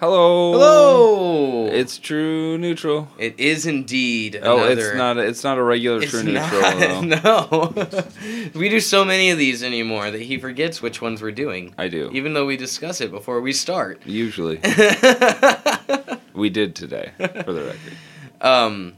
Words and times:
Hello. 0.00 0.52
Hello. 0.52 1.66
It's 1.66 1.98
true 1.98 2.56
neutral. 2.56 3.08
it 3.18 3.38
is 3.40 3.66
indeed. 3.66 4.38
Oh, 4.40 4.58
another- 4.58 4.70
it's 4.90 4.96
not. 4.96 5.16
It's 5.18 5.44
not 5.44 5.58
a 5.58 5.62
regular 5.62 6.00
It's 6.02 6.10
true 6.12 6.22
not. 6.22 6.52
neutral. 6.52 7.02
though. 7.02 7.68
No. 7.88 8.50
we 8.54 8.68
do 8.68 8.78
so 8.78 9.04
many 9.04 9.30
of 9.30 9.38
these 9.38 9.62
anymore 9.64 10.10
that 10.10 10.20
he 10.22 10.38
forgets 10.38 10.80
which 10.80 11.02
ones 11.02 11.20
we're 11.20 11.32
doing, 11.32 11.74
I 11.76 11.88
do. 11.88 12.10
even 12.12 12.32
though 12.32 12.46
we 12.46 12.56
discuss 12.56 13.00
it 13.00 13.10
before 13.10 13.40
we 13.40 13.52
start. 13.52 14.00
Usually, 14.06 14.60
we 16.32 16.48
did 16.48 16.76
today, 16.76 17.10
for 17.18 17.52
the 17.52 17.64
record. 17.64 17.92
um, 18.40 18.94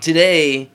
today, 0.00 0.70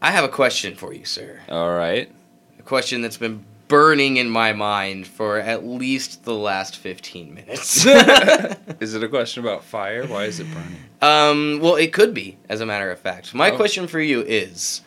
I 0.00 0.10
have 0.12 0.24
a 0.24 0.28
question 0.30 0.74
for 0.76 0.94
you, 0.94 1.04
sir. 1.04 1.40
All 1.50 1.72
right. 1.74 2.10
A 2.58 2.62
question 2.62 3.02
that's 3.02 3.18
been 3.18 3.44
burning 3.76 4.18
in 4.18 4.28
my 4.28 4.52
mind 4.52 5.06
for 5.06 5.38
at 5.38 5.64
least 5.64 6.24
the 6.24 6.34
last 6.34 6.76
15 6.76 7.32
minutes. 7.32 7.86
Is 8.80 8.94
it 8.94 9.02
a 9.02 9.08
question 9.08 9.42
about 9.42 9.64
fire? 9.64 10.06
Why 10.06 10.24
is 10.24 10.40
it 10.40 10.46
burning? 10.52 10.76
um, 11.00 11.58
well, 11.62 11.76
it 11.76 11.90
could 11.90 12.12
be, 12.12 12.36
as 12.50 12.60
a 12.60 12.66
matter 12.66 12.90
of 12.90 12.98
fact. 12.98 13.32
My 13.34 13.50
Oh. 13.50 13.56
question 13.56 13.86
for 13.86 13.98
you 14.00 14.20
is 14.20 14.82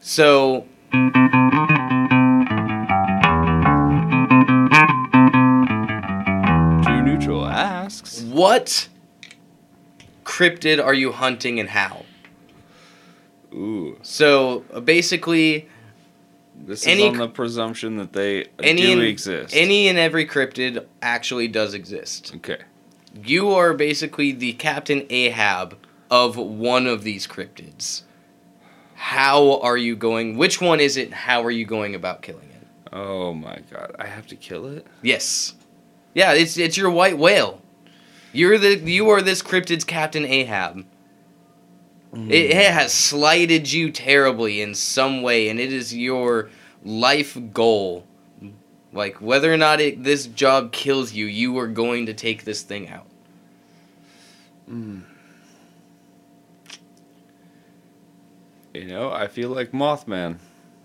so. 0.00 0.64
True 6.82 7.02
neutral 7.02 7.44
asks. 7.46 8.22
What 8.22 8.88
cryptid 10.24 10.82
are 10.82 10.94
you 10.94 11.12
hunting 11.12 11.60
and 11.60 11.68
how? 11.68 12.04
Ooh, 13.52 13.98
So 14.02 14.60
basically, 14.84 15.68
this 16.66 16.86
Any 16.86 17.04
is 17.04 17.12
on 17.12 17.16
the 17.18 17.28
presumption 17.28 17.96
that 17.96 18.12
they 18.12 18.46
any 18.62 18.82
do 18.82 18.92
and, 18.92 19.02
exist. 19.02 19.54
any 19.56 19.88
and 19.88 19.98
every 19.98 20.26
cryptid 20.26 20.84
actually 21.00 21.48
does 21.48 21.74
exist. 21.74 22.32
Okay. 22.36 22.58
You 23.24 23.50
are 23.50 23.72
basically 23.74 24.32
the 24.32 24.52
Captain 24.54 25.06
Ahab 25.10 25.78
of 26.10 26.36
one 26.36 26.86
of 26.86 27.04
these 27.04 27.26
cryptids. 27.26 28.02
How 28.94 29.60
are 29.60 29.76
you 29.76 29.96
going? 29.96 30.36
Which 30.36 30.60
one 30.60 30.80
is 30.80 30.96
it? 30.96 31.12
How 31.12 31.42
are 31.42 31.50
you 31.50 31.64
going 31.64 31.94
about 31.94 32.22
killing 32.22 32.48
it? 32.50 32.66
Oh 32.92 33.32
my 33.32 33.60
god, 33.70 33.94
I 33.98 34.06
have 34.06 34.26
to 34.28 34.36
kill 34.36 34.66
it. 34.66 34.86
Yes. 35.02 35.54
Yeah, 36.14 36.32
it's 36.32 36.56
it's 36.58 36.76
your 36.76 36.90
white 36.90 37.16
whale. 37.18 37.60
You're 38.32 38.58
the 38.58 38.78
you 38.78 39.08
are 39.10 39.22
this 39.22 39.42
cryptid's 39.42 39.84
Captain 39.84 40.24
Ahab. 40.24 40.84
It, 42.12 42.32
it 42.32 42.52
hmm. 42.54 42.72
has 42.72 42.92
slighted 42.92 43.70
you 43.70 43.90
terribly 43.90 44.62
in 44.62 44.74
some 44.74 45.22
way, 45.22 45.48
and 45.48 45.60
it 45.60 45.72
is 45.72 45.94
your 45.94 46.50
life 46.88 47.36
goal. 47.52 48.06
Like 48.92 49.20
whether 49.20 49.52
or 49.52 49.56
not 49.58 49.80
it, 49.80 50.02
this 50.02 50.26
job 50.26 50.72
kills 50.72 51.12
you, 51.12 51.26
you 51.26 51.58
are 51.58 51.68
going 51.68 52.06
to 52.06 52.14
take 52.14 52.44
this 52.44 52.62
thing 52.62 52.88
out. 52.88 53.06
Mm. 54.68 55.02
You 58.72 58.84
know, 58.86 59.12
I 59.12 59.26
feel 59.26 59.50
like 59.50 59.72
Mothman. 59.72 60.38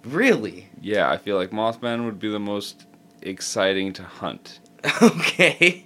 Really? 0.04 0.68
Yeah, 0.81 1.09
I 1.09 1.18
feel 1.18 1.38
like 1.38 1.52
Mothman 1.52 2.06
would 2.06 2.20
be 2.20 2.30
the 2.30 2.40
most 2.40 2.86
exciting 3.22 3.94
to 3.94 4.04
hunt. 4.04 4.59
Okay. 5.02 5.86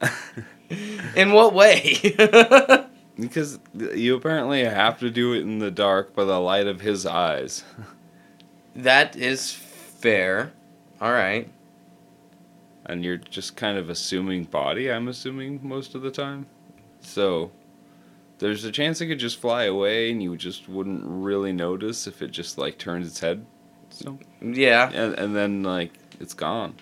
in 1.16 1.32
what 1.32 1.54
way? 1.54 1.96
Because 3.18 3.58
you 3.74 4.14
apparently 4.14 4.62
have 4.62 5.00
to 5.00 5.10
do 5.10 5.32
it 5.32 5.40
in 5.40 5.58
the 5.58 5.72
dark 5.72 6.14
by 6.14 6.24
the 6.24 6.38
light 6.38 6.68
of 6.68 6.80
his 6.80 7.04
eyes. 7.04 7.64
That 8.76 9.16
is 9.16 9.52
fair. 9.52 10.52
All 11.00 11.12
right. 11.12 11.48
And 12.86 13.04
you're 13.04 13.16
just 13.18 13.56
kind 13.56 13.76
of 13.76 13.90
assuming 13.90 14.44
body, 14.44 14.90
I'm 14.90 15.08
assuming, 15.08 15.60
most 15.62 15.94
of 15.94 16.02
the 16.02 16.10
time. 16.10 16.46
So, 17.00 17.50
there's 18.38 18.64
a 18.64 18.72
chance 18.72 19.00
it 19.00 19.06
could 19.08 19.18
just 19.18 19.40
fly 19.40 19.64
away 19.64 20.10
and 20.10 20.22
you 20.22 20.36
just 20.36 20.68
wouldn't 20.68 21.02
really 21.04 21.52
notice 21.52 22.06
if 22.06 22.22
it 22.22 22.30
just, 22.30 22.56
like, 22.56 22.78
turns 22.78 23.06
its 23.06 23.20
head. 23.20 23.44
So, 23.90 24.18
Yeah. 24.40 24.90
and, 24.92 25.14
and 25.14 25.36
then, 25.36 25.62
like, 25.62 25.92
it's 26.18 26.34
gone. 26.34 26.74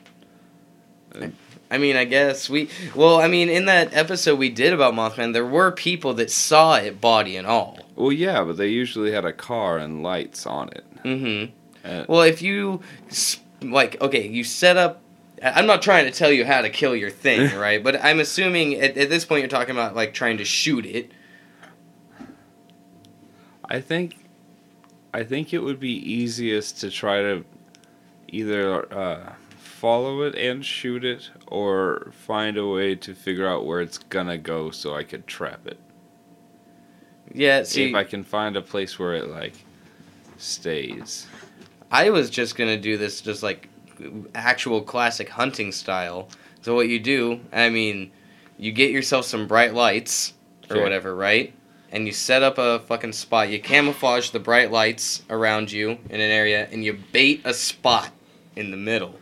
I 1.70 1.78
mean, 1.78 1.96
I 1.96 2.04
guess 2.04 2.48
we. 2.50 2.68
Well, 2.94 3.20
I 3.20 3.26
mean, 3.26 3.48
in 3.48 3.64
that 3.66 3.94
episode 3.94 4.38
we 4.38 4.50
did 4.50 4.72
about 4.72 4.94
Mothman, 4.94 5.32
there 5.32 5.46
were 5.46 5.72
people 5.72 6.14
that 6.14 6.30
saw 6.30 6.76
it, 6.76 7.00
body 7.00 7.36
and 7.36 7.46
all. 7.46 7.78
Well, 7.96 8.12
yeah, 8.12 8.44
but 8.44 8.56
they 8.56 8.68
usually 8.68 9.10
had 9.12 9.24
a 9.24 9.32
car 9.32 9.78
and 9.78 10.02
lights 10.02 10.46
on 10.46 10.68
it. 10.68 10.84
Mm-hmm. 11.04 11.52
And, 11.86 12.08
Well, 12.08 12.22
if 12.22 12.42
you 12.42 12.82
like, 13.62 14.00
okay, 14.00 14.26
you 14.26 14.44
set 14.44 14.76
up. 14.76 15.00
I'm 15.42 15.66
not 15.66 15.82
trying 15.82 16.06
to 16.06 16.10
tell 16.10 16.32
you 16.32 16.46
how 16.46 16.62
to 16.62 16.70
kill 16.70 16.96
your 16.96 17.10
thing, 17.10 17.56
right? 17.58 17.82
But 17.82 18.02
I'm 18.02 18.20
assuming 18.20 18.74
at, 18.74 18.96
at 18.96 19.10
this 19.10 19.24
point 19.24 19.40
you're 19.40 19.48
talking 19.48 19.74
about 19.74 19.94
like 19.94 20.14
trying 20.14 20.38
to 20.38 20.44
shoot 20.44 20.84
it. 20.86 21.12
I 23.68 23.80
think 23.80 24.16
I 25.12 25.24
think 25.24 25.52
it 25.52 25.58
would 25.58 25.78
be 25.80 25.92
easiest 25.92 26.80
to 26.80 26.90
try 26.90 27.20
to 27.20 27.44
either 28.28 28.92
uh, 28.92 29.34
follow 29.56 30.22
it 30.22 30.34
and 30.34 30.64
shoot 30.64 31.04
it 31.04 31.30
or 31.46 32.12
find 32.12 32.56
a 32.56 32.66
way 32.66 32.94
to 32.96 33.14
figure 33.14 33.46
out 33.46 33.66
where 33.66 33.80
it's 33.80 33.98
gonna 33.98 34.38
go 34.38 34.70
so 34.70 34.94
I 34.94 35.04
could 35.04 35.26
trap 35.26 35.66
it. 35.66 35.78
Yeah. 37.32 37.62
See, 37.64 37.90
if 37.90 37.94
I 37.94 38.04
can 38.04 38.24
find 38.24 38.56
a 38.56 38.62
place 38.62 38.98
where 38.98 39.14
it 39.14 39.28
like 39.28 39.54
stays. 40.38 41.26
I 41.96 42.10
was 42.10 42.28
just 42.28 42.56
gonna 42.56 42.76
do 42.76 42.98
this 42.98 43.22
just 43.22 43.42
like 43.42 43.68
actual 44.34 44.82
classic 44.82 45.30
hunting 45.30 45.72
style. 45.72 46.28
So 46.60 46.74
what 46.74 46.88
you 46.88 47.00
do, 47.00 47.40
I 47.54 47.70
mean, 47.70 48.10
you 48.58 48.70
get 48.70 48.90
yourself 48.90 49.24
some 49.24 49.46
bright 49.46 49.72
lights 49.72 50.34
or 50.68 50.76
Okay. 50.76 50.82
whatever, 50.82 51.16
right? 51.16 51.54
And 51.90 52.06
you 52.06 52.12
set 52.12 52.42
up 52.42 52.58
a 52.58 52.80
fucking 52.80 53.14
spot. 53.14 53.48
You 53.48 53.60
camouflage 53.60 54.28
the 54.28 54.40
bright 54.40 54.70
lights 54.70 55.22
around 55.30 55.72
you 55.72 55.92
in 56.10 56.20
an 56.20 56.30
area, 56.30 56.68
and 56.70 56.84
you 56.84 56.98
bait 57.12 57.40
a 57.46 57.54
spot 57.54 58.10
in 58.54 58.70
the 58.72 58.76
middle. 58.76 59.18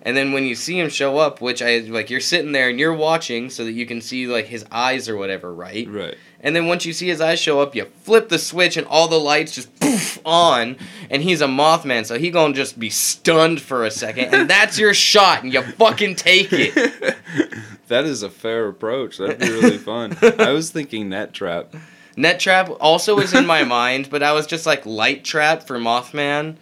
And 0.00 0.16
then 0.16 0.32
when 0.32 0.44
you 0.44 0.54
see 0.54 0.78
him 0.78 0.88
show 0.88 1.18
up, 1.18 1.42
which 1.42 1.60
I 1.60 1.80
like, 1.80 2.08
you're 2.08 2.20
sitting 2.20 2.52
there 2.52 2.70
and 2.70 2.80
you're 2.80 2.94
watching 2.94 3.50
so 3.50 3.64
that 3.66 3.72
you 3.72 3.84
can 3.84 4.00
see 4.00 4.26
like 4.26 4.46
his 4.46 4.64
eyes 4.72 5.10
or 5.10 5.16
whatever, 5.18 5.52
right? 5.52 5.86
Right. 5.86 6.16
And 6.40 6.54
then 6.54 6.66
once 6.68 6.84
you 6.86 6.92
see 6.92 7.08
his 7.08 7.20
eyes 7.20 7.40
show 7.40 7.60
up, 7.60 7.74
you 7.74 7.86
flip 8.02 8.28
the 8.28 8.38
switch 8.38 8.76
and 8.76 8.86
all 8.86 9.08
the 9.08 9.18
lights 9.18 9.52
just 9.56 9.74
poof 9.80 10.20
on, 10.24 10.76
and 11.10 11.20
he's 11.22 11.40
a 11.40 11.46
Mothman, 11.48 12.06
so 12.06 12.16
he 12.16 12.30
gonna 12.30 12.54
just 12.54 12.78
be 12.78 12.90
stunned 12.90 13.60
for 13.60 13.84
a 13.84 13.90
second, 13.90 14.32
and 14.32 14.48
that's 14.50 14.78
your 14.78 14.94
shot, 14.94 15.42
and 15.42 15.52
you 15.52 15.62
fucking 15.62 16.14
take 16.14 16.48
it. 16.52 16.74
that 17.88 18.04
is 18.04 18.22
a 18.22 18.30
fair 18.30 18.68
approach. 18.68 19.18
That'd 19.18 19.40
be 19.40 19.50
really 19.50 19.78
fun. 19.78 20.16
I 20.38 20.52
was 20.52 20.70
thinking 20.70 21.08
net 21.08 21.32
trap. 21.32 21.74
Net 22.16 22.38
trap 22.38 22.70
also 22.80 23.16
was 23.16 23.34
in 23.34 23.44
my 23.46 23.64
mind, 23.64 24.08
but 24.10 24.22
I 24.22 24.32
was 24.32 24.46
just 24.46 24.64
like 24.66 24.86
light 24.86 25.24
trap 25.24 25.64
for 25.64 25.78
Mothman, 25.78 26.56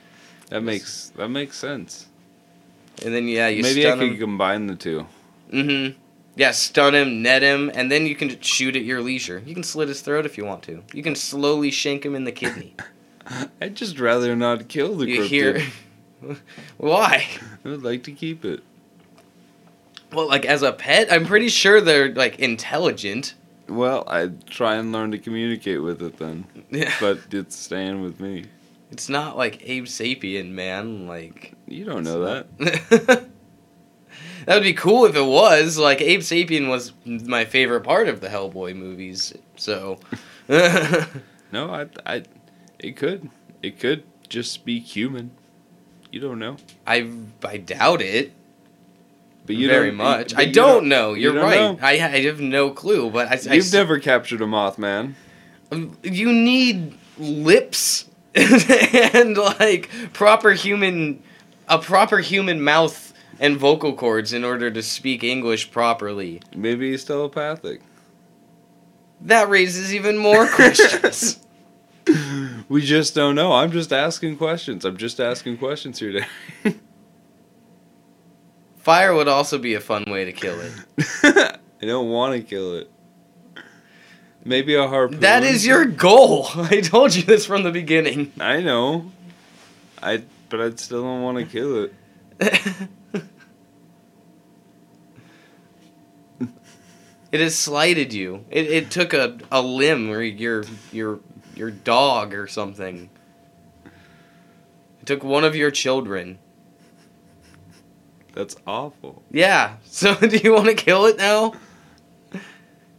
That 0.48 0.62
makes 0.62 1.12
that 1.16 1.28
makes 1.28 1.56
sense. 1.59 2.06
and 3.04 3.15
then 3.15 3.28
yeah, 3.28 3.48
you 3.48 3.62
Maybe 3.62 3.86
I 3.86 3.92
could 3.92 4.12
him. 4.12 4.19
combine 4.19 4.66
the 4.69 4.75
two. 4.76 5.06
Mm-hmm. 5.53 5.98
Yeah, 6.36 6.50
stun 6.52 6.94
him, 6.94 7.22
net 7.22 7.42
him, 7.42 7.70
and 7.74 7.91
then 7.91 8.06
you 8.06 8.14
can 8.14 8.38
shoot 8.41 8.76
at 8.76 8.82
your 8.82 9.00
leisure. 9.00 9.42
You 9.44 9.54
can 9.54 9.62
slit 9.62 9.88
his 9.88 10.02
throat 10.02 10.26
if 10.26 10.36
you 10.36 10.44
want 10.44 10.62
to. 10.64 10.82
You 10.92 11.02
can 11.02 11.14
slowly 11.16 11.70
shank 11.70 12.04
him 12.04 12.14
in 12.14 12.24
the 12.24 12.32
kidney. 12.32 12.74
I'd 13.60 13.74
just 13.74 13.98
rather 13.98 14.36
not 14.36 14.69
kill 14.69 14.97
the 14.97 15.06
You 15.08 15.20
cryptid. 15.22 15.26
hear? 15.28 15.62
Why? 16.76 17.26
I 17.64 17.69
would 17.69 17.82
like 17.82 18.02
to 18.04 18.12
keep 18.12 18.44
it. 18.44 18.60
Well, 20.12 20.28
like 20.28 20.44
as 20.44 20.62
a 20.62 20.72
pet, 20.72 21.10
I'm 21.10 21.24
pretty 21.26 21.48
sure 21.48 21.80
they're 21.80 22.14
like 22.14 22.38
intelligent. 22.38 23.34
Well, 23.68 24.04
I'd 24.06 24.47
try 24.47 24.76
and 24.76 24.92
learn 24.92 25.10
to 25.12 25.18
communicate 25.18 25.82
with 25.82 26.00
it 26.03 26.18
then. 26.18 26.47
Yeah. 26.70 26.92
But 27.00 27.20
it's 27.32 27.56
staying 27.56 28.03
with 28.03 28.20
me. 28.20 28.44
It's 28.92 29.08
not 29.08 29.36
like 29.36 29.60
Abe 29.68 29.86
Sapien, 29.86 30.50
man. 30.50 31.06
Like 31.08 31.54
You 31.66 31.84
don't 31.86 32.04
know 32.04 32.20
that. 32.24 33.26
That 34.46 34.54
would 34.54 34.62
be 34.62 34.72
cool 34.72 35.04
if 35.04 35.14
it 35.14 35.24
was. 35.24 35.76
Like 35.78 36.00
Abe 36.00 36.20
Sapien 36.20 36.68
was 36.68 36.92
my 37.04 37.44
favorite 37.44 37.82
part 37.82 38.09
of 38.09 38.21
the 38.21 38.28
Hellboy 38.28 38.74
movies. 38.74 39.34
So 39.56 39.98
No, 40.48 41.71
I, 41.71 41.86
I, 42.04 42.22
it 42.78 42.97
could, 42.97 43.30
it 43.62 43.78
could 43.78 44.03
just 44.28 44.65
be 44.65 44.80
human. 44.80 45.30
You 46.10 46.21
don't 46.21 46.38
know. 46.38 46.56
I 46.86 47.10
I 47.44 47.56
doubt 47.59 48.00
it 48.03 48.32
But 49.44 49.56
you 49.56 49.68
very 49.68 49.88
don't, 49.88 49.97
much. 49.98 50.34
I 50.34 50.42
you 50.42 50.53
don't, 50.53 50.88
know. 50.88 51.15
you 51.15 51.22
You're 51.24 51.34
don't 51.34 51.42
right. 51.44 51.60
know. 51.60 51.78
I, 51.82 51.92
I 51.92 52.22
have 52.22 52.41
no 52.41 52.71
clue. 52.71 53.10
But 53.10 53.28
I, 53.28 53.32
I 53.50 53.54
You've 53.54 53.65
s- 53.66 53.72
never 53.72 53.98
captured 53.98 54.41
a 54.41 54.47
Mothman. 54.47 55.15
Um, 55.72 55.97
you 56.03 56.32
need 56.32 56.97
lips 57.18 58.06
and 58.34 59.36
like 59.36 59.91
proper 60.12 60.53
human 60.53 61.22
a 61.68 61.78
proper 61.78 62.18
human 62.18 62.62
mouth 62.62 63.05
and 63.41 63.56
vocal 63.56 63.94
cords 63.94 64.33
in 64.33 64.44
order 64.44 64.71
to 64.71 64.83
speak 64.83 65.22
English 65.24 65.71
properly. 65.71 66.41
Maybe 66.54 66.91
he's 66.91 67.04
telepathic. 67.04 67.80
That 69.21 69.48
raises 69.48 69.94
even 69.94 70.18
more 70.18 70.47
questions. 70.54 71.41
We 72.68 72.83
just 72.83 73.15
don't 73.15 73.34
know. 73.34 73.53
I'm 73.53 73.71
just 73.71 73.92
asking 73.92 74.36
questions. 74.38 74.84
I'm 74.84 74.97
just 74.97 75.21
asking 75.21 75.59
questions 75.59 75.98
here 75.98 76.12
today. 76.12 76.27
Fire 78.77 79.15
would 79.15 79.28
also 79.28 79.59
be 79.59 79.74
a 79.74 79.80
fun 79.80 80.04
way 80.09 80.24
to 80.24 80.33
kill 80.33 80.56
it. 80.60 80.72
I 81.24 81.86
don't 81.86 82.09
want 82.09 82.34
to 82.34 82.42
kill 82.42 82.77
it. 82.77 82.91
Maybe 84.44 84.74
a 84.77 84.86
harpoon. 84.86 85.21
That 85.21 85.42
is 85.42 85.66
your 85.66 85.84
goal. 85.84 86.47
I 86.54 86.80
told 86.80 87.15
you 87.15 87.22
this 87.22 87.44
from 87.47 87.65
the 87.65 87.72
beginning. 87.72 88.33
I 88.38 88.60
know. 88.60 89.10
I 90.00 90.22
but 90.48 90.60
I 90.60 90.71
still 90.77 91.03
don't 91.03 91.22
want 91.22 91.38
to 91.38 91.44
kill 91.44 91.88
it. 92.38 92.88
It 97.32 97.40
has 97.40 97.56
slighted 97.56 98.12
you. 98.12 98.44
It, 98.50 98.66
it 98.66 98.90
took 98.90 99.12
a, 99.12 99.38
a 99.50 99.60
limb 99.60 100.10
or 100.10 100.22
your 100.22 100.64
your 100.92 101.20
your 101.54 101.70
dog 101.70 102.34
or 102.34 102.46
something. 102.46 103.10
It 103.84 105.06
took 105.06 105.24
one 105.24 105.44
of 105.44 105.56
your 105.56 105.70
children. 105.70 106.38
That's 108.32 108.56
awful. 108.66 109.22
Yeah. 109.30 109.76
So 109.84 110.14
do 110.14 110.36
you 110.36 110.52
want 110.52 110.66
to 110.66 110.74
kill 110.74 111.06
it 111.06 111.16
now? 111.16 111.54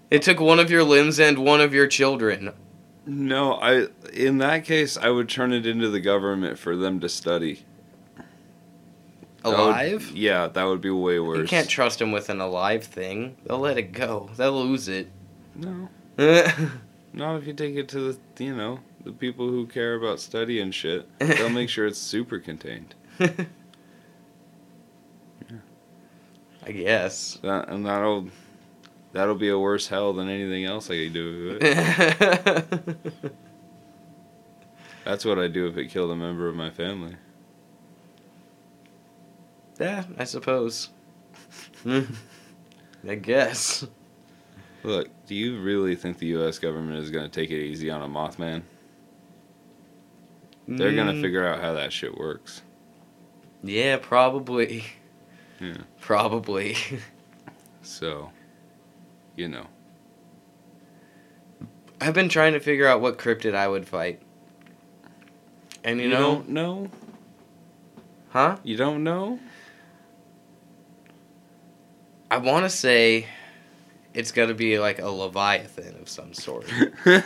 It 0.09 0.23
took 0.23 0.39
one 0.39 0.59
of 0.59 0.71
your 0.71 0.83
limbs 0.83 1.19
and 1.19 1.37
one 1.37 1.61
of 1.61 1.73
your 1.75 1.85
children. 1.85 2.53
No, 3.05 3.53
I 3.53 3.87
in 4.13 4.39
that 4.39 4.65
case 4.65 4.97
I 4.97 5.09
would 5.09 5.29
turn 5.29 5.53
it 5.53 5.65
into 5.65 5.89
the 5.89 5.99
government 5.99 6.57
for 6.57 6.75
them 6.75 6.99
to 7.01 7.07
study. 7.09 7.65
That 9.51 9.57
would- 9.59 9.67
Alive? 9.69 10.11
yeah, 10.13 10.47
that 10.47 10.63
would 10.63 10.81
be 10.81 10.89
way 10.89 11.19
worse. 11.19 11.37
You 11.39 11.47
can't 11.47 11.69
trust 11.69 11.99
them 11.99 12.11
with 12.11 12.29
an 12.29 12.39
alive 12.41 12.83
thing. 12.83 13.37
They'll 13.45 13.59
let 13.59 13.77
it 13.77 13.91
go. 13.93 14.29
They'll 14.37 14.63
lose 14.63 14.87
it. 14.87 15.09
No, 15.55 15.89
yeah. 16.17 16.53
not 17.13 17.35
if 17.37 17.47
you 17.47 17.53
take 17.53 17.75
it 17.75 17.87
to 17.89 18.13
the 18.13 18.17
you 18.43 18.55
know 18.55 18.79
the 19.03 19.11
people 19.11 19.47
who 19.49 19.65
care 19.67 19.95
about 19.95 20.19
study 20.19 20.59
and 20.59 20.73
shit. 20.75 21.07
They'll 21.19 21.49
make 21.49 21.69
sure 21.69 21.85
it's 21.87 21.97
super 21.99 22.39
contained. 22.39 22.93
I 26.65 26.71
guess. 26.71 27.39
That, 27.43 27.69
and 27.69 27.85
that'll 27.85 28.27
that'll 29.13 29.35
be 29.35 29.49
a 29.49 29.57
worse 29.57 29.87
hell 29.87 30.11
than 30.13 30.27
anything 30.29 30.65
else 30.65 30.89
I 30.91 30.95
could 31.05 31.13
do. 31.13 31.59
That's 35.05 35.23
what 35.23 35.39
I'd 35.39 35.53
do 35.53 35.67
if 35.67 35.77
it 35.77 35.87
killed 35.87 36.11
a 36.11 36.15
member 36.17 36.49
of 36.49 36.55
my 36.55 36.69
family. 36.69 37.15
Yeah, 39.79 40.03
I 40.17 40.23
suppose. 40.23 40.89
I 41.85 43.15
guess. 43.15 43.85
Look, 44.83 45.09
do 45.25 45.35
you 45.35 45.59
really 45.61 45.95
think 45.95 46.17
the 46.17 46.27
U.S. 46.27 46.59
government 46.59 46.99
is 46.99 47.11
going 47.11 47.23
to 47.25 47.31
take 47.31 47.51
it 47.51 47.61
easy 47.63 47.89
on 47.89 48.01
a 48.01 48.07
Mothman? 48.07 48.61
They're 50.67 50.93
going 50.93 51.07
to 51.07 51.13
Mm, 51.13 51.21
figure 51.21 51.45
out 51.47 51.61
how 51.61 51.73
that 51.73 51.93
shit 51.93 52.17
works. 52.17 52.61
Yeah, 53.63 53.97
probably. 54.01 54.83
Yeah. 55.59 55.77
Probably. 55.99 56.75
So, 57.81 58.31
you 59.37 59.47
know. 59.47 59.65
I've 62.01 62.13
been 62.13 62.27
trying 62.29 62.53
to 62.53 62.59
figure 62.59 62.85
out 62.85 62.99
what 63.01 63.17
cryptid 63.17 63.55
I 63.55 63.67
would 63.67 63.87
fight. 63.87 64.21
And 65.85 65.97
you, 65.99 66.05
You, 66.07 66.09
know, 66.11 66.19
don't 66.35 66.49
know? 66.49 66.89
huh? 68.29 68.57
You 68.63 68.75
don't 68.75 69.03
know? 69.05 69.39
I 72.29 72.37
want 72.37 72.65
to 72.65 72.69
say 72.69 73.27
it's 74.13 74.31
got 74.31 74.47
to 74.47 74.53
be 74.53 74.79
like 74.79 74.99
a 74.99 75.09
leviathan 75.09 75.99
of 76.01 76.09
some 76.09 76.33
sort. 76.33 76.69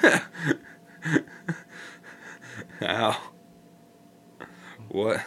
how? 2.79 3.17
What? 4.89 5.23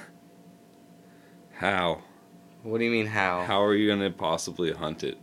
How? 1.55 2.03
what 2.65 2.79
do 2.79 2.85
you 2.85 2.91
mean 2.91 3.07
how? 3.07 3.45
How 3.45 3.63
are 3.63 3.75
you 3.75 3.87
going 3.87 4.01
to 4.01 4.11
possibly 4.11 4.73
hunt 4.73 5.05
it? 5.05 5.19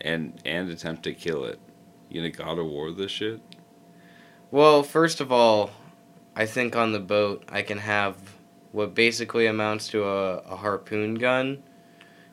And 0.00 0.40
and 0.44 0.70
attempt 0.70 1.04
to 1.04 1.14
kill 1.14 1.44
it? 1.44 1.60
You 2.08 2.20
gonna 2.20 2.30
God 2.30 2.58
of 2.58 2.66
War 2.66 2.90
this 2.90 3.10
shit? 3.10 3.40
Well, 4.50 4.82
first 4.82 5.20
of 5.20 5.30
all, 5.30 5.70
I 6.34 6.46
think 6.46 6.74
on 6.74 6.92
the 6.92 6.98
boat 6.98 7.44
I 7.48 7.62
can 7.62 7.78
have 7.78 8.16
what 8.72 8.94
basically 8.94 9.46
amounts 9.46 9.88
to 9.88 10.04
a, 10.04 10.38
a 10.38 10.56
harpoon 10.56 11.14
gun. 11.14 11.62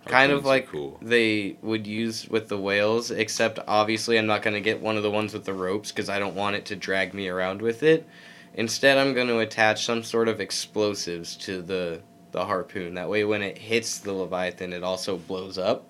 Kind 0.05 0.31
of 0.31 0.43
like 0.45 0.67
cool. 0.67 0.97
they 1.01 1.57
would 1.61 1.85
use 1.85 2.27
with 2.27 2.47
the 2.47 2.57
whales, 2.57 3.11
except 3.11 3.59
obviously 3.67 4.17
I'm 4.17 4.25
not 4.25 4.41
going 4.41 4.55
to 4.55 4.61
get 4.61 4.81
one 4.81 4.97
of 4.97 5.03
the 5.03 5.11
ones 5.11 5.33
with 5.33 5.45
the 5.45 5.53
ropes 5.53 5.91
because 5.91 6.09
I 6.09 6.17
don't 6.19 6.35
want 6.35 6.55
it 6.55 6.65
to 6.65 6.75
drag 6.75 7.13
me 7.13 7.27
around 7.27 7.61
with 7.61 7.83
it. 7.83 8.07
Instead, 8.55 8.97
I'm 8.97 9.13
going 9.13 9.27
to 9.27 9.39
attach 9.39 9.85
some 9.85 10.03
sort 10.03 10.27
of 10.27 10.39
explosives 10.41 11.35
to 11.37 11.61
the 11.61 12.01
the 12.31 12.45
harpoon. 12.45 12.93
That 12.95 13.09
way, 13.09 13.23
when 13.23 13.41
it 13.41 13.57
hits 13.57 13.99
the 13.99 14.13
leviathan, 14.13 14.73
it 14.73 14.83
also 14.83 15.17
blows 15.17 15.57
up. 15.57 15.85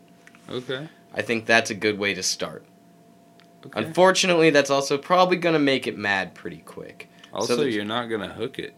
Okay. 0.49 0.87
I 1.13 1.21
think 1.21 1.45
that's 1.45 1.69
a 1.69 1.75
good 1.75 1.97
way 1.99 2.13
to 2.13 2.23
start. 2.23 2.63
okay. 3.65 3.83
Unfortunately, 3.85 4.49
that's 4.49 4.69
also 4.69 4.97
probably 4.97 5.37
going 5.37 5.53
to 5.53 5.59
make 5.59 5.85
it 5.87 5.97
mad 5.97 6.33
pretty 6.33 6.59
quick. 6.59 7.09
Also, 7.33 7.55
the- 7.57 7.69
you're 7.71 7.85
not 7.85 8.05
gonna 8.09 8.33
hook 8.33 8.57
it. 8.59 8.73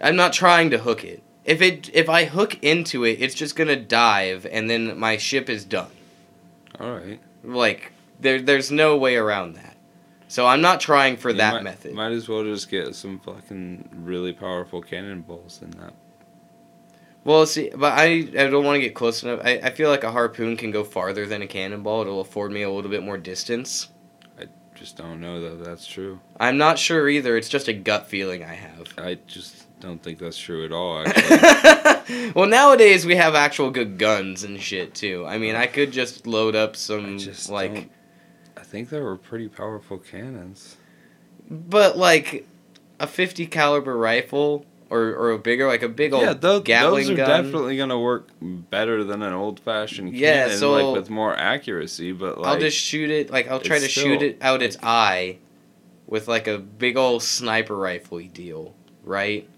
I'm 0.00 0.16
not 0.16 0.32
trying 0.32 0.70
to 0.70 0.78
hook 0.78 1.04
it. 1.04 1.22
If 1.46 1.62
it 1.62 1.90
if 1.94 2.08
I 2.08 2.24
hook 2.24 2.58
into 2.62 3.04
it, 3.04 3.22
it's 3.22 3.34
just 3.34 3.56
gonna 3.56 3.76
dive, 3.76 4.46
and 4.50 4.68
then 4.68 4.98
my 4.98 5.16
ship 5.16 5.48
is 5.48 5.64
done. 5.64 5.90
All 6.78 6.92
right. 6.92 7.20
Like 7.44 7.92
there 8.20 8.42
there's 8.42 8.70
no 8.70 8.96
way 8.96 9.16
around 9.16 9.54
that. 9.54 9.76
So 10.28 10.44
I'm 10.44 10.60
not 10.60 10.80
trying 10.80 11.16
for 11.16 11.30
You 11.30 11.36
that 11.36 11.54
might, 11.54 11.62
method. 11.62 11.94
Might 11.94 12.10
as 12.10 12.28
well 12.28 12.42
just 12.42 12.68
get 12.68 12.94
some 12.96 13.20
fucking 13.20 13.90
really 13.94 14.32
powerful 14.32 14.82
cannonballs 14.82 15.62
in 15.62 15.70
that. 15.72 15.94
Well, 17.22 17.46
see, 17.46 17.70
but 17.70 17.92
I 17.92 18.28
I 18.38 18.48
don't 18.48 18.64
want 18.64 18.76
to 18.76 18.80
get 18.80 18.94
close 18.94 19.22
enough. 19.22 19.40
I, 19.44 19.60
I 19.62 19.70
feel 19.70 19.88
like 19.88 20.04
a 20.04 20.10
harpoon 20.10 20.56
can 20.56 20.72
go 20.72 20.82
farther 20.82 21.26
than 21.26 21.42
a 21.42 21.46
cannonball. 21.46 22.02
It'll 22.02 22.20
afford 22.20 22.50
me 22.50 22.62
a 22.62 22.70
little 22.70 22.90
bit 22.90 23.04
more 23.04 23.18
distance. 23.18 23.88
I 24.38 24.46
just 24.74 24.96
don't 24.96 25.20
know 25.20 25.40
that 25.40 25.64
that's 25.64 25.86
true. 25.86 26.18
I'm 26.40 26.58
not 26.58 26.78
sure 26.78 27.08
either. 27.08 27.36
It's 27.36 27.48
just 27.48 27.68
a 27.68 27.72
gut 27.72 28.08
feeling 28.08 28.42
I 28.42 28.54
have. 28.54 28.94
I 28.98 29.18
just 29.26 29.65
don't 29.80 30.02
think 30.02 30.18
that's 30.18 30.38
true 30.38 30.64
at 30.64 30.72
all. 30.72 30.98
Actually, 31.06 32.32
well, 32.32 32.46
nowadays 32.46 33.04
we 33.04 33.16
have 33.16 33.34
actual 33.34 33.70
good 33.70 33.98
guns 33.98 34.42
and 34.44 34.60
shit 34.60 34.94
too. 34.94 35.24
I 35.26 35.38
mean, 35.38 35.54
I 35.54 35.66
could 35.66 35.92
just 35.92 36.26
load 36.26 36.54
up 36.56 36.70
I 36.70 36.76
some 36.76 37.18
just 37.18 37.50
like 37.50 37.74
don't- 37.74 37.90
I 38.56 38.62
think 38.62 38.88
there 38.90 39.04
were 39.04 39.16
pretty 39.16 39.48
powerful 39.48 39.98
cannons. 39.98 40.76
But 41.50 41.96
like 41.96 42.46
a 42.98 43.06
50 43.06 43.46
caliber 43.46 43.96
rifle 43.96 44.64
or, 44.88 45.00
or 45.14 45.30
a 45.32 45.38
bigger 45.38 45.66
like 45.66 45.82
a 45.82 45.88
big 45.88 46.12
old 46.12 46.22
yeah, 46.24 46.32
those 46.32 46.60
are 47.10 47.14
gun. 47.14 47.44
definitely 47.44 47.76
gonna 47.76 47.98
work 48.00 48.28
better 48.40 49.04
than 49.04 49.22
an 49.22 49.32
old 49.32 49.60
fashioned 49.60 50.14
Yeah, 50.16 50.44
cannon, 50.44 50.58
so- 50.58 50.72
like 50.72 50.96
with 50.96 51.10
more 51.10 51.36
accuracy. 51.36 52.12
But 52.12 52.38
like, 52.38 52.46
I'll 52.48 52.60
just 52.60 52.76
shoot 52.78 53.10
it 53.10 53.30
like 53.30 53.48
I'll 53.48 53.60
try 53.60 53.78
to 53.78 53.88
shoot 53.88 54.22
it 54.22 54.38
out 54.40 54.62
its 54.62 54.76
eye 54.82 55.38
with 56.06 56.28
like 56.28 56.46
a 56.48 56.58
big 56.58 56.96
old 56.96 57.22
sniper 57.22 57.76
rifle 57.76 58.20
deal, 58.32 58.74
right? 59.04 59.48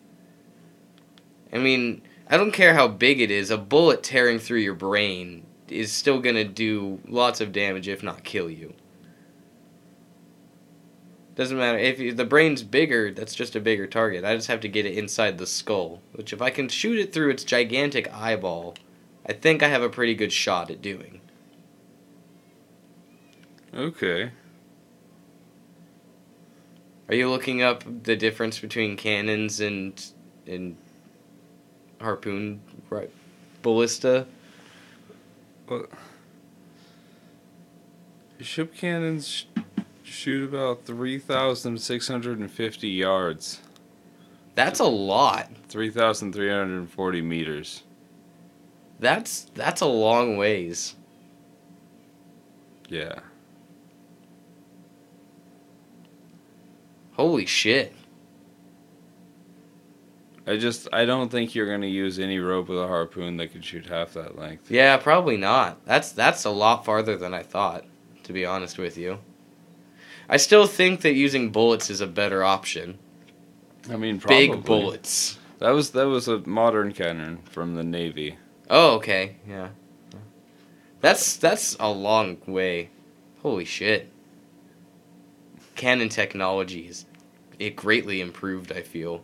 I 1.52 1.58
mean, 1.58 2.02
I 2.28 2.36
don't 2.36 2.52
care 2.52 2.74
how 2.74 2.88
big 2.88 3.20
it 3.20 3.30
is. 3.30 3.50
A 3.50 3.56
bullet 3.56 4.02
tearing 4.02 4.38
through 4.38 4.58
your 4.58 4.74
brain 4.74 5.46
is 5.68 5.92
still 5.92 6.20
going 6.20 6.36
to 6.36 6.44
do 6.44 7.00
lots 7.06 7.40
of 7.40 7.52
damage 7.52 7.88
if 7.88 8.02
not 8.02 8.24
kill 8.24 8.50
you. 8.50 8.74
Doesn't 11.34 11.56
matter 11.56 11.78
if 11.78 12.16
the 12.16 12.24
brain's 12.24 12.64
bigger, 12.64 13.12
that's 13.12 13.34
just 13.34 13.54
a 13.54 13.60
bigger 13.60 13.86
target. 13.86 14.24
I 14.24 14.34
just 14.34 14.48
have 14.48 14.60
to 14.60 14.68
get 14.68 14.86
it 14.86 14.98
inside 14.98 15.38
the 15.38 15.46
skull, 15.46 16.02
which 16.12 16.32
if 16.32 16.42
I 16.42 16.50
can 16.50 16.68
shoot 16.68 16.98
it 16.98 17.12
through 17.12 17.30
its 17.30 17.44
gigantic 17.44 18.12
eyeball, 18.12 18.74
I 19.24 19.34
think 19.34 19.62
I 19.62 19.68
have 19.68 19.82
a 19.82 19.88
pretty 19.88 20.14
good 20.14 20.32
shot 20.32 20.68
at 20.68 20.82
doing. 20.82 21.20
okay. 23.72 24.32
Are 27.08 27.14
you 27.14 27.30
looking 27.30 27.62
up 27.62 27.84
the 28.02 28.16
difference 28.16 28.58
between 28.58 28.96
cannons 28.96 29.60
and 29.60 30.04
and 30.46 30.76
harpoon 32.00 32.60
right 32.90 33.10
ballista? 33.62 34.26
Ship 38.40 38.72
cannons 38.74 39.26
sh- 39.28 39.44
shoot 40.02 40.44
about 40.48 40.84
three 40.84 41.18
thousand 41.18 41.78
six 41.80 42.08
hundred 42.08 42.38
and 42.38 42.50
fifty 42.50 42.88
yards, 42.88 43.60
That's 44.54 44.80
a 44.80 44.84
lot. 44.84 45.50
three 45.68 45.90
thousand 45.90 46.32
three 46.32 46.48
hundred 46.48 46.78
and 46.78 46.90
forty 46.90 47.20
meters. 47.20 47.82
That's 49.00 49.42
that's 49.54 49.80
a 49.80 49.86
long 49.86 50.36
ways. 50.36 50.94
Yeah. 52.88 53.18
Holy 57.14 57.44
shit. 57.46 57.92
I 60.48 60.56
just 60.56 60.88
I 60.92 61.04
don't 61.04 61.30
think 61.30 61.54
you're 61.54 61.70
gonna 61.70 61.86
use 61.86 62.18
any 62.18 62.38
rope 62.38 62.68
with 62.68 62.78
a 62.78 62.86
harpoon 62.86 63.36
that 63.36 63.52
could 63.52 63.64
shoot 63.64 63.86
half 63.86 64.14
that 64.14 64.38
length. 64.38 64.70
Yeah, 64.70 64.96
probably 64.96 65.36
not. 65.36 65.84
That's 65.84 66.10
that's 66.12 66.44
a 66.44 66.50
lot 66.50 66.84
farther 66.84 67.16
than 67.16 67.34
I 67.34 67.42
thought, 67.42 67.84
to 68.24 68.32
be 68.32 68.46
honest 68.46 68.78
with 68.78 68.96
you. 68.96 69.18
I 70.28 70.38
still 70.38 70.66
think 70.66 71.02
that 71.02 71.12
using 71.12 71.50
bullets 71.50 71.90
is 71.90 72.00
a 72.00 72.06
better 72.06 72.42
option. 72.42 72.98
I 73.90 73.96
mean, 73.96 74.20
probably. 74.20 74.48
Big 74.48 74.64
bullets. 74.64 75.38
That 75.58 75.70
was 75.70 75.90
that 75.90 76.06
was 76.06 76.28
a 76.28 76.38
modern 76.38 76.92
cannon 76.92 77.38
from 77.44 77.74
the 77.74 77.84
navy. 77.84 78.38
Oh, 78.70 78.96
okay. 78.96 79.36
Yeah. 79.46 79.68
That's 81.00 81.36
that's 81.36 81.76
a 81.78 81.90
long 81.90 82.38
way. 82.46 82.90
Holy 83.42 83.64
shit. 83.64 84.10
Cannon 85.74 86.08
technology 86.08 86.88
is 86.88 87.06
it 87.58 87.76
greatly 87.76 88.20
improved, 88.20 88.72
I 88.72 88.82
feel. 88.82 89.22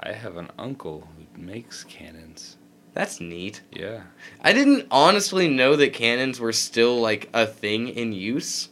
I 0.00 0.12
have 0.12 0.36
an 0.36 0.50
uncle 0.58 1.08
who 1.16 1.40
makes 1.40 1.84
cannons. 1.84 2.56
That's 2.92 3.20
neat. 3.20 3.62
Yeah. 3.72 4.02
I 4.40 4.52
didn't 4.52 4.86
honestly 4.90 5.48
know 5.48 5.76
that 5.76 5.92
cannons 5.92 6.38
were 6.38 6.52
still 6.52 7.00
like 7.00 7.28
a 7.34 7.46
thing 7.46 7.88
in 7.88 8.12
use. 8.12 8.68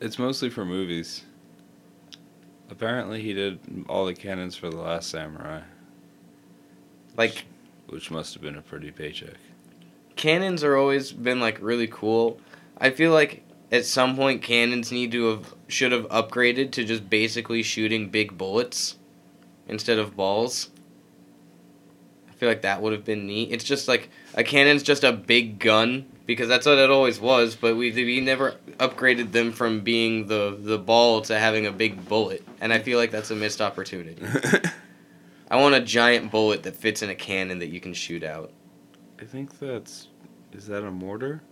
It's 0.00 0.18
mostly 0.18 0.50
for 0.50 0.64
movies. 0.64 1.24
Apparently, 2.70 3.20
he 3.22 3.32
did 3.34 3.58
all 3.88 4.06
the 4.06 4.14
cannons 4.14 4.56
for 4.56 4.70
The 4.70 4.78
Last 4.78 5.10
Samurai, 5.10 5.60
Like 7.16 7.44
which 7.88 8.10
must 8.10 8.34
have 8.34 8.42
been 8.42 8.56
a 8.56 8.62
pretty 8.62 8.90
paycheck. 8.92 9.34
cannons 10.16 10.62
are 10.62 10.76
always 10.76 11.12
been 11.12 11.40
like 11.40 11.58
really 11.60 11.88
cool. 11.88 12.38
I 12.78 12.90
feel 12.90 13.12
like 13.12 13.42
at 13.72 13.84
some 13.84 14.16
point 14.16 14.42
cannons 14.42 14.90
need 14.92 15.12
to 15.12 15.26
have 15.26 15.54
should 15.68 15.92
have 15.92 16.08
upgraded 16.08 16.70
to 16.72 16.84
just 16.84 17.10
basically 17.10 17.62
shooting 17.62 18.08
big 18.08 18.38
bullets 18.38 18.96
instead 19.70 19.98
of 19.98 20.16
balls. 20.16 20.70
I 22.28 22.32
feel 22.32 22.48
like 22.48 22.62
that 22.62 22.82
would 22.82 22.92
have 22.92 23.04
been 23.04 23.26
neat. 23.26 23.52
It's 23.52 23.64
just 23.64 23.88
like 23.88 24.10
a 24.34 24.44
cannon's 24.44 24.82
just 24.82 25.04
a 25.04 25.12
big 25.12 25.58
gun 25.58 26.06
because 26.26 26.48
that's 26.48 26.66
what 26.66 26.78
it 26.78 26.90
always 26.90 27.20
was, 27.20 27.56
but 27.56 27.76
we 27.76 27.90
we 27.92 28.20
never 28.20 28.56
upgraded 28.78 29.32
them 29.32 29.52
from 29.52 29.80
being 29.80 30.26
the 30.26 30.56
the 30.58 30.78
ball 30.78 31.22
to 31.22 31.38
having 31.38 31.66
a 31.66 31.72
big 31.72 32.08
bullet. 32.08 32.46
And 32.60 32.72
I 32.72 32.78
feel 32.78 32.98
like 32.98 33.10
that's 33.10 33.30
a 33.30 33.36
missed 33.36 33.60
opportunity. 33.60 34.22
I 35.50 35.56
want 35.56 35.74
a 35.74 35.80
giant 35.80 36.30
bullet 36.30 36.62
that 36.62 36.76
fits 36.76 37.02
in 37.02 37.10
a 37.10 37.14
cannon 37.14 37.58
that 37.58 37.68
you 37.68 37.80
can 37.80 37.92
shoot 37.92 38.22
out. 38.22 38.52
I 39.20 39.24
think 39.24 39.58
that's. 39.58 40.08
Is 40.52 40.66
that 40.66 40.84
a 40.84 40.90
mortar? 40.90 41.42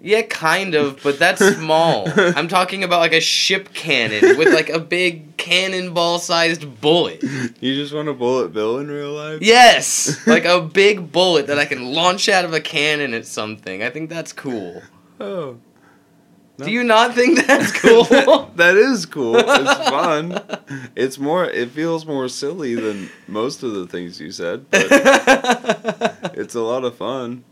Yeah, 0.00 0.22
kind 0.22 0.74
of, 0.74 1.02
but 1.02 1.18
that's 1.18 1.44
small. 1.56 2.06
I'm 2.16 2.48
talking 2.48 2.84
about 2.84 3.00
like 3.00 3.12
a 3.12 3.20
ship 3.20 3.72
cannon 3.74 4.38
with 4.38 4.52
like 4.52 4.68
a 4.68 4.78
big 4.78 5.36
cannonball 5.36 6.18
sized 6.20 6.80
bullet. 6.80 7.22
You 7.22 7.74
just 7.74 7.92
want 7.92 8.08
a 8.08 8.14
bullet 8.14 8.52
bill 8.52 8.78
in 8.78 8.88
real 8.88 9.12
life? 9.12 9.40
Yes! 9.42 10.26
Like 10.26 10.44
a 10.44 10.60
big 10.72 11.10
bullet 11.10 11.48
that 11.48 11.58
I 11.58 11.64
can 11.64 11.92
launch 11.92 12.28
out 12.28 12.44
of 12.44 12.52
a 12.52 12.60
cannon 12.60 13.12
at 13.14 13.26
something. 13.26 13.82
I 13.82 13.90
think 13.90 14.08
that's 14.08 14.32
cool. 14.32 14.82
Oh. 15.18 15.58
Do 16.58 16.72
you 16.72 16.82
not 16.82 17.14
think 17.14 17.46
that's 17.46 17.70
cool? 17.70 18.02
that 18.56 18.74
is 18.74 19.06
cool. 19.06 19.36
It's 19.36 19.88
fun. 19.88 20.42
It's 20.96 21.16
more. 21.16 21.44
It 21.44 21.70
feels 21.70 22.04
more 22.04 22.28
silly 22.28 22.74
than 22.74 23.10
most 23.28 23.62
of 23.62 23.74
the 23.74 23.86
things 23.86 24.20
you 24.20 24.32
said, 24.32 24.68
but 24.68 24.86
it's 26.34 26.56
a 26.56 26.60
lot 26.60 26.84
of 26.84 26.96
fun. 26.96 27.44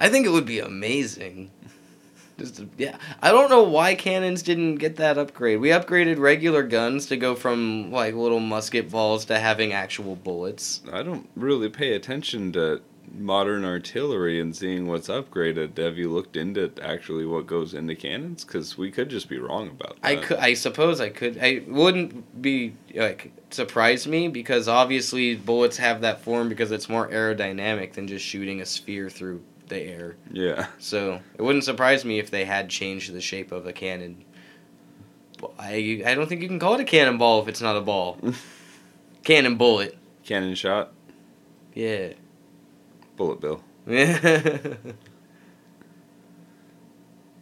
I 0.00 0.08
think 0.08 0.26
it 0.26 0.30
would 0.30 0.46
be 0.46 0.58
amazing. 0.58 1.50
Just 2.38 2.62
yeah, 2.78 2.96
I 3.20 3.32
don't 3.32 3.50
know 3.50 3.64
why 3.64 3.94
cannons 3.94 4.42
didn't 4.42 4.76
get 4.76 4.96
that 4.96 5.18
upgrade. 5.18 5.60
We 5.60 5.68
upgraded 5.68 6.18
regular 6.18 6.62
guns 6.62 7.04
to 7.06 7.18
go 7.18 7.34
from 7.34 7.92
like 7.92 8.14
little 8.14 8.40
musket 8.40 8.90
balls 8.90 9.26
to 9.26 9.38
having 9.38 9.74
actual 9.74 10.16
bullets. 10.16 10.80
I 10.90 11.02
don't 11.02 11.28
really 11.36 11.68
pay 11.68 11.92
attention 11.92 12.50
to 12.52 12.80
modern 13.12 13.64
artillery 13.64 14.40
and 14.40 14.54
seeing 14.56 14.86
what's 14.86 15.08
upgraded. 15.08 15.76
Have 15.76 15.98
you 15.98 16.10
looked 16.10 16.36
into 16.36 16.72
actually 16.82 17.26
what 17.26 17.46
goes 17.46 17.74
into 17.74 17.94
cannons? 17.94 18.44
Because 18.44 18.78
we 18.78 18.90
could 18.90 19.10
just 19.10 19.28
be 19.28 19.38
wrong 19.38 19.68
about 19.68 20.00
that. 20.00 20.08
I 20.08 20.16
could, 20.16 20.38
I 20.38 20.54
suppose 20.54 20.98
I 20.98 21.10
could. 21.10 21.38
I 21.42 21.62
wouldn't 21.66 22.40
be 22.40 22.74
like 22.94 23.32
surprise 23.50 24.06
me 24.06 24.28
because 24.28 24.66
obviously 24.66 25.34
bullets 25.36 25.76
have 25.76 26.00
that 26.00 26.22
form 26.22 26.48
because 26.48 26.72
it's 26.72 26.88
more 26.88 27.08
aerodynamic 27.08 27.92
than 27.92 28.06
just 28.08 28.24
shooting 28.24 28.62
a 28.62 28.66
sphere 28.66 29.10
through 29.10 29.42
the 29.70 29.80
air. 29.80 30.16
Yeah. 30.30 30.66
So 30.78 31.20
it 31.38 31.42
wouldn't 31.42 31.64
surprise 31.64 32.04
me 32.04 32.18
if 32.18 32.30
they 32.30 32.44
had 32.44 32.68
changed 32.68 33.12
the 33.12 33.20
shape 33.22 33.50
of 33.52 33.66
a 33.66 33.72
cannon. 33.72 34.24
I 35.58 36.02
I 36.04 36.14
don't 36.14 36.28
think 36.28 36.42
you 36.42 36.48
can 36.48 36.58
call 36.58 36.74
it 36.74 36.80
a 36.80 36.84
cannonball 36.84 37.40
if 37.40 37.48
it's 37.48 37.62
not 37.62 37.76
a 37.76 37.80
ball. 37.80 38.18
Cannon 39.22 39.56
bullet. 39.56 39.96
Cannon 40.24 40.54
shot. 40.54 40.92
Yeah. 41.74 42.12
Bullet 43.16 43.40
bill. 43.40 43.62
Yeah. 43.86 44.76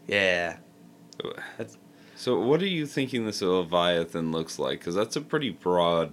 Yeah. 0.08 0.56
So, 2.16 2.40
what 2.40 2.62
are 2.62 2.66
you 2.66 2.86
thinking 2.86 3.26
this 3.26 3.42
Leviathan 3.42 4.32
looks 4.32 4.58
like? 4.58 4.80
Because 4.80 4.94
that's 4.94 5.16
a 5.16 5.20
pretty 5.20 5.50
broad. 5.50 6.12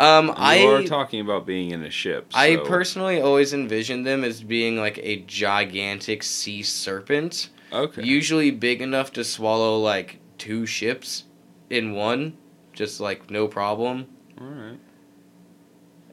Um, 0.00 0.28
You 0.28 0.34
I 0.36 0.58
are 0.66 0.82
talking 0.82 1.20
about 1.20 1.46
being 1.46 1.70
in 1.70 1.82
a 1.82 1.90
ship. 1.90 2.26
I 2.34 2.56
personally 2.56 3.20
always 3.20 3.52
envisioned 3.52 4.04
them 4.06 4.24
as 4.24 4.42
being 4.42 4.76
like 4.76 4.98
a 5.02 5.16
gigantic 5.26 6.22
sea 6.22 6.62
serpent, 6.62 7.50
Okay. 7.72 8.02
usually 8.02 8.50
big 8.50 8.82
enough 8.82 9.12
to 9.12 9.22
swallow 9.24 9.78
like 9.78 10.18
two 10.38 10.66
ships 10.66 11.24
in 11.70 11.92
one, 11.94 12.36
just 12.72 13.00
like 13.00 13.30
no 13.30 13.46
problem. 13.46 14.06
All 14.40 14.46
right. 14.46 14.78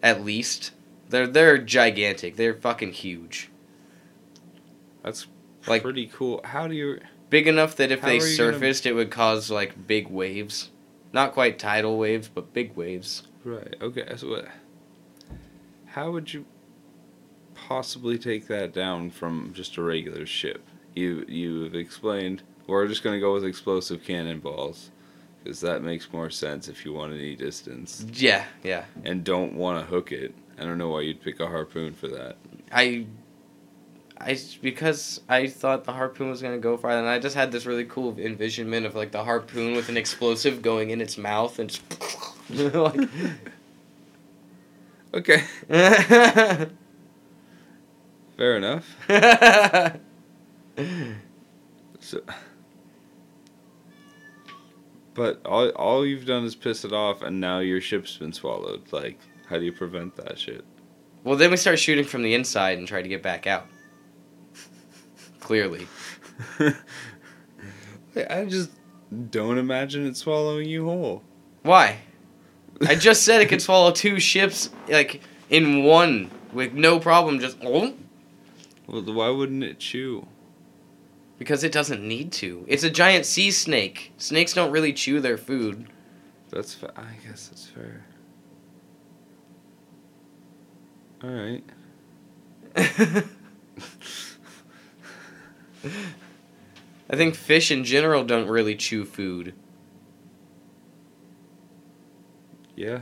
At 0.03 0.24
least 0.24 0.71
they're 1.09 1.27
they're 1.27 1.57
gigantic. 1.57 2.36
They're 2.36 2.53
fucking 2.53 2.91
huge. 2.93 3.50
That's 5.03 5.25
Like- 5.67 5.81
pretty 5.83 6.07
cool. 6.13 6.41
How 6.43 6.67
do 6.67 6.75
you? 6.75 7.00
Big 7.29 7.48
enough 7.48 7.75
that 7.77 7.91
if 7.91 8.01
How 8.01 8.07
they 8.07 8.15
you 8.15 8.19
gonna- 8.21 8.36
surfaced, 8.36 8.86
it 8.86 8.93
would 8.93 9.09
cause 9.09 9.50
like 9.50 9.88
big 9.88 10.09
waves. 10.09 10.69
Not 11.12 11.33
quite 11.33 11.57
tidal 11.57 11.98
waves, 11.98 12.29
but 12.33 12.53
big 12.53 12.75
waves. 12.75 13.24
Right. 13.43 13.75
Okay. 13.81 14.05
So, 14.17 14.29
what? 14.29 14.48
How 15.88 16.12
would 16.12 16.34
you 16.34 16.46
possibly 17.55 18.17
take 18.17 18.48
that 18.48 18.74
down 18.74 19.10
from 19.10 19.51
just 19.53 19.77
a 19.77 19.81
regular 19.81 20.25
ship? 20.25 20.62
You 20.96 21.25
you've 21.27 21.75
explained. 21.75 22.43
We're 22.67 22.88
just 22.88 23.03
gonna 23.03 23.19
go 23.19 23.34
with 23.34 23.46
explosive 23.46 24.03
cannonballs, 24.03 24.91
because 25.43 25.62
that 25.62 25.81
makes 25.81 26.12
more 26.13 26.29
sense 26.29 26.67
if 26.67 26.86
you 26.86 26.93
want 26.93 27.13
any 27.13 27.36
distance 27.36 28.05
Yeah, 28.13 28.46
yeah. 28.63 28.86
and 29.03 29.24
don't 29.24 29.53
want 29.53 29.79
to 29.79 29.86
hook 29.89 30.12
it. 30.12 30.36
I 30.60 30.63
don't 30.63 30.77
know 30.77 30.89
why 30.89 31.01
you'd 31.01 31.22
pick 31.22 31.39
a 31.39 31.48
harpoon 31.48 31.93
for 31.93 32.08
that. 32.10 32.36
I, 32.72 33.08
I 34.19 34.38
because 34.61 35.21
I 35.29 35.47
thought 35.47 35.85
the 35.85 35.93
harpoon 35.93 36.29
was 36.29 36.41
gonna 36.41 36.57
go 36.57 36.75
farther, 36.77 36.99
and 36.99 37.07
I 37.07 37.19
just 37.19 37.35
had 37.35 37.51
this 37.51 37.65
really 37.65 37.85
cool 37.85 38.17
envisionment 38.19 38.85
of 38.85 38.95
like 38.95 39.11
the 39.11 39.23
harpoon 39.23 39.75
with 39.75 39.89
an 39.89 39.97
explosive 39.97 40.61
going 40.61 40.89
in 40.89 40.99
its 41.01 41.17
mouth 41.17 41.57
and 41.59 41.69
just 41.69 41.81
like. 42.75 43.09
Okay. 45.11 45.43
Fair 48.38 48.57
enough. 48.57 48.95
So, 51.99 52.21
but 55.15 55.41
all 55.45 55.69
all 55.69 56.05
you've 56.05 56.25
done 56.25 56.43
is 56.43 56.55
piss 56.55 56.85
it 56.85 56.93
off, 56.93 57.21
and 57.23 57.39
now 57.39 57.57
your 57.59 57.81
ship's 57.81 58.17
been 58.17 58.31
swallowed. 58.33 58.83
Like, 58.93 59.19
how 59.47 59.57
do 59.57 59.65
you 59.65 59.71
prevent 59.71 60.15
that 60.17 60.38
shit? 60.38 60.63
well, 61.23 61.35
then 61.35 61.51
we 61.51 61.57
start 61.57 61.79
shooting 61.79 62.05
from 62.05 62.21
the 62.21 62.33
inside 62.33 62.77
and 62.77 62.88
try 62.88 63.01
to 63.01 63.09
get 63.09 63.21
back 63.21 63.47
out. 63.47 63.67
Clearly, 65.50 65.88
I 68.29 68.46
just 68.46 68.70
don't 69.32 69.58
imagine 69.58 70.06
it 70.06 70.15
swallowing 70.15 70.70
you 70.70 70.86
whole. 70.86 71.24
why? 71.63 71.98
I 72.86 72.94
just 72.94 73.24
said 73.24 73.41
it 73.41 73.50
could 73.50 73.60
swallow 73.60 73.89
two 73.89 74.20
ships 74.20 74.70
like 74.88 75.22
in 75.50 75.84
one 75.86 76.29
with 76.53 76.74
no 76.74 77.00
problem. 77.00 77.39
Just 77.39 77.58
oh, 77.63 77.96
Well, 78.86 79.01
why 79.01 79.29
wouldn't 79.29 79.63
it 79.63 79.79
chew? 79.79 80.27
because 81.39 81.63
it 81.63 81.72
doesn't 81.72 82.08
need 82.08 82.32
to. 82.34 82.63
It's 82.68 82.84
a 82.84 82.89
giant 82.91 83.25
sea 83.25 83.50
snake. 83.50 84.13
Snakes 84.20 84.53
don't 84.53 84.72
really 84.72 84.94
chew 84.94 85.20
their 85.20 85.38
food. 85.39 85.88
That's 86.51 86.75
fa- 86.75 86.94
I 86.96 87.13
guess 87.27 87.48
that's 87.48 87.65
fair. 87.65 88.06
All 91.24 91.32
right. 91.32 91.63
I 97.09 97.15
think 97.15 97.36
fish 97.36 97.71
in 97.71 97.83
general 97.83 98.24
don't 98.24 98.48
really 98.48 98.75
chew 98.75 99.05
food. 99.05 99.53
Yeah, 102.75 103.01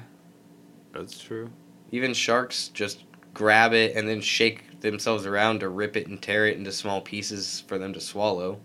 that's 0.93 1.19
true. 1.19 1.49
Even 1.91 2.13
sharks 2.13 2.69
just 2.69 3.03
grab 3.33 3.73
it 3.73 3.95
and 3.95 4.07
then 4.07 4.21
shake 4.21 4.81
themselves 4.81 5.25
around 5.25 5.59
to 5.59 5.69
rip 5.69 5.95
it 5.95 6.07
and 6.07 6.21
tear 6.21 6.47
it 6.47 6.57
into 6.57 6.71
small 6.71 7.01
pieces 7.01 7.63
for 7.67 7.77
them 7.77 7.93
to 7.93 7.99
swallow. 7.99 8.59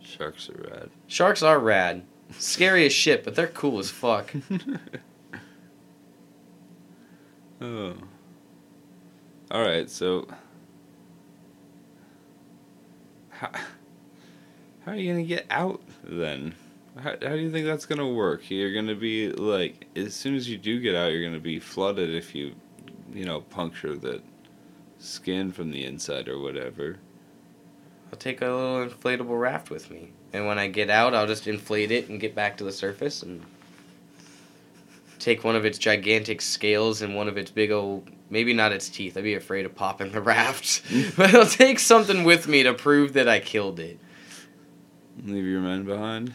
Sharks 0.00 0.50
are 0.50 0.70
rad. 0.70 0.90
Sharks 1.06 1.42
are 1.42 1.58
rad. 1.58 2.02
Scary 2.38 2.86
as 2.86 2.92
shit, 2.92 3.24
but 3.24 3.34
they're 3.34 3.46
cool 3.46 3.78
as 3.78 3.90
fuck. 3.90 4.32
oh. 7.60 7.94
All 9.50 9.62
right, 9.62 9.90
so 9.90 10.28
how, 13.40 13.50
how 14.84 14.92
are 14.92 14.96
you 14.96 15.12
gonna 15.12 15.24
get 15.24 15.46
out 15.50 15.80
then? 16.04 16.54
How, 16.96 17.10
how 17.10 17.16
do 17.16 17.38
you 17.38 17.50
think 17.50 17.64
that's 17.66 17.86
gonna 17.86 18.08
work? 18.08 18.50
You're 18.50 18.74
gonna 18.74 18.94
be 18.94 19.32
like, 19.32 19.86
as 19.96 20.14
soon 20.14 20.36
as 20.36 20.48
you 20.48 20.58
do 20.58 20.78
get 20.78 20.94
out, 20.94 21.12
you're 21.12 21.24
gonna 21.24 21.40
be 21.40 21.58
flooded 21.58 22.14
if 22.14 22.34
you, 22.34 22.54
you 23.14 23.24
know, 23.24 23.40
puncture 23.40 23.96
the 23.96 24.20
skin 24.98 25.52
from 25.52 25.70
the 25.70 25.84
inside 25.84 26.28
or 26.28 26.38
whatever. 26.38 26.98
I'll 28.12 28.18
take 28.18 28.42
a 28.42 28.46
little 28.46 28.86
inflatable 28.86 29.40
raft 29.40 29.70
with 29.70 29.90
me. 29.90 30.12
And 30.32 30.46
when 30.46 30.58
I 30.58 30.68
get 30.68 30.90
out, 30.90 31.14
I'll 31.14 31.26
just 31.26 31.46
inflate 31.46 31.90
it 31.90 32.08
and 32.08 32.20
get 32.20 32.34
back 32.34 32.58
to 32.58 32.64
the 32.64 32.72
surface 32.72 33.22
and 33.22 33.42
take 35.20 35.44
one 35.44 35.54
of 35.54 35.64
its 35.64 35.78
gigantic 35.78 36.40
scales 36.40 37.02
and 37.02 37.14
one 37.14 37.28
of 37.28 37.36
its 37.36 37.50
big 37.50 37.70
old 37.70 38.08
maybe 38.30 38.52
not 38.52 38.72
its 38.72 38.88
teeth. 38.88 39.16
I'd 39.16 39.24
be 39.24 39.34
afraid 39.34 39.66
of 39.66 39.74
popping 39.74 40.12
the 40.12 40.20
raft. 40.22 40.84
Mm. 40.88 41.16
but 41.16 41.34
I'll 41.34 41.46
take 41.46 41.78
something 41.78 42.24
with 42.24 42.48
me 42.48 42.62
to 42.62 42.74
prove 42.74 43.12
that 43.12 43.28
I 43.28 43.40
killed 43.40 43.80
it. 43.80 43.98
Leave 45.24 45.44
your 45.44 45.60
men 45.60 45.84
behind. 45.84 46.34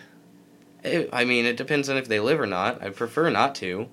It, 0.84 1.10
I 1.12 1.26
mean, 1.26 1.46
it 1.46 1.58
depends 1.58 1.90
on 1.90 1.98
if 1.98 2.08
they 2.08 2.20
live 2.20 2.40
or 2.40 2.46
not. 2.46 2.84
I 2.84 2.90
prefer 2.90 3.30
not 3.30 3.56
to. 3.56 3.90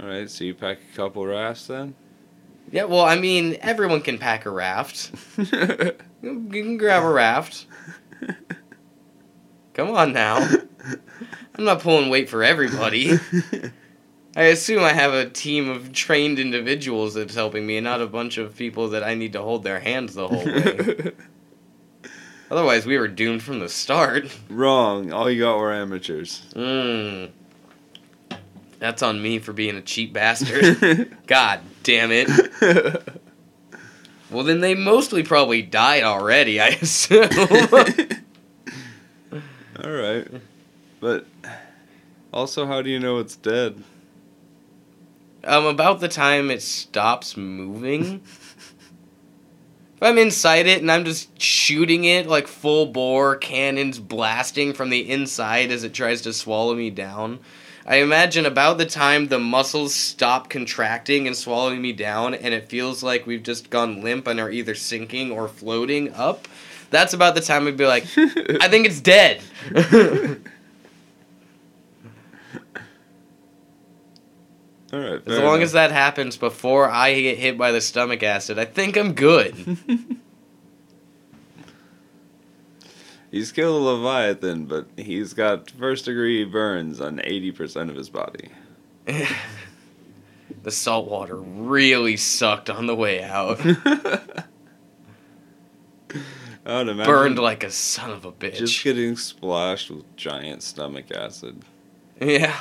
All 0.00 0.06
right, 0.06 0.30
so 0.30 0.44
you 0.44 0.54
pack 0.54 0.78
a 0.92 0.96
couple 0.96 1.26
rafts 1.26 1.66
then. 1.66 1.94
Yeah, 2.70 2.84
well, 2.84 3.04
I 3.04 3.18
mean, 3.18 3.56
everyone 3.62 4.02
can 4.02 4.18
pack 4.18 4.44
a 4.46 4.50
raft. 4.50 5.10
You 6.20 6.48
can 6.50 6.78
grab 6.78 7.04
a 7.04 7.08
raft. 7.08 7.66
Come 9.74 9.90
on 9.90 10.12
now. 10.12 10.44
I'm 11.54 11.64
not 11.64 11.80
pulling 11.80 12.10
weight 12.10 12.28
for 12.28 12.42
everybody. 12.42 13.18
I 14.36 14.44
assume 14.44 14.84
I 14.84 14.92
have 14.92 15.12
a 15.14 15.28
team 15.28 15.68
of 15.68 15.92
trained 15.92 16.38
individuals 16.38 17.14
that's 17.14 17.34
helping 17.34 17.66
me 17.66 17.78
and 17.78 17.84
not 17.84 18.00
a 18.00 18.06
bunch 18.06 18.38
of 18.38 18.56
people 18.56 18.90
that 18.90 19.02
I 19.02 19.14
need 19.14 19.32
to 19.32 19.42
hold 19.42 19.64
their 19.64 19.80
hands 19.80 20.14
the 20.14 20.28
whole 20.28 20.44
way. 20.44 21.12
Otherwise, 22.50 22.86
we 22.86 22.96
were 22.98 23.08
doomed 23.08 23.42
from 23.42 23.58
the 23.58 23.68
start. 23.68 24.34
Wrong. 24.48 25.12
All 25.12 25.28
you 25.28 25.42
got 25.42 25.58
were 25.58 25.72
amateurs. 25.72 26.46
Mmm. 26.54 27.30
That's 28.78 29.02
on 29.02 29.20
me 29.20 29.40
for 29.40 29.52
being 29.52 29.76
a 29.76 29.82
cheap 29.82 30.12
bastard. 30.12 31.16
God 31.26 31.60
damn 31.82 32.10
it. 32.12 32.28
Well, 34.30 34.44
then 34.44 34.60
they 34.60 34.74
mostly 34.74 35.22
probably 35.22 35.62
died 35.62 36.04
already, 36.04 36.60
I 36.60 36.68
assume. 36.68 37.28
All 39.82 39.90
right, 39.90 40.26
but 41.00 41.26
also, 42.32 42.66
how 42.66 42.82
do 42.82 42.90
you 42.90 42.98
know 42.98 43.18
it's 43.18 43.36
dead? 43.36 43.82
um, 45.44 45.66
about 45.66 46.00
the 46.00 46.08
time 46.08 46.50
it 46.50 46.62
stops 46.62 47.36
moving. 47.36 48.22
If 49.96 50.02
I'm 50.02 50.18
inside 50.18 50.66
it 50.66 50.80
and 50.80 50.92
I'm 50.92 51.04
just 51.04 51.40
shooting 51.40 52.04
it 52.04 52.26
like 52.26 52.46
full 52.46 52.86
bore, 52.86 53.36
cannons 53.36 53.98
blasting 53.98 54.72
from 54.72 54.90
the 54.90 55.10
inside 55.10 55.72
as 55.72 55.82
it 55.82 55.92
tries 55.92 56.20
to 56.22 56.32
swallow 56.32 56.74
me 56.74 56.90
down, 56.90 57.40
I 57.84 57.96
imagine 57.96 58.46
about 58.46 58.78
the 58.78 58.86
time 58.86 59.26
the 59.26 59.38
muscles 59.40 59.94
stop 59.94 60.50
contracting 60.50 61.26
and 61.26 61.34
swallowing 61.34 61.80
me 61.82 61.92
down, 61.92 62.34
and 62.34 62.54
it 62.54 62.68
feels 62.68 63.02
like 63.02 63.26
we've 63.26 63.42
just 63.42 63.70
gone 63.70 64.02
limp 64.02 64.26
and 64.26 64.38
are 64.38 64.50
either 64.50 64.74
sinking 64.74 65.32
or 65.32 65.48
floating 65.48 66.12
up. 66.12 66.46
That's 66.90 67.14
about 67.14 67.34
the 67.34 67.40
time 67.40 67.64
we'd 67.64 67.76
be 67.76 67.86
like, 67.86 68.04
I 68.16 68.68
think 68.68 68.86
it's 68.86 69.00
dead. 69.00 69.40
All 74.92 74.98
right, 75.00 75.20
As 75.26 75.38
long 75.40 75.60
as 75.60 75.72
that 75.72 75.90
happens 75.92 76.38
before 76.38 76.88
I 76.88 77.12
get 77.20 77.36
hit 77.38 77.58
by 77.58 77.72
the 77.72 77.80
stomach 77.80 78.22
acid, 78.22 78.58
I 78.58 78.64
think 78.64 78.96
I'm 78.96 79.12
good. 79.12 79.54
he's 83.30 83.52
killed 83.52 83.82
a 83.82 83.84
leviathan, 83.84 84.64
but 84.64 84.88
he's 84.96 85.34
got 85.34 85.70
first 85.72 86.06
degree 86.06 86.44
burns 86.44 87.00
on 87.02 87.20
eighty 87.24 87.52
percent 87.52 87.90
of 87.90 87.96
his 87.96 88.08
body. 88.08 88.48
the 90.62 90.70
salt 90.70 91.06
water 91.08 91.36
really 91.36 92.16
sucked 92.16 92.70
on 92.70 92.86
the 92.86 92.94
way 92.94 93.22
out. 93.22 93.60
I 96.64 96.78
would 96.78 96.88
imagine 96.88 97.12
Burned 97.12 97.38
like 97.38 97.64
a 97.64 97.70
son 97.70 98.10
of 98.10 98.24
a 98.26 98.32
bitch. 98.32 98.56
just 98.56 98.82
getting 98.84 99.16
splashed 99.16 99.90
with 99.90 100.16
giant 100.16 100.62
stomach 100.62 101.10
acid. 101.10 101.62
yeah. 102.20 102.58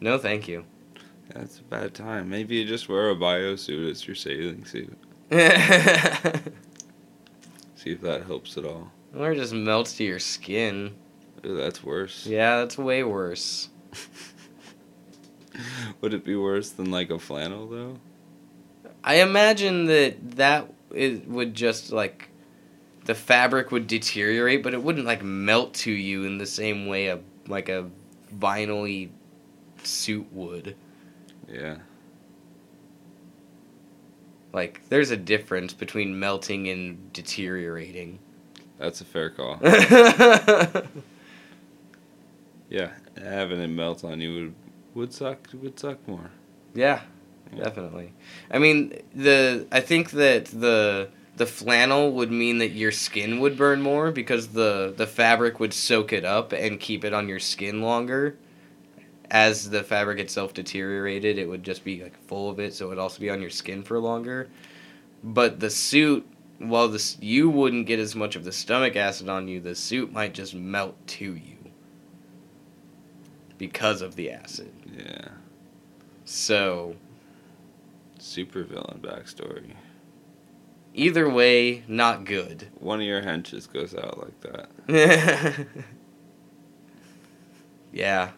No, 0.00 0.18
thank 0.18 0.48
you. 0.48 0.64
That's 1.34 1.60
a 1.60 1.64
bad 1.64 1.94
time. 1.94 2.28
Maybe 2.28 2.56
you 2.56 2.64
just 2.66 2.88
wear 2.88 3.10
a 3.10 3.14
biosuit 3.14 3.88
as 3.90 4.06
your 4.06 4.16
sailing 4.16 4.64
suit. 4.64 4.96
See 7.76 7.90
if 7.92 8.00
that 8.00 8.24
helps 8.26 8.56
at 8.58 8.64
all. 8.64 8.90
or 9.16 9.30
it 9.32 9.36
just 9.36 9.54
melts 9.54 9.96
to 9.98 10.04
your 10.04 10.18
skin. 10.18 10.92
Ooh, 11.46 11.56
that's 11.56 11.84
worse. 11.84 12.26
Yeah, 12.26 12.58
that's 12.58 12.76
way 12.76 13.04
worse. 13.04 13.68
Would 16.00 16.14
it 16.14 16.24
be 16.24 16.36
worse 16.36 16.70
than 16.70 16.90
like 16.90 17.10
a 17.10 17.18
flannel 17.18 17.68
though? 17.68 17.96
I 19.04 19.16
imagine 19.16 19.86
that 19.86 20.36
that 20.36 20.72
it 20.94 21.28
would 21.28 21.54
just 21.54 21.92
like 21.92 22.28
the 23.04 23.14
fabric 23.14 23.70
would 23.72 23.86
deteriorate, 23.86 24.62
but 24.62 24.74
it 24.74 24.82
wouldn't 24.82 25.06
like 25.06 25.22
melt 25.22 25.74
to 25.74 25.92
you 25.92 26.24
in 26.24 26.38
the 26.38 26.46
same 26.46 26.86
way 26.86 27.08
a 27.08 27.20
like 27.46 27.68
a 27.68 27.90
vinyl 28.38 29.10
suit 29.86 30.26
would. 30.32 30.76
Yeah. 31.52 31.78
Like 34.52 34.82
there's 34.88 35.10
a 35.10 35.16
difference 35.16 35.72
between 35.74 36.18
melting 36.18 36.68
and 36.68 37.12
deteriorating. 37.12 38.18
That's 38.78 39.00
a 39.00 39.04
fair 39.04 39.30
call. 39.30 39.58
Yeah, 42.68 42.90
having 43.20 43.60
it 43.60 43.68
melt 43.68 44.04
on 44.04 44.20
you 44.20 44.32
would 44.34 44.54
would 44.94 45.12
suck 45.12 45.48
would 45.60 45.78
suck 45.78 46.06
more. 46.06 46.30
yeah, 46.74 47.02
Yeah. 47.52 47.64
definitely. 47.64 48.12
I 48.50 48.58
mean, 48.58 48.92
the 49.14 49.66
I 49.72 49.80
think 49.80 50.12
that 50.12 50.46
the 50.46 51.08
the 51.36 51.46
flannel 51.46 52.12
would 52.12 52.30
mean 52.30 52.58
that 52.58 52.70
your 52.70 52.92
skin 52.92 53.40
would 53.40 53.56
burn 53.56 53.80
more 53.82 54.12
because 54.12 54.48
the 54.48 54.94
the 54.96 55.06
fabric 55.06 55.58
would 55.58 55.72
soak 55.72 56.12
it 56.12 56.24
up 56.24 56.52
and 56.52 56.78
keep 56.78 57.04
it 57.04 57.12
on 57.12 57.28
your 57.28 57.40
skin 57.40 57.82
longer. 57.82 58.36
As 59.30 59.70
the 59.70 59.84
fabric 59.84 60.18
itself 60.18 60.54
deteriorated, 60.54 61.38
it 61.38 61.48
would 61.48 61.62
just 61.62 61.84
be 61.84 62.02
like 62.02 62.18
full 62.26 62.50
of 62.50 62.58
it, 62.58 62.74
so 62.74 62.86
it 62.86 62.88
would 62.88 62.98
also 62.98 63.20
be 63.20 63.30
on 63.30 63.40
your 63.40 63.50
skin 63.50 63.82
for 63.82 63.98
longer. 64.00 64.48
But 65.22 65.60
the 65.60 65.70
suit, 65.70 66.26
while 66.58 66.88
this 66.88 67.16
you 67.20 67.48
wouldn't 67.48 67.86
get 67.86 68.00
as 68.00 68.16
much 68.16 68.34
of 68.36 68.44
the 68.44 68.52
stomach 68.52 68.96
acid 68.96 69.28
on 69.28 69.46
you, 69.46 69.60
the 69.60 69.74
suit 69.74 70.12
might 70.12 70.34
just 70.34 70.54
melt 70.54 70.96
to 71.08 71.34
you 71.34 71.56
because 73.58 74.02
of 74.02 74.16
the 74.16 74.30
acid. 74.30 74.72
Yeah. 74.96 75.28
So 76.24 76.96
Super 78.18 78.64
villain 78.64 79.00
backstory. 79.02 79.74
either 80.94 81.28
way, 81.28 81.82
not 81.88 82.24
good. 82.24 82.68
One 82.78 83.00
of 83.00 83.06
your 83.06 83.22
henches 83.22 83.70
goes 83.70 83.94
out 83.94 84.18
like 84.18 84.40
that. 84.88 85.66
yeah. 87.92 88.30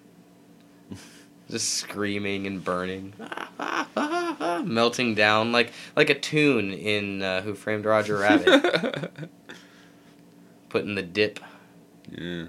Just 1.53 1.75
screaming 1.75 2.47
and 2.47 2.65
burning, 2.65 3.13
melting 4.65 5.15
down 5.15 5.53
like 5.53 5.71
like 5.95 6.09
a 6.09 6.19
toon 6.19 6.73
in 6.73 7.21
uh, 7.21 7.43
Who 7.43 7.53
Framed 7.55 7.85
Roger 7.85 8.17
Rabbit, 8.17 9.11
putting 10.71 10.95
the 10.95 11.03
dip. 11.03 11.41
yeah. 12.11 12.47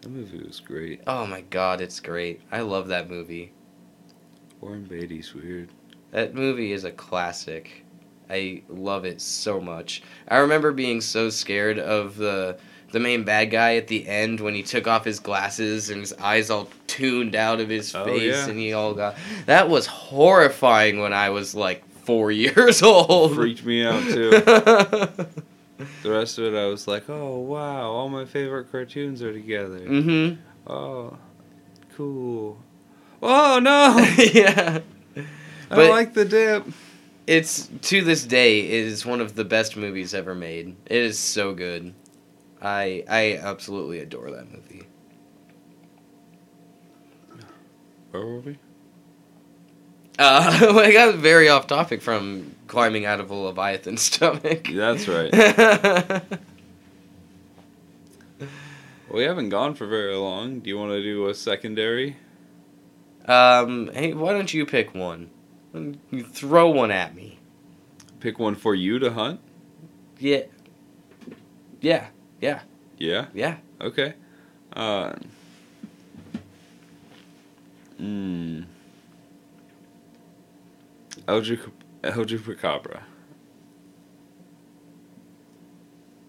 That 0.00 0.08
movie 0.08 0.42
was 0.44 0.58
great. 0.58 1.02
Oh 1.06 1.28
my 1.28 1.42
god, 1.42 1.80
it's 1.80 2.00
great. 2.00 2.40
I 2.50 2.62
love 2.62 2.88
that 2.88 3.08
movie. 3.08 3.52
Warren 4.60 4.82
Beatty's 4.82 5.32
weird. 5.32 5.68
That 6.10 6.34
movie 6.34 6.72
is 6.72 6.82
a 6.82 6.90
classic. 6.90 7.84
I 8.28 8.64
love 8.68 9.04
it 9.04 9.20
so 9.20 9.60
much. 9.60 10.02
I 10.26 10.38
remember 10.38 10.72
being 10.72 11.00
so 11.00 11.30
scared 11.30 11.78
of 11.78 12.16
the 12.16 12.58
the 12.94 13.00
main 13.00 13.24
bad 13.24 13.50
guy 13.50 13.76
at 13.76 13.88
the 13.88 14.08
end 14.08 14.40
when 14.40 14.54
he 14.54 14.62
took 14.62 14.86
off 14.86 15.04
his 15.04 15.20
glasses 15.20 15.90
and 15.90 16.00
his 16.00 16.12
eyes 16.14 16.48
all 16.48 16.68
tuned 16.86 17.34
out 17.34 17.60
of 17.60 17.68
his 17.68 17.94
Oh, 17.94 18.04
face 18.06 18.22
yeah. 18.34 18.48
and 18.48 18.58
he 18.58 18.72
all 18.72 18.94
got 18.94 19.16
that 19.46 19.68
was 19.68 19.86
horrifying 19.86 21.00
when 21.00 21.12
I 21.12 21.28
was 21.30 21.54
like 21.54 21.84
four 22.04 22.30
years 22.44 22.82
old. 22.82 23.34
Freaked 23.34 23.64
me 23.66 23.84
out 23.84 24.02
too. 24.04 24.30
the 26.02 26.10
rest 26.10 26.38
of 26.38 26.54
it, 26.54 26.56
I 26.58 26.66
was 26.66 26.86
like, 26.88 27.08
oh 27.10 27.38
wow, 27.40 27.90
all 27.90 28.08
my 28.08 28.24
favorite 28.24 28.70
cartoons 28.70 29.22
are 29.22 29.32
together. 29.32 29.80
mhm. 29.80 30.38
Oh, 30.66 31.16
cool. 31.96 32.58
Oh 33.22 33.58
no! 33.62 33.98
yeah. 34.32 34.80
I 35.16 35.24
But- 35.74 35.90
like 35.90 36.14
the 36.14 36.24
dip. 36.24 36.66
It's 37.26 37.70
to 37.82 38.02
this 38.02 38.24
day 38.24 38.60
it 38.60 38.84
is 38.84 39.06
one 39.06 39.22
of 39.22 39.34
the 39.34 39.44
best 39.46 39.76
movies 39.78 40.12
ever 40.12 40.34
made. 40.34 40.76
It 40.86 40.98
is 40.98 41.18
so 41.18 41.54
good. 41.54 41.94
I 42.64 43.04
I 43.08 43.36
absolutely 43.36 44.00
adore 44.00 44.30
that 44.32 44.50
movie. 44.50 44.86
Where 48.10 48.24
were 48.24 48.40
we? 48.40 48.58
Uh, 50.18 50.78
I 50.80 50.92
got 50.92 51.16
very 51.16 51.48
off 51.48 51.66
topic 51.66 52.00
from 52.00 52.54
climbing 52.66 53.04
out 53.04 53.20
of 53.20 53.30
a 53.30 53.34
leviathan's 53.34 54.02
stomach. 54.10 54.68
That's 54.72 55.06
right. 55.06 56.22
We 59.10 59.22
haven't 59.22 59.50
gone 59.50 59.74
for 59.74 59.86
very 59.86 60.16
long. 60.16 60.58
Do 60.58 60.68
you 60.68 60.76
want 60.76 60.90
to 60.90 61.00
do 61.00 61.28
a 61.28 61.34
secondary? 61.34 62.16
um, 63.26 63.88
hey, 63.94 64.12
why 64.12 64.32
don't 64.32 64.52
you 64.52 64.66
pick 64.66 64.92
one? 64.92 65.30
You 65.72 66.24
throw 66.24 66.68
one 66.70 66.90
at 66.90 67.14
me. 67.14 67.38
Pick 68.18 68.40
one 68.40 68.56
for 68.56 68.74
you 68.74 68.98
to 68.98 69.12
hunt. 69.12 69.38
Yeah. 70.18 70.42
Yeah. 71.80 72.08
Yeah. 72.40 72.62
Yeah. 72.98 73.26
Yeah. 73.34 73.56
Okay. 73.80 74.14
Uh. 74.72 75.14
Eldritch 81.28 81.60
Chupacabra. 82.02 83.00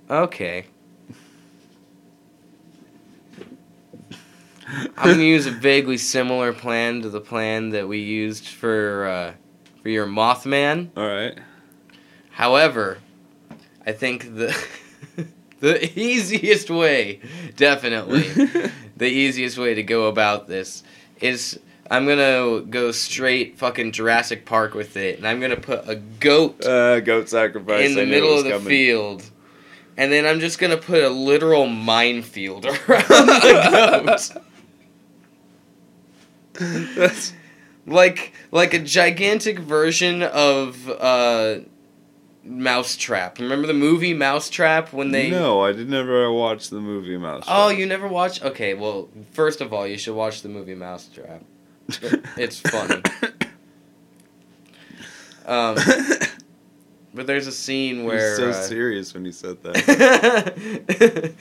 Okay. 0.09 0.65
I'm 4.97 5.11
gonna 5.11 5.23
use 5.23 5.45
a 5.45 5.51
vaguely 5.51 5.97
similar 5.97 6.53
plan 6.53 7.01
to 7.01 7.09
the 7.09 7.21
plan 7.21 7.69
that 7.69 7.87
we 7.87 7.99
used 7.99 8.47
for 8.47 9.05
uh, 9.05 9.33
for 9.81 9.89
your 9.89 10.05
Mothman. 10.07 10.89
All 10.95 11.07
right. 11.07 11.37
However, 12.31 12.99
I 13.85 13.91
think 13.91 14.35
the 14.35 14.55
the 15.73 15.99
easiest 15.99 16.69
way, 16.69 17.19
definitely, 17.55 18.23
the 18.97 19.07
easiest 19.07 19.57
way 19.57 19.73
to 19.73 19.83
go 19.83 20.07
about 20.07 20.47
this 20.47 20.83
is 21.21 21.59
I'm 21.89 22.05
gonna 22.07 22.61
go 22.61 22.91
straight 22.91 23.57
fucking 23.57 23.91
Jurassic 23.91 24.45
Park 24.45 24.73
with 24.73 24.97
it, 24.97 25.17
and 25.17 25.27
I'm 25.27 25.39
gonna 25.39 25.55
put 25.57 25.87
a 25.87 25.95
goat 25.95 26.63
Uh, 26.65 26.99
goat 26.99 27.29
sacrifice. 27.29 27.85
in 27.87 27.95
the 27.95 28.03
I 28.03 28.05
middle 28.05 28.37
of 28.37 28.43
the 28.43 28.51
coming. 28.51 28.67
field. 28.67 29.23
And 29.97 30.11
then 30.11 30.25
I'm 30.25 30.39
just 30.41 30.59
gonna 30.59 30.77
put 30.77 31.03
a 31.03 31.09
literal 31.09 31.67
minefield 31.67 32.65
around 32.89 33.07
the 33.07 34.31
goat. 36.53 36.91
That's 36.95 37.33
like 37.85 38.33
like 38.51 38.73
a 38.73 38.79
gigantic 38.79 39.59
version 39.59 40.23
of 40.23 40.89
uh 40.89 41.59
Mousetrap. 42.45 43.39
Remember 43.39 43.67
the 43.67 43.73
movie 43.73 44.13
Mousetrap 44.13 44.93
when 44.93 45.11
they 45.11 45.29
no, 45.29 45.61
I 45.61 45.71
did 45.71 45.89
never 45.89 46.31
watch 46.31 46.69
the 46.69 46.79
movie 46.79 47.17
Mouse. 47.17 47.43
Oh, 47.47 47.69
you 47.69 47.85
never 47.85 48.07
watched? 48.07 48.43
Okay, 48.43 48.73
well, 48.75 49.09
first 49.31 49.61
of 49.61 49.73
all, 49.73 49.87
you 49.87 49.97
should 49.97 50.15
watch 50.15 50.41
the 50.43 50.49
movie 50.49 50.75
Mousetrap. 50.75 51.43
it's 52.37 52.59
funny. 52.59 53.01
Um, 55.45 55.75
but 57.13 57.27
there's 57.27 57.47
a 57.47 57.51
scene 57.51 58.03
where 58.03 58.35
so 58.35 58.49
uh, 58.49 58.53
serious 58.53 59.13
when 59.13 59.25
you 59.25 59.31
said 59.31 59.61
that. 59.63 61.33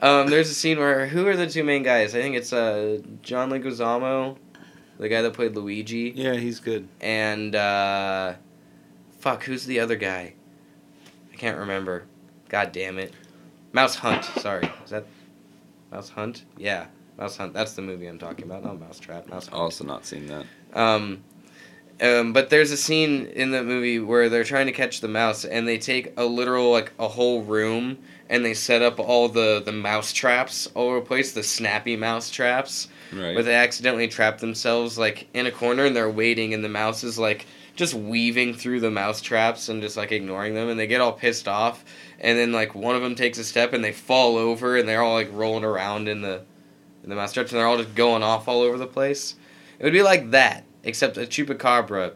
um, 0.00 0.26
there's 0.28 0.50
a 0.50 0.54
scene 0.54 0.78
where 0.78 1.06
who 1.06 1.26
are 1.26 1.36
the 1.36 1.48
two 1.48 1.64
main 1.64 1.82
guys? 1.82 2.14
I 2.14 2.20
think 2.20 2.36
it's 2.36 2.52
uh, 2.52 3.00
John 3.22 3.50
Leguizamo, 3.50 4.36
the 4.98 5.08
guy 5.08 5.22
that 5.22 5.32
played 5.32 5.54
Luigi, 5.54 6.12
yeah, 6.14 6.34
he's 6.34 6.60
good. 6.60 6.88
and 7.00 7.54
uh, 7.54 8.34
fuck, 9.18 9.44
who's 9.44 9.66
the 9.66 9.80
other 9.80 9.96
guy? 9.96 10.34
I 11.34 11.36
can't 11.36 11.58
remember. 11.58 12.04
God 12.48 12.70
damn 12.70 12.98
it, 12.98 13.12
Mouse 13.72 13.96
Hunt. 13.96 14.24
Sorry, 14.40 14.70
is 14.84 14.90
that 14.90 15.04
Mouse 15.90 16.08
Hunt? 16.10 16.44
Yeah, 16.56 16.86
Mouse 17.18 17.36
Hunt. 17.36 17.52
That's 17.52 17.72
the 17.72 17.82
movie 17.82 18.06
I'm 18.06 18.18
talking 18.20 18.44
about. 18.44 18.62
Not 18.64 18.78
Mouse 18.78 19.00
Trap. 19.00 19.26
Mouse 19.28 19.48
Hunt. 19.48 19.60
Also 19.60 19.82
not 19.84 20.06
seen 20.06 20.26
that. 20.28 20.46
Um, 20.74 21.24
um, 22.00 22.32
but 22.32 22.50
there's 22.50 22.70
a 22.70 22.76
scene 22.76 23.26
in 23.26 23.50
the 23.50 23.64
movie 23.64 23.98
where 23.98 24.28
they're 24.28 24.44
trying 24.44 24.66
to 24.66 24.72
catch 24.72 25.00
the 25.00 25.08
mouse, 25.08 25.44
and 25.44 25.66
they 25.66 25.78
take 25.78 26.12
a 26.16 26.24
literal 26.24 26.70
like 26.70 26.92
a 27.00 27.08
whole 27.08 27.42
room, 27.42 27.98
and 28.30 28.44
they 28.44 28.54
set 28.54 28.80
up 28.82 29.00
all 29.00 29.28
the 29.28 29.60
the 29.64 29.72
mouse 29.72 30.12
traps 30.12 30.68
all 30.74 30.88
over 30.90 31.00
the 31.00 31.06
place, 31.06 31.32
the 31.32 31.42
snappy 31.42 31.96
mouse 31.96 32.30
traps, 32.30 32.86
Right. 33.12 33.34
where 33.34 33.42
they 33.42 33.54
accidentally 33.56 34.06
trap 34.06 34.38
themselves 34.38 34.96
like 34.98 35.26
in 35.34 35.46
a 35.46 35.50
corner, 35.50 35.84
and 35.86 35.96
they're 35.96 36.08
waiting, 36.10 36.54
and 36.54 36.62
the 36.62 36.68
mouse 36.68 37.02
is 37.02 37.18
like 37.18 37.46
just 37.76 37.94
weaving 37.94 38.54
through 38.54 38.80
the 38.80 38.90
mouse 38.90 39.20
traps 39.20 39.68
and 39.68 39.82
just 39.82 39.96
like 39.96 40.12
ignoring 40.12 40.54
them, 40.54 40.68
and 40.68 40.78
they 40.78 40.86
get 40.86 41.00
all 41.00 41.12
pissed 41.12 41.48
off, 41.48 41.84
and 42.20 42.38
then 42.38 42.52
like 42.52 42.74
one 42.74 42.94
of 42.96 43.02
them 43.02 43.14
takes 43.14 43.38
a 43.38 43.44
step, 43.44 43.72
and 43.72 43.82
they 43.82 43.92
fall 43.92 44.36
over, 44.36 44.76
and 44.76 44.88
they're 44.88 45.02
all 45.02 45.14
like 45.14 45.28
rolling 45.32 45.64
around 45.64 46.08
in 46.08 46.22
the 46.22 46.42
in 47.02 47.10
the 47.10 47.16
mouse 47.16 47.32
traps, 47.32 47.52
and 47.52 47.58
they're 47.60 47.66
all 47.66 47.76
just 47.76 47.94
going 47.94 48.22
off 48.22 48.48
all 48.48 48.62
over 48.62 48.78
the 48.78 48.86
place. 48.86 49.36
It 49.78 49.84
would 49.84 49.92
be 49.92 50.02
like 50.02 50.30
that, 50.30 50.64
except 50.84 51.18
a 51.18 51.22
chupacabra, 51.22 52.14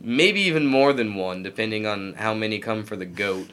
maybe 0.00 0.40
even 0.42 0.64
more 0.66 0.92
than 0.92 1.14
one, 1.14 1.42
depending 1.42 1.86
on 1.86 2.14
how 2.14 2.32
many 2.32 2.58
come 2.58 2.84
for 2.84 2.96
the 2.96 3.04
goat. 3.04 3.50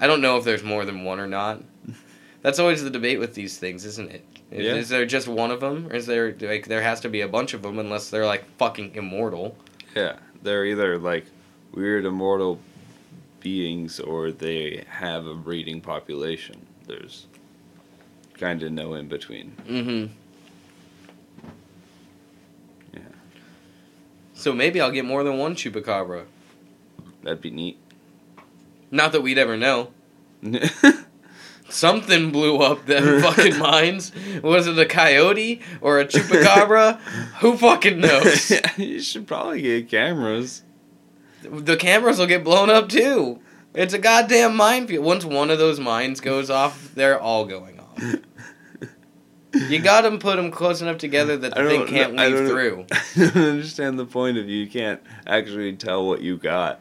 I 0.00 0.06
don't 0.08 0.20
know 0.20 0.36
if 0.36 0.44
there's 0.44 0.64
more 0.64 0.84
than 0.84 1.04
one 1.04 1.20
or 1.20 1.28
not. 1.28 1.62
That's 2.40 2.58
always 2.58 2.82
the 2.82 2.90
debate 2.90 3.20
with 3.20 3.34
these 3.34 3.56
things, 3.58 3.84
isn't 3.84 4.10
it? 4.10 4.24
Is, 4.50 4.66
Yeah. 4.66 4.74
is 4.74 4.88
there 4.88 5.06
just 5.06 5.28
one 5.28 5.52
of 5.52 5.60
them, 5.60 5.86
or 5.90 5.94
is 5.94 6.06
there 6.06 6.34
like 6.40 6.66
there 6.66 6.82
has 6.82 7.00
to 7.02 7.08
be 7.08 7.20
a 7.20 7.28
bunch 7.28 7.54
of 7.54 7.62
them 7.62 7.78
unless 7.78 8.10
they're 8.10 8.26
like 8.26 8.44
fucking 8.56 8.96
immortal? 8.96 9.56
Yeah, 9.94 10.16
they're 10.42 10.64
either 10.64 10.98
like 10.98 11.26
weird 11.72 12.04
immortal 12.04 12.60
beings 13.40 14.00
or 14.00 14.30
they 14.30 14.84
have 14.88 15.26
a 15.26 15.34
breeding 15.34 15.80
population. 15.80 16.66
There's 16.86 17.26
kind 18.34 18.62
of 18.62 18.72
no 18.72 18.94
in 18.94 19.08
between. 19.08 19.56
Mm-hmm. 19.66 20.12
Yeah. 22.94 23.00
So 24.34 24.52
maybe 24.52 24.80
I'll 24.80 24.90
get 24.90 25.04
more 25.04 25.24
than 25.24 25.38
one 25.38 25.54
chupacabra. 25.54 26.24
That'd 27.22 27.40
be 27.40 27.50
neat. 27.50 27.78
Not 28.90 29.12
that 29.12 29.22
we'd 29.22 29.38
ever 29.38 29.56
know. 29.56 29.92
Something 31.72 32.30
blew 32.30 32.58
up 32.58 32.84
them 32.84 33.22
fucking 33.22 33.58
mines. 33.58 34.12
Was 34.42 34.66
it 34.66 34.78
a 34.78 34.84
coyote 34.84 35.62
or 35.80 36.00
a 36.00 36.04
chupacabra? 36.04 36.98
Who 37.40 37.56
fucking 37.56 37.98
knows? 37.98 38.52
you 38.76 39.00
should 39.00 39.26
probably 39.26 39.62
get 39.62 39.88
cameras. 39.88 40.62
The 41.42 41.76
cameras 41.76 42.18
will 42.18 42.26
get 42.26 42.44
blown 42.44 42.68
up 42.68 42.90
too. 42.90 43.40
It's 43.74 43.94
a 43.94 43.98
goddamn 43.98 44.54
minefield. 44.54 45.02
Once 45.02 45.24
one 45.24 45.48
of 45.48 45.58
those 45.58 45.80
mines 45.80 46.20
goes 46.20 46.50
off, 46.50 46.94
they're 46.94 47.18
all 47.18 47.46
going 47.46 47.80
off. 47.80 48.16
You 49.54 49.78
got 49.80 50.02
to 50.02 50.18
put 50.18 50.36
them 50.36 50.50
close 50.50 50.82
enough 50.82 50.98
together 50.98 51.38
that 51.38 51.54
the 51.54 51.68
thing 51.68 51.86
can't 51.86 52.20
I 52.20 52.28
weave 52.28 52.48
through. 52.48 52.86
I 53.16 53.18
don't 53.30 53.36
understand 53.36 53.98
the 53.98 54.06
point 54.06 54.36
of 54.36 54.48
you. 54.48 54.58
You 54.58 54.66
can't 54.70 55.00
actually 55.26 55.74
tell 55.76 56.06
what 56.06 56.20
you 56.20 56.36
got. 56.36 56.80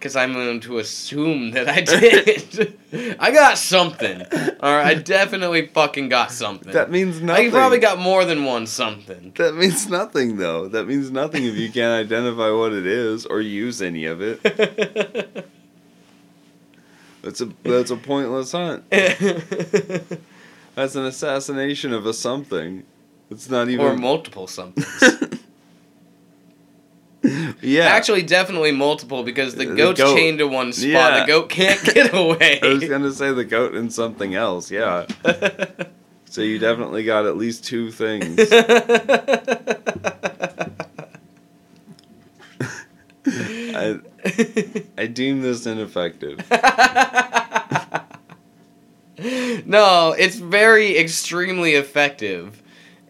Because 0.00 0.16
I'm 0.16 0.32
going 0.32 0.60
to 0.60 0.78
assume 0.78 1.50
that 1.50 1.68
I 1.68 1.82
did. 1.82 2.78
I 3.20 3.30
got 3.32 3.58
something. 3.58 4.22
Alright, 4.22 4.86
I 4.86 4.94
definitely 4.94 5.66
fucking 5.66 6.08
got 6.08 6.32
something. 6.32 6.72
That 6.72 6.90
means 6.90 7.20
nothing. 7.20 7.48
I 7.48 7.50
probably 7.50 7.80
got 7.80 7.98
more 7.98 8.24
than 8.24 8.46
one 8.46 8.66
something. 8.66 9.34
That 9.36 9.56
means 9.56 9.90
nothing, 9.90 10.38
though. 10.38 10.68
That 10.68 10.88
means 10.88 11.10
nothing 11.10 11.44
if 11.44 11.54
you 11.54 11.70
can't 11.72 12.06
identify 12.06 12.50
what 12.50 12.72
it 12.72 12.86
is 12.86 13.26
or 13.26 13.42
use 13.42 13.82
any 13.82 14.06
of 14.06 14.22
it. 14.22 14.40
That's 17.22 17.42
a 17.42 17.50
that's 17.64 17.90
a 17.90 17.96
pointless 17.96 18.52
hunt. 18.52 18.88
That's 18.88 20.94
an 20.94 21.04
assassination 21.04 21.92
of 21.92 22.06
a 22.06 22.14
something. 22.14 22.84
It's 23.30 23.50
not 23.50 23.68
even. 23.68 23.84
or 23.84 23.94
multiple 23.94 24.46
somethings. 24.46 25.36
yeah. 27.62 27.84
Actually, 27.84 28.22
definitely 28.22 28.72
multiple 28.72 29.22
because 29.22 29.54
the 29.54 29.66
The 29.66 29.74
goat's 29.74 30.00
goat. 30.00 30.16
chained 30.16 30.38
to 30.38 30.46
one 30.48 30.72
spot. 30.72 30.88
Yeah. 30.88 31.20
The 31.20 31.26
goat 31.26 31.48
can't 31.50 31.82
get 31.94 32.14
away. 32.14 32.60
I 32.62 32.68
was 32.68 32.84
gonna 32.88 33.12
say 33.12 33.32
the 33.32 33.44
goat 33.44 33.74
and 33.74 33.92
something 33.92 34.34
else. 34.34 34.70
Yeah. 34.70 35.06
So 36.32 36.42
you 36.42 36.60
definitely 36.60 37.02
got 37.02 37.26
at 37.26 37.36
least 37.36 37.64
two 37.64 37.90
things. 37.90 38.38
I 43.26 43.98
I 44.98 45.06
deem 45.06 45.42
this 45.42 45.66
ineffective. 45.66 46.38
no, 49.66 50.14
it's 50.18 50.36
very 50.36 50.96
extremely 50.98 51.74
effective 51.74 52.62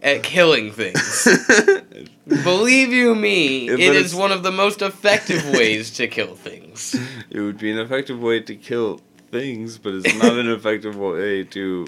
at 0.02 0.22
killing 0.22 0.72
things. 0.72 1.28
Believe 2.44 2.92
you 2.92 3.14
me, 3.14 3.68
it 3.68 3.80
it's- 3.80 4.14
one 4.14 4.30
of 4.32 4.42
the 4.42 4.52
most 4.52 4.82
effective 4.82 5.44
ways 5.52 5.90
to 5.92 6.06
kill 6.08 6.34
things. 6.36 6.94
It 7.30 7.40
would 7.40 7.58
be 7.58 7.70
an 7.70 7.78
effective 7.78 8.20
way 8.20 8.40
to 8.40 8.54
kill 8.54 9.00
things, 9.30 9.78
but 9.78 9.94
it's 9.94 10.14
not 10.14 10.32
an 10.38 10.48
effective 10.50 10.96
way 10.96 11.44
to 11.44 11.86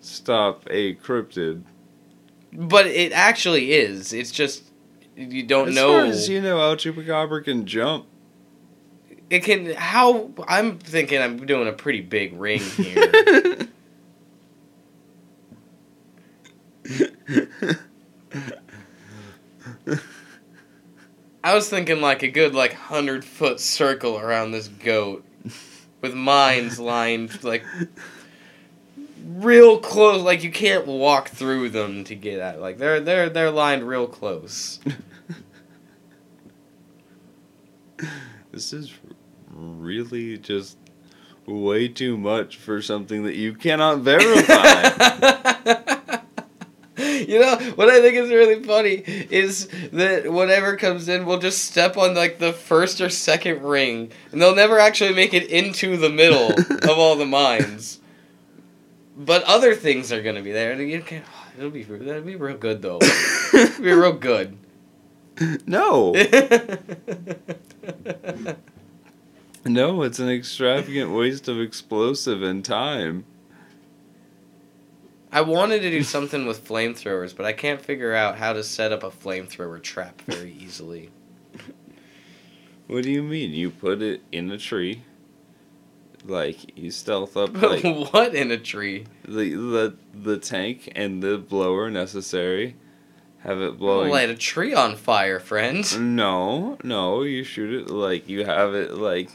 stop 0.00 0.64
a 0.70 0.94
cryptid. 0.96 1.62
But 2.52 2.86
it 2.86 3.12
actually 3.12 3.72
is. 3.72 4.12
It's 4.12 4.30
just 4.32 4.64
you 5.16 5.42
don't 5.44 5.68
as 5.68 5.74
know. 5.74 5.88
far 5.92 6.04
as 6.06 6.28
you 6.28 6.40
know, 6.40 6.60
El 6.60 6.76
Chupacabra 6.76 7.44
can 7.44 7.66
jump. 7.66 8.06
It 9.30 9.44
can 9.44 9.74
how 9.74 10.30
I'm 10.48 10.78
thinking 10.78 11.20
I'm 11.20 11.44
doing 11.44 11.68
a 11.68 11.72
pretty 11.72 12.00
big 12.00 12.32
ring 12.40 12.60
here. 12.76 13.67
I 21.48 21.54
was 21.54 21.66
thinking 21.66 22.02
like 22.02 22.22
a 22.22 22.28
good 22.28 22.54
like 22.54 22.74
hundred 22.74 23.24
foot 23.24 23.58
circle 23.58 24.18
around 24.18 24.50
this 24.50 24.68
goat 24.68 25.24
with 26.02 26.12
mines 26.12 26.78
lined 26.78 27.42
like 27.42 27.64
real 29.24 29.78
close 29.78 30.22
like 30.22 30.44
you 30.44 30.50
can't 30.50 30.86
walk 30.86 31.30
through 31.30 31.70
them 31.70 32.04
to 32.04 32.14
get 32.14 32.38
at 32.38 32.60
like 32.60 32.76
they're 32.76 33.00
they're 33.00 33.30
they're 33.30 33.50
lined 33.50 33.88
real 33.88 34.06
close. 34.06 34.78
This 38.52 38.72
is 38.72 38.92
really 39.50 40.36
just 40.38 40.76
way 41.46 41.88
too 41.88 42.18
much 42.18 42.56
for 42.56 42.82
something 42.82 43.22
that 43.24 43.36
you 43.36 43.54
cannot 43.54 44.00
verify. 44.00 44.88
you 47.28 47.38
know 47.38 47.56
what 47.76 47.88
I 47.88 48.00
think 48.00 48.16
is 48.16 48.30
really 48.30 48.62
funny 48.62 49.04
is 49.06 49.68
that 49.92 50.32
whatever 50.32 50.76
comes 50.76 51.08
in 51.08 51.26
will 51.26 51.38
just 51.38 51.64
step 51.64 51.96
on 51.96 52.14
like 52.14 52.38
the 52.38 52.52
first 52.52 53.00
or 53.00 53.08
second 53.08 53.62
ring, 53.62 54.10
and 54.32 54.42
they'll 54.42 54.54
never 54.54 54.78
actually 54.78 55.14
make 55.14 55.32
it 55.32 55.48
into 55.48 55.96
the 55.96 56.10
middle 56.10 56.52
of 56.90 56.98
all 56.98 57.14
the 57.16 57.26
mines. 57.26 58.00
But 59.16 59.44
other 59.44 59.74
things 59.74 60.12
are 60.12 60.22
gonna 60.22 60.42
be 60.42 60.52
there. 60.52 60.72
and 60.72 60.90
You 60.90 61.00
can, 61.02 61.22
it'll 61.58 61.70
be 61.70 61.84
that'll 61.84 62.22
be 62.22 62.36
real 62.36 62.56
good 62.56 62.82
though. 62.82 62.98
it'll 63.00 63.82
be 63.82 63.92
real 63.92 64.12
good. 64.12 64.58
no. 65.66 66.14
No, 69.64 70.02
it's 70.02 70.18
an 70.18 70.30
extravagant 70.30 71.12
waste 71.12 71.46
of 71.46 71.60
explosive 71.60 72.42
and 72.42 72.64
time. 72.64 73.24
I 75.30 75.42
wanted 75.42 75.82
to 75.82 75.90
do 75.90 76.02
something 76.02 76.46
with 76.46 76.66
flamethrowers, 76.66 77.36
but 77.36 77.44
I 77.44 77.52
can't 77.52 77.80
figure 77.80 78.14
out 78.14 78.36
how 78.38 78.52
to 78.54 78.64
set 78.64 78.92
up 78.92 79.02
a 79.02 79.10
flamethrower 79.10 79.82
trap 79.82 80.22
very 80.22 80.52
easily. 80.52 81.10
What 82.86 83.02
do 83.02 83.10
you 83.10 83.22
mean? 83.22 83.50
You 83.50 83.70
put 83.70 84.00
it 84.00 84.22
in 84.32 84.50
a 84.50 84.56
tree. 84.56 85.02
Like 86.24 86.76
you 86.76 86.90
stealth 86.90 87.36
up 87.36 87.54
like 87.62 87.84
what 87.84 88.34
in 88.34 88.50
a 88.50 88.58
tree? 88.58 89.06
the 89.24 89.54
the 89.54 89.96
the 90.14 90.38
tank 90.38 90.90
and 90.96 91.22
the 91.22 91.38
blower 91.38 91.90
necessary. 91.90 92.76
Have 93.40 93.60
it 93.60 93.78
blowing. 93.78 94.10
light 94.10 94.30
a 94.30 94.34
tree 94.34 94.74
on 94.74 94.96
fire, 94.96 95.38
friends. 95.38 95.96
No, 95.96 96.76
no, 96.82 97.22
you 97.22 97.44
shoot 97.44 97.82
it 97.82 97.90
like 97.90 98.28
you 98.28 98.44
have 98.44 98.74
it 98.74 98.94
like 98.94 99.30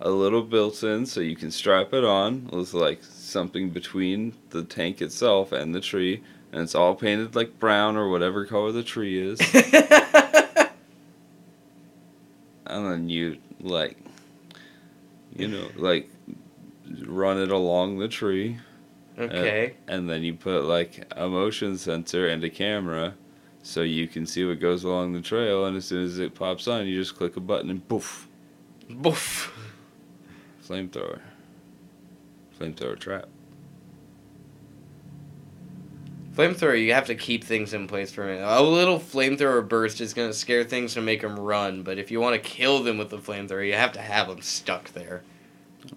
a 0.00 0.10
little 0.10 0.42
built 0.42 0.82
in 0.82 1.06
so 1.06 1.20
you 1.20 1.36
can 1.36 1.50
strap 1.50 1.92
it 1.92 2.04
on 2.04 2.48
with 2.52 2.74
like 2.74 3.02
something 3.02 3.70
between 3.70 4.34
the 4.50 4.62
tank 4.62 5.00
itself 5.00 5.52
and 5.52 5.74
the 5.74 5.80
tree 5.80 6.22
and 6.52 6.62
it's 6.62 6.74
all 6.74 6.94
painted 6.94 7.34
like 7.34 7.58
brown 7.58 7.96
or 7.96 8.10
whatever 8.10 8.44
color 8.44 8.72
the 8.72 8.82
tree 8.82 9.18
is 9.18 9.40
and 12.66 12.86
then 12.86 13.08
you 13.08 13.38
like 13.60 13.96
you 15.34 15.48
know 15.48 15.68
like 15.76 16.10
run 17.06 17.38
it 17.38 17.50
along 17.50 17.98
the 17.98 18.08
tree 18.08 18.58
okay. 19.18 19.74
and 19.88 20.08
then 20.08 20.22
you 20.22 20.34
put 20.34 20.64
like 20.64 21.10
a 21.16 21.26
motion 21.26 21.76
sensor 21.78 22.28
and 22.28 22.44
a 22.44 22.50
camera 22.50 23.14
so 23.62 23.82
you 23.82 24.06
can 24.06 24.26
see 24.26 24.44
what 24.44 24.60
goes 24.60 24.84
along 24.84 25.12
the 25.12 25.22
trail 25.22 25.64
and 25.64 25.76
as 25.76 25.86
soon 25.86 26.04
as 26.04 26.18
it 26.18 26.34
pops 26.34 26.68
on 26.68 26.86
you 26.86 26.98
just 26.98 27.16
click 27.16 27.36
a 27.36 27.40
button 27.40 27.70
and 27.70 27.88
poof 27.88 28.28
Boof. 28.88 29.52
Flamethrower 30.66 31.20
flamethrower 32.58 32.98
trap 32.98 33.28
Flamethrower, 36.34 36.78
you 36.78 36.92
have 36.92 37.06
to 37.06 37.14
keep 37.14 37.42
things 37.44 37.72
in 37.72 37.86
place 37.88 38.12
for 38.12 38.22
a 38.22 38.26
minute. 38.26 38.44
A 38.46 38.62
little 38.62 38.98
flamethrower 39.00 39.66
burst 39.66 40.02
is 40.02 40.12
going 40.12 40.28
to 40.28 40.34
scare 40.36 40.64
things 40.64 40.94
and 40.94 41.06
make 41.06 41.22
them 41.22 41.38
run, 41.38 41.82
but 41.82 41.96
if 41.98 42.10
you 42.10 42.20
want 42.20 42.34
to 42.34 42.38
kill 42.50 42.82
them 42.82 42.98
with 42.98 43.08
the 43.08 43.16
flamethrower, 43.16 43.66
you 43.66 43.72
have 43.72 43.92
to 43.92 44.02
have 44.02 44.28
them 44.28 44.42
stuck 44.42 44.92
there. 44.92 45.22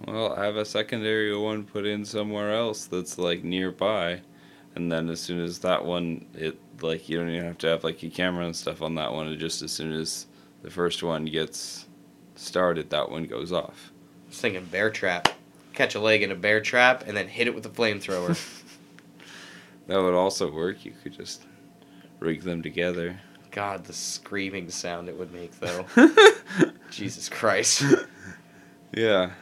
well 0.07 0.35
have 0.35 0.55
a 0.55 0.63
secondary 0.63 1.35
one 1.35 1.63
put 1.65 1.85
in 1.85 2.05
somewhere 2.05 2.53
else 2.53 2.85
that's 2.85 3.17
like 3.17 3.43
nearby 3.43 4.21
and 4.75 4.91
then 4.91 5.09
as 5.09 5.19
soon 5.19 5.39
as 5.39 5.59
that 5.59 5.83
one 5.83 6.25
it 6.33 6.57
like 6.81 7.09
you 7.09 7.17
don't 7.17 7.29
even 7.29 7.45
have 7.45 7.57
to 7.57 7.67
have 7.67 7.83
like 7.83 8.01
a 8.03 8.09
camera 8.09 8.45
and 8.45 8.55
stuff 8.55 8.81
on 8.81 8.95
that 8.95 9.11
one 9.11 9.27
it 9.27 9.37
just 9.37 9.61
as 9.61 9.71
soon 9.71 9.91
as 9.91 10.27
the 10.61 10.69
first 10.69 11.03
one 11.03 11.25
gets 11.25 11.87
started 12.35 12.89
that 12.89 13.09
one 13.09 13.25
goes 13.25 13.51
off 13.51 13.88
was 14.29 14.39
thinking 14.39 14.65
bear 14.65 14.89
trap. 14.89 15.29
Catch 15.73 15.95
a 15.95 15.99
leg 15.99 16.23
in 16.23 16.31
a 16.31 16.35
bear 16.35 16.61
trap 16.61 17.03
and 17.07 17.15
then 17.15 17.27
hit 17.27 17.47
it 17.47 17.55
with 17.55 17.65
a 17.65 17.69
flamethrower. 17.69 18.39
that 19.87 20.01
would 20.01 20.13
also 20.13 20.51
work 20.51 20.85
you 20.85 20.93
could 21.03 21.13
just 21.13 21.43
rig 22.19 22.41
them 22.41 22.61
together 22.61 23.19
God, 23.51 23.85
the 23.85 23.93
screaming 23.93 24.69
sound 24.69 25.09
it 25.09 25.17
would 25.17 25.33
make, 25.33 25.59
though. 25.59 25.85
Jesus 26.91 27.29
Christ. 27.29 27.83
Yeah. 28.91 29.33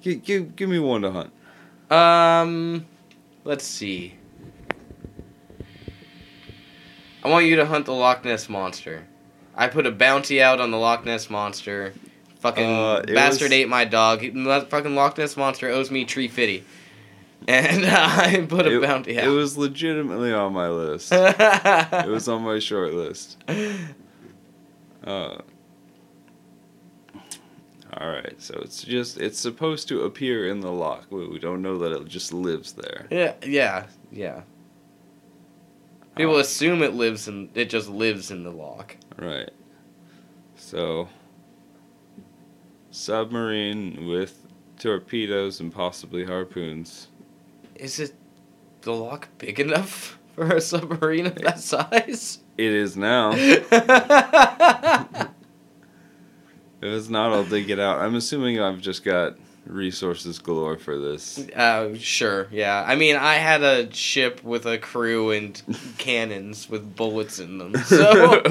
Give, 0.00 0.24
give, 0.24 0.56
give 0.56 0.70
me 0.70 0.78
one 0.78 1.02
to 1.02 1.10
hunt. 1.10 1.30
Um, 1.90 2.86
let's 3.44 3.62
see. 3.62 4.14
I 7.22 7.28
want 7.28 7.44
you 7.44 7.56
to 7.56 7.66
hunt 7.66 7.84
the 7.84 7.92
Loch 7.92 8.24
Ness 8.24 8.48
monster. 8.48 9.06
I 9.54 9.68
put 9.68 9.86
a 9.86 9.90
bounty 9.90 10.42
out 10.42 10.62
on 10.62 10.70
the 10.70 10.78
Loch 10.78 11.04
Ness 11.04 11.28
monster. 11.28 11.92
Fucking 12.42 12.64
Uh, 12.64 13.02
bastard 13.06 13.46
was- 13.46 13.52
ate 13.52 13.68
my 13.68 13.84
dog. 13.84 14.20
He- 14.20 14.30
fucking 14.30 14.94
Loch 14.94 15.16
Ness 15.18 15.36
monster 15.36 15.68
owes 15.68 15.90
me 15.90 16.04
tree 16.04 16.28
fitty, 16.28 16.64
and 17.48 17.86
I 17.86 18.44
put 18.48 18.66
a 18.66 18.76
it, 18.76 18.82
bounty 18.82 19.16
it 19.16 19.28
was 19.28 19.56
legitimately 19.56 20.32
on 20.32 20.52
my 20.52 20.68
list. 20.68 21.10
it 21.12 22.08
was 22.08 22.28
on 22.28 22.42
my 22.42 22.58
short 22.58 22.94
list. 22.94 23.42
Uh, 25.04 25.38
all 28.00 28.08
right, 28.08 28.34
so 28.40 28.54
it's 28.62 28.82
just 28.82 29.18
it's 29.18 29.38
supposed 29.38 29.86
to 29.88 30.02
appear 30.02 30.48
in 30.48 30.60
the 30.60 30.72
loch. 30.72 31.06
We, 31.10 31.28
we 31.28 31.38
don't 31.38 31.62
know 31.62 31.78
that 31.78 31.92
it 31.92 32.06
just 32.08 32.32
lives 32.32 32.72
there. 32.72 33.06
Yeah, 33.10 33.34
yeah, 33.46 33.86
yeah. 34.10 34.42
People 36.16 36.36
Uh, 36.36 36.40
assume 36.40 36.82
it 36.82 36.94
lives 36.94 37.28
in. 37.28 37.50
It 37.54 37.70
just 37.70 37.88
lives 37.88 38.30
in 38.30 38.44
the 38.44 38.50
loch. 38.50 38.96
right. 39.18 39.50
So 40.56 41.08
submarine 42.92 44.06
with 44.06 44.46
torpedoes 44.78 45.58
and 45.58 45.72
possibly 45.72 46.24
harpoons. 46.24 47.08
Is 47.74 47.98
it 47.98 48.14
the 48.82 48.92
loch 48.92 49.28
big 49.38 49.58
enough 49.58 50.18
for 50.36 50.54
a 50.54 50.60
submarine 50.60 51.26
of 51.26 51.34
that 51.36 51.58
size? 51.58 52.38
It 52.56 52.72
is 52.72 52.96
now. 52.96 53.32
If 56.82 56.88
it's 56.88 57.08
not, 57.08 57.32
I'll 57.32 57.44
dig 57.44 57.70
it 57.70 57.78
out. 57.78 58.00
I'm 58.00 58.16
assuming 58.16 58.58
I've 58.58 58.80
just 58.80 59.04
got 59.04 59.36
resources 59.66 60.40
galore 60.40 60.76
for 60.76 60.98
this. 60.98 61.38
Uh, 61.50 61.94
sure, 61.96 62.48
yeah. 62.50 62.84
I 62.84 62.96
mean, 62.96 63.14
I 63.14 63.34
had 63.34 63.62
a 63.62 63.92
ship 63.94 64.42
with 64.42 64.66
a 64.66 64.78
crew 64.78 65.30
and 65.30 65.62
cannons 65.98 66.68
with 66.68 66.96
bullets 66.96 67.38
in 67.38 67.58
them. 67.58 67.76
So, 67.84 68.42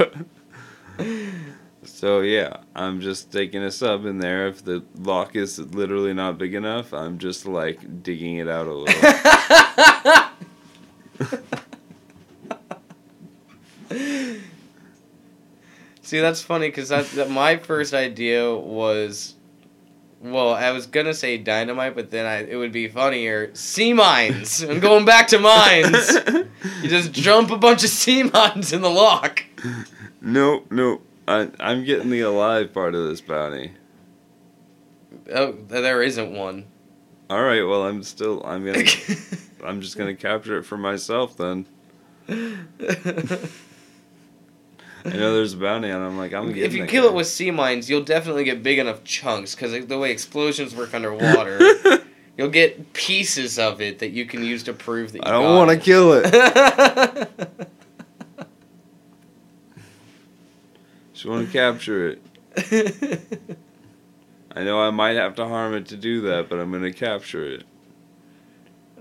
So 1.83 2.21
yeah, 2.21 2.57
I'm 2.75 3.01
just 3.01 3.31
taking 3.31 3.63
a 3.63 3.71
sub 3.71 4.05
in 4.05 4.19
there. 4.19 4.47
If 4.47 4.63
the 4.63 4.83
loch 4.99 5.35
is 5.35 5.57
literally 5.59 6.13
not 6.13 6.37
big 6.37 6.53
enough, 6.53 6.93
I'm 6.93 7.17
just 7.17 7.47
like 7.47 8.03
digging 8.03 8.37
it 8.37 8.47
out 8.47 8.67
a 8.67 8.73
little. 8.73 9.01
see, 16.01 16.19
that's 16.19 16.41
funny 16.41 16.67
because 16.67 16.89
that, 16.89 17.07
that 17.11 17.29
my 17.31 17.55
first 17.57 17.95
idea 17.95 18.53
was, 18.53 19.33
well, 20.19 20.53
I 20.53 20.69
was 20.71 20.85
gonna 20.85 21.15
say 21.15 21.39
dynamite, 21.39 21.95
but 21.95 22.11
then 22.11 22.27
I 22.27 22.47
it 22.47 22.57
would 22.57 22.71
be 22.71 22.89
funnier. 22.89 23.49
Sea 23.55 23.93
mines. 23.93 24.61
I'm 24.61 24.79
going 24.79 25.05
back 25.05 25.29
to 25.29 25.39
mines. 25.39 26.17
You 26.83 26.89
just 26.89 27.11
jump 27.11 27.49
a 27.49 27.57
bunch 27.57 27.83
of 27.83 27.89
sea 27.89 28.21
mines 28.23 28.71
in 28.73 28.81
the 28.81 28.89
loch. 28.89 29.43
nope, 30.19 30.67
nope. 30.69 31.03
I, 31.31 31.49
I'm 31.59 31.85
getting 31.85 32.09
the 32.09 32.21
alive 32.21 32.73
part 32.73 32.93
of 32.93 33.07
this 33.07 33.21
bounty. 33.21 33.71
Oh, 35.33 35.53
there 35.53 36.03
isn't 36.03 36.33
one. 36.33 36.65
All 37.29 37.41
right, 37.41 37.63
well 37.63 37.87
I'm 37.87 38.03
still 38.03 38.43
I'm 38.45 38.65
gonna 38.65 38.83
I'm 39.63 39.79
just 39.81 39.97
gonna 39.97 40.15
capture 40.15 40.57
it 40.57 40.63
for 40.63 40.77
myself 40.77 41.37
then. 41.37 41.65
I 42.29 42.57
know 45.05 45.33
there's 45.33 45.53
a 45.53 45.57
bounty 45.57 45.89
and 45.89 46.03
I'm 46.03 46.17
like 46.17 46.33
I'm 46.33 46.49
getting. 46.49 46.63
if 46.63 46.73
you 46.73 46.85
kill 46.85 47.05
it 47.05 47.13
with 47.13 47.27
sea 47.27 47.51
mines, 47.51 47.89
you'll 47.89 48.03
definitely 48.03 48.43
get 48.43 48.61
big 48.61 48.77
enough 48.77 49.05
chunks 49.05 49.55
because 49.55 49.85
the 49.85 49.97
way 49.97 50.11
explosions 50.11 50.75
work 50.75 50.93
underwater, 50.93 51.59
you'll 52.37 52.49
get 52.49 52.91
pieces 52.91 53.57
of 53.57 53.79
it 53.79 53.99
that 53.99 54.09
you 54.09 54.25
can 54.25 54.43
use 54.43 54.63
to 54.63 54.73
prove 54.73 55.13
that 55.13 55.19
you 55.19 55.23
I 55.25 55.31
don't 55.31 55.55
want 55.55 55.71
to 55.71 55.77
kill 55.77 56.13
it. 56.13 56.29
to. 56.31 57.29
Just 61.21 61.29
want 61.29 61.45
to 61.45 61.53
capture 61.53 62.17
it. 62.57 63.29
I 64.55 64.63
know 64.63 64.81
I 64.81 64.89
might 64.89 65.17
have 65.17 65.35
to 65.35 65.47
harm 65.47 65.75
it 65.75 65.85
to 65.89 65.95
do 65.95 66.21
that, 66.21 66.49
but 66.49 66.57
I'm 66.59 66.71
gonna 66.71 66.91
capture 66.91 67.45
it, 67.45 67.63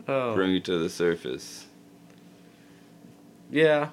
oh, 0.07 0.35
bring 0.35 0.55
it 0.55 0.65
to 0.67 0.77
the 0.77 0.91
surface. 0.91 1.65
yeah. 3.51 3.89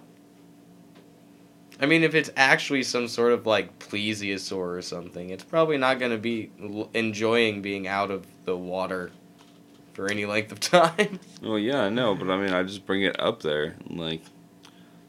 I 1.80 1.86
mean, 1.86 2.04
if 2.04 2.16
it's 2.16 2.30
actually 2.36 2.84
some 2.84 3.08
sort 3.08 3.32
of 3.32 3.46
like 3.46 3.80
plesiosaur 3.80 4.78
or 4.78 4.82
something, 4.82 5.30
it's 5.30 5.46
probably 5.46 5.78
not 5.78 5.98
going 5.98 6.12
to 6.12 6.18
be 6.18 6.52
l- 6.62 6.90
enjoying 6.94 7.62
being 7.62 7.88
out 7.88 8.12
of 8.12 8.26
the 8.44 8.58
water 8.58 9.12
for 9.94 10.12
any 10.12 10.26
length 10.26 10.52
of 10.52 10.60
time. 10.60 11.20
Well, 11.42 11.58
yeah, 11.60 11.84
I 11.84 11.90
know, 11.90 12.14
but 12.14 12.30
I 12.30 12.36
mean, 12.38 12.52
I 12.52 12.64
just 12.64 12.86
bring 12.86 13.04
it 13.04 13.18
up 13.22 13.42
there, 13.42 13.76
and, 13.88 13.98
like, 13.98 14.22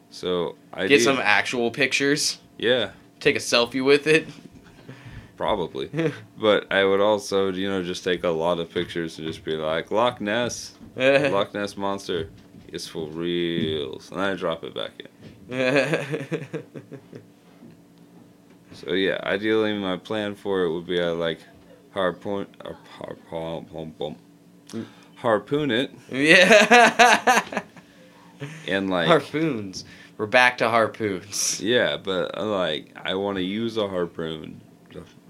so 0.09 0.55
I 0.71 0.87
Get 0.87 1.01
some 1.01 1.17
actual 1.17 1.69
pictures. 1.69 2.37
yeah, 2.57 2.91
take 3.19 3.35
a 3.35 3.39
selfie 3.39 3.83
with 3.83 4.07
it. 4.07 4.27
Probably. 5.37 5.89
but 6.37 6.71
I 6.71 6.83
would 6.83 6.99
also, 7.01 7.51
you 7.51 7.69
know, 7.69 7.83
just 7.83 8.03
take 8.03 8.23
a 8.23 8.29
lot 8.29 8.59
of 8.59 8.71
pictures 8.71 9.17
and 9.17 9.27
just 9.27 9.43
be 9.43 9.55
like, 9.55 9.91
Loch 9.91 10.19
Ness, 10.19 10.73
Loch 10.95 11.53
Ness 11.53 11.77
monster 11.77 12.29
is 12.67 12.87
for 12.87 13.07
reals, 13.07 14.11
and 14.11 14.21
I 14.21 14.35
drop 14.35 14.63
it 14.63 14.75
back 14.75 14.91
in. 15.49 16.63
So 18.73 18.93
yeah, 18.93 19.19
ideally 19.23 19.73
my 19.73 19.97
plan 19.97 20.35
for 20.35 20.63
it 20.63 20.71
would 20.71 20.85
be 20.87 21.01
I 21.01 21.09
like 21.09 21.39
harpoon 21.91 22.47
or 22.63 22.77
harpoon 22.97 23.93
boom, 23.97 24.15
harpoon 25.15 25.71
it 25.71 25.91
yeah. 26.09 27.61
and 28.67 28.89
like 28.89 29.07
harpoons. 29.07 29.83
We're 30.19 30.25
back 30.25 30.57
to 30.57 30.69
harpoons. 30.69 31.61
yeah, 31.63 31.95
but 31.95 32.37
uh, 32.37 32.45
like 32.45 32.93
I 33.01 33.15
want 33.15 33.37
to 33.37 33.41
use 33.41 33.77
a 33.77 33.87
harpoon. 33.87 34.59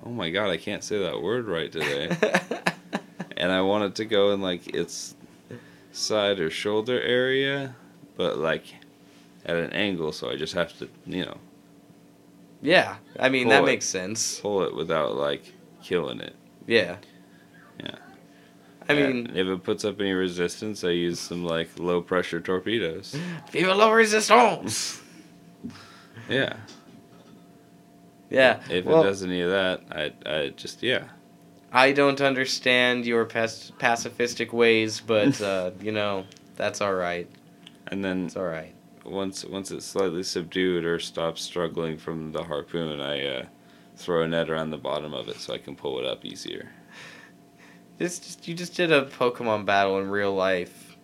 Oh 0.03 0.09
my 0.09 0.31
god, 0.31 0.49
I 0.49 0.57
can't 0.57 0.83
say 0.83 0.97
that 1.03 1.21
word 1.21 1.45
right 1.45 1.71
today. 1.71 2.09
and 3.37 3.51
I 3.51 3.61
want 3.61 3.83
it 3.83 3.95
to 3.97 4.05
go 4.05 4.31
in 4.31 4.41
like 4.41 4.73
its 4.73 5.15
side 5.91 6.39
or 6.39 6.49
shoulder 6.49 6.99
area, 6.99 7.75
but 8.17 8.39
like 8.39 8.63
at 9.45 9.57
an 9.57 9.71
angle, 9.73 10.11
so 10.11 10.31
I 10.31 10.35
just 10.35 10.55
have 10.55 10.75
to, 10.79 10.89
you 11.05 11.25
know, 11.25 11.37
yeah, 12.63 12.95
I 13.19 13.29
mean 13.29 13.49
that 13.49 13.61
it. 13.61 13.67
makes 13.67 13.85
sense. 13.85 14.39
pull 14.39 14.63
it 14.63 14.75
without 14.75 15.13
like 15.13 15.53
killing 15.83 16.19
it. 16.19 16.35
Yeah. 16.65 16.81
Yeah. 16.81 16.95
I 18.89 18.93
mean, 18.95 19.31
if 19.35 19.47
it 19.47 19.63
puts 19.63 19.85
up 19.85 19.99
any 19.99 20.13
resistance, 20.13 20.83
I 20.83 20.89
use 20.89 21.19
some 21.19 21.45
like 21.45 21.69
low 21.77 22.01
pressure 22.01 22.41
torpedoes. 22.41 23.15
vive 23.51 23.75
la 23.75 23.91
resistance. 23.91 25.01
Yeah. 26.29 26.57
Yeah. 28.29 28.59
If 28.69 28.85
well, 28.85 29.01
it 29.01 29.05
does 29.05 29.23
any 29.23 29.41
of 29.41 29.49
that, 29.49 29.81
I 29.91 30.13
I 30.25 30.49
just 30.49 30.83
yeah. 30.83 31.05
I 31.71 31.91
don't 31.91 32.21
understand 32.21 33.05
your 33.05 33.25
pacifistic 33.25 34.51
ways, 34.53 34.99
but 34.99 35.41
uh, 35.53 35.71
you 35.81 35.91
know 35.91 36.25
that's 36.55 36.81
all 36.81 36.93
right. 36.93 37.27
And 37.87 38.03
then 38.05 38.25
It's 38.25 38.35
all 38.37 38.43
right. 38.45 38.73
once 39.05 39.43
once 39.45 39.71
it's 39.71 39.85
slightly 39.85 40.21
subdued 40.23 40.85
or 40.85 40.99
stops 40.99 41.41
struggling 41.41 41.97
from 41.97 42.31
the 42.31 42.43
harpoon, 42.43 42.99
I 42.99 43.25
uh, 43.25 43.45
throw 43.95 44.21
a 44.23 44.27
net 44.27 44.49
around 44.49 44.69
the 44.69 44.77
bottom 44.77 45.13
of 45.13 45.27
it 45.29 45.37
so 45.37 45.53
I 45.53 45.57
can 45.57 45.75
pull 45.75 45.99
it 45.99 46.05
up 46.05 46.23
easier. 46.23 46.69
This 47.99 48.17
just 48.17 48.47
you 48.47 48.55
just 48.55 48.75
did 48.75 48.91
a 48.93 49.05
Pokemon 49.05 49.65
battle 49.65 49.99
in 49.99 50.09
real 50.09 50.33
life. 50.33 50.95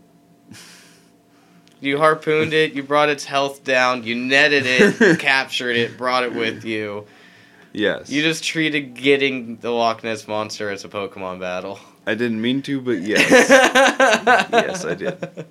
You 1.82 1.98
harpooned 1.98 2.54
it, 2.54 2.72
you 2.72 2.84
brought 2.84 3.10
its 3.10 3.26
health 3.26 3.66
down, 3.66 4.04
you 4.04 4.16
netted 4.16 4.66
it, 4.66 5.00
you 5.00 5.16
captured 5.20 5.76
it, 5.76 5.98
brought 5.98 6.24
it 6.24 6.34
with 6.34 6.64
you. 6.64 7.06
Yes. 7.74 8.10
You 8.10 8.22
just 8.22 8.46
treated 8.46 8.96
getting 8.96 9.58
the 9.58 9.72
Loch 9.72 10.06
Ness 10.06 10.26
monster 10.26 10.70
as 10.70 10.86
a 10.86 10.90
Pokemon 10.90 11.42
battle. 11.42 11.78
I 12.08 12.16
didn't 12.16 12.42
mean 12.42 12.62
to, 12.64 12.80
but 12.80 13.02
yes. 13.02 13.30
yes, 13.30 14.86
I 14.86 14.94
did. 14.94 15.46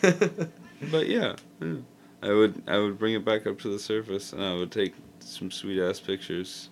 but 0.90 1.08
yeah, 1.08 1.36
yeah. 1.60 1.74
I 2.22 2.32
would 2.32 2.62
I 2.66 2.78
would 2.78 2.98
bring 2.98 3.14
it 3.14 3.24
back 3.24 3.46
up 3.46 3.58
to 3.60 3.68
the 3.68 3.78
surface 3.78 4.32
and 4.32 4.42
I 4.42 4.54
would 4.54 4.72
take 4.72 4.94
some 5.20 5.50
sweet 5.50 5.78
ass 5.78 6.00
pictures 6.00 6.70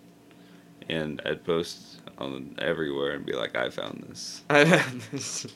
and 0.88 1.20
I'd 1.26 1.44
post 1.44 1.97
on 2.20 2.56
everywhere 2.58 3.12
and 3.12 3.24
be 3.24 3.32
like, 3.32 3.56
I 3.56 3.70
found 3.70 4.04
this. 4.08 4.42
I 4.50 4.64
found 4.64 5.00
this. 5.12 5.46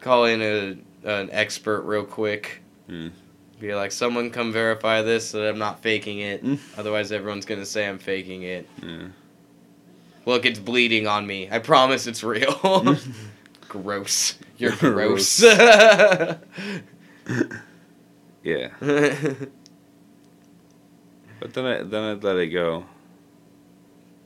Call 0.00 0.26
in 0.26 0.42
a 0.42 0.76
an 1.08 1.30
expert 1.32 1.82
real 1.82 2.04
quick. 2.04 2.62
Hmm. 2.88 3.08
Be 3.60 3.74
like, 3.74 3.92
someone 3.92 4.30
come 4.30 4.52
verify 4.52 5.02
this 5.02 5.30
so 5.30 5.40
that 5.40 5.48
I'm 5.48 5.58
not 5.58 5.80
faking 5.80 6.18
it. 6.18 6.44
Mm. 6.44 6.58
Otherwise, 6.76 7.12
everyone's 7.12 7.46
gonna 7.46 7.64
say 7.64 7.88
I'm 7.88 7.98
faking 7.98 8.42
it. 8.42 8.68
Yeah. 8.82 9.08
Look, 10.26 10.44
it's 10.44 10.58
bleeding 10.58 11.06
on 11.06 11.26
me. 11.26 11.48
I 11.50 11.58
promise 11.60 12.06
it's 12.06 12.24
real. 12.24 12.96
gross. 13.68 14.38
You're 14.58 14.72
gross. 14.72 15.42
Yeah. 18.44 18.68
But 21.40 21.52
then 21.52 21.66
I 21.66 21.82
then 21.82 22.02
I'd 22.04 22.24
let 22.24 22.36
it 22.36 22.48
go. 22.48 22.84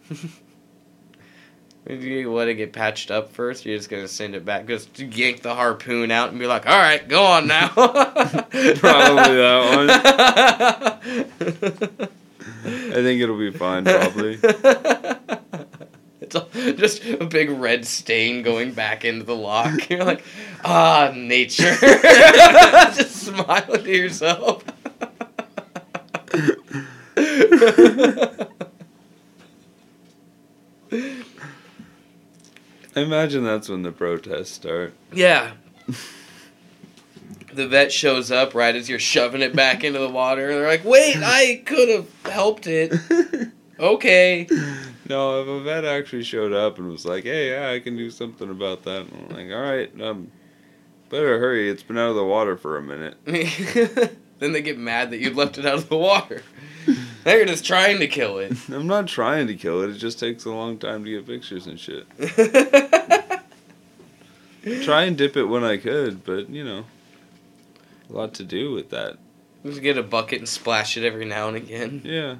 Do 1.86 1.94
you 1.94 2.32
let 2.32 2.48
it 2.48 2.54
get 2.54 2.72
patched 2.72 3.10
up 3.10 3.32
first? 3.32 3.64
You're 3.64 3.76
just 3.76 3.88
gonna 3.88 4.08
send 4.08 4.34
it 4.34 4.44
back, 4.44 4.66
just 4.66 4.98
yank 4.98 5.42
the 5.42 5.54
harpoon 5.54 6.10
out 6.10 6.30
and 6.30 6.38
be 6.38 6.46
like, 6.46 6.66
"All 6.66 6.78
right, 6.78 7.06
go 7.08 7.24
on 7.24 7.46
now." 7.46 7.68
Probably 7.74 8.50
that 8.52 9.72
one. 9.74 9.90
I 12.64 12.94
think 12.94 13.22
it'll 13.22 13.38
be 13.38 13.50
fine 13.50 13.84
probably. 13.84 14.38
It's 16.20 16.36
all, 16.36 16.48
just 16.52 17.04
a 17.06 17.24
big 17.24 17.48
red 17.48 17.86
stain 17.86 18.42
going 18.42 18.72
back 18.72 19.06
into 19.06 19.24
the 19.24 19.36
loch. 19.36 19.88
You're 19.88 20.04
like, 20.04 20.22
ah, 20.62 21.12
nature. 21.14 21.74
just 21.80 23.16
smile 23.16 23.62
to 23.62 23.90
yourself. 23.96 24.62
I 32.98 33.02
imagine 33.02 33.44
that's 33.44 33.68
when 33.68 33.82
the 33.82 33.92
protests 33.92 34.50
start. 34.50 34.92
yeah. 35.12 35.52
The 37.52 37.66
vet 37.68 37.92
shows 37.92 38.30
up 38.30 38.54
right 38.54 38.74
as 38.74 38.88
you're 38.88 38.98
shoving 38.98 39.40
it 39.40 39.54
back 39.56 39.82
into 39.84 39.98
the 40.00 40.08
water. 40.08 40.48
They're 40.48 40.66
like, 40.68 40.84
wait, 40.84 41.16
I 41.16 41.62
could 41.64 41.88
have 41.88 42.06
helped 42.24 42.66
it. 42.66 42.92
Okay. 43.80 44.48
No, 45.08 45.40
if 45.40 45.46
a 45.46 45.60
vet 45.62 45.84
actually 45.84 46.24
showed 46.24 46.52
up 46.52 46.78
and 46.78 46.90
was 46.90 47.04
like, 47.06 47.22
"Hey, 47.22 47.50
yeah, 47.52 47.70
I 47.70 47.78
can 47.78 47.96
do 47.96 48.10
something 48.10 48.50
about 48.50 48.82
that," 48.82 49.02
I'm 49.02 49.28
like, 49.28 49.52
"All 49.56 49.62
right, 49.62 49.88
um, 50.02 50.32
better 51.10 51.38
hurry. 51.38 51.70
It's 51.70 51.84
been 51.84 51.96
out 51.96 52.10
of 52.10 52.16
the 52.16 52.24
water 52.24 52.56
for 52.56 52.76
a 52.76 52.82
minute." 52.82 53.16
then 54.40 54.50
they 54.52 54.62
get 54.62 54.78
mad 54.78 55.12
that 55.12 55.18
you 55.18 55.32
left 55.32 55.58
it 55.58 55.64
out 55.64 55.74
of 55.74 55.88
the 55.88 55.96
water. 55.96 56.42
Now 57.28 57.34
you're 57.34 57.44
just 57.44 57.66
trying 57.66 58.00
to 58.00 58.06
kill 58.06 58.38
it. 58.38 58.56
I'm 58.70 58.86
not 58.86 59.06
trying 59.06 59.48
to 59.48 59.54
kill 59.54 59.82
it. 59.82 59.90
It 59.90 59.98
just 59.98 60.18
takes 60.18 60.46
a 60.46 60.50
long 60.50 60.78
time 60.78 61.04
to 61.04 61.10
get 61.10 61.26
pictures 61.26 61.66
and 61.66 61.78
shit. 61.78 62.06
Try 64.82 65.02
and 65.02 65.18
dip 65.18 65.36
it 65.36 65.44
when 65.44 65.62
I 65.62 65.76
could, 65.76 66.24
but 66.24 66.48
you 66.48 66.64
know, 66.64 66.86
a 68.08 68.12
lot 68.14 68.32
to 68.34 68.44
do 68.44 68.72
with 68.72 68.88
that. 68.90 69.18
Just 69.62 69.82
get 69.82 69.98
a 69.98 70.02
bucket 70.02 70.38
and 70.38 70.48
splash 70.48 70.96
it 70.96 71.04
every 71.04 71.26
now 71.26 71.48
and 71.48 71.58
again. 71.58 72.00
Yeah. 72.02 72.36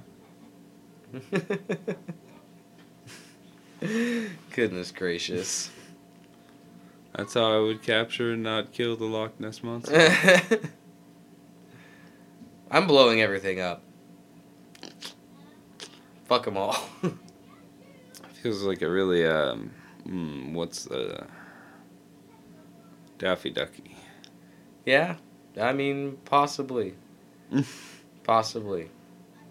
Goodness 4.55 4.91
gracious. 4.91 5.71
That's 7.15 7.35
how 7.35 7.59
I 7.59 7.61
would 7.61 7.83
capture 7.83 8.33
and 8.33 8.43
not 8.43 8.73
kill 8.73 8.97
the 8.97 9.05
Loch 9.05 9.39
Ness 9.39 9.63
monster. 9.63 10.11
I'm 12.71 12.87
blowing 12.87 13.21
everything 13.21 13.61
up. 13.61 13.83
Fuck 16.29 16.45
them 16.45 16.57
all. 16.59 16.77
Feels 18.43 18.63
like 18.63 18.83
a 18.83 18.89
really 18.89 19.27
um, 19.27 19.73
mm, 20.07 20.53
what's 20.53 20.85
the 20.85 21.27
Daffy 23.19 23.51
Ducky? 23.51 23.97
yeah, 24.85 25.17
I 25.61 25.73
mean, 25.73 26.19
possibly. 26.25 26.95
possibly. 28.25 28.91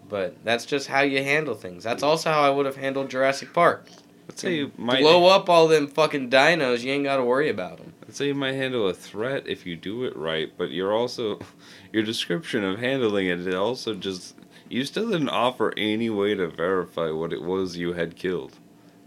But 0.08 0.42
that's 0.42 0.64
just 0.64 0.86
how 0.88 1.02
you 1.02 1.22
handle 1.22 1.54
things. 1.54 1.84
That's 1.84 2.02
also 2.02 2.30
how 2.30 2.42
I 2.42 2.50
would 2.50 2.64
have 2.64 2.76
handled 2.76 3.10
Jurassic 3.10 3.52
Park. 3.52 3.88
Let's 4.28 4.40
say 4.42 4.56
you 4.56 4.72
might 4.76 5.00
Blow 5.00 5.26
up 5.26 5.48
all 5.48 5.68
them 5.68 5.86
fucking 5.88 6.30
dinos, 6.30 6.82
you 6.82 6.92
ain't 6.92 7.04
gotta 7.04 7.24
worry 7.24 7.50
about 7.50 7.78
them. 7.78 7.94
Let's 8.02 8.18
say 8.18 8.28
you 8.28 8.34
might 8.34 8.54
handle 8.54 8.88
a 8.88 8.94
threat 8.94 9.46
if 9.46 9.66
you 9.66 9.74
do 9.74 10.04
it 10.04 10.16
right, 10.16 10.52
but 10.56 10.70
you're 10.70 10.92
also 10.92 11.40
your 11.92 12.02
description 12.04 12.62
of 12.62 12.78
handling 12.78 13.26
it, 13.26 13.46
it 13.46 13.54
also 13.54 13.94
just 13.94 14.36
you 14.68 14.84
still 14.84 15.10
didn't 15.10 15.28
offer 15.28 15.72
any 15.76 16.10
way 16.10 16.34
to 16.34 16.48
verify 16.48 17.10
what 17.10 17.32
it 17.32 17.42
was 17.42 17.76
you 17.76 17.94
had 17.94 18.16
killed. 18.16 18.58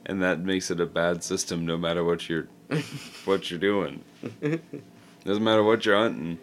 And 0.06 0.22
that 0.22 0.40
makes 0.40 0.72
it 0.72 0.80
a 0.80 0.86
bad 0.86 1.24
system 1.24 1.66
no 1.66 1.78
matter 1.78 2.04
what 2.04 2.28
you're 2.28 2.48
what 3.26 3.50
you're 3.52 3.60
doing. 3.60 4.04
Doesn't 5.24 5.44
matter 5.44 5.64
what 5.64 5.86
you're 5.86 5.98
hunting. 5.98 6.40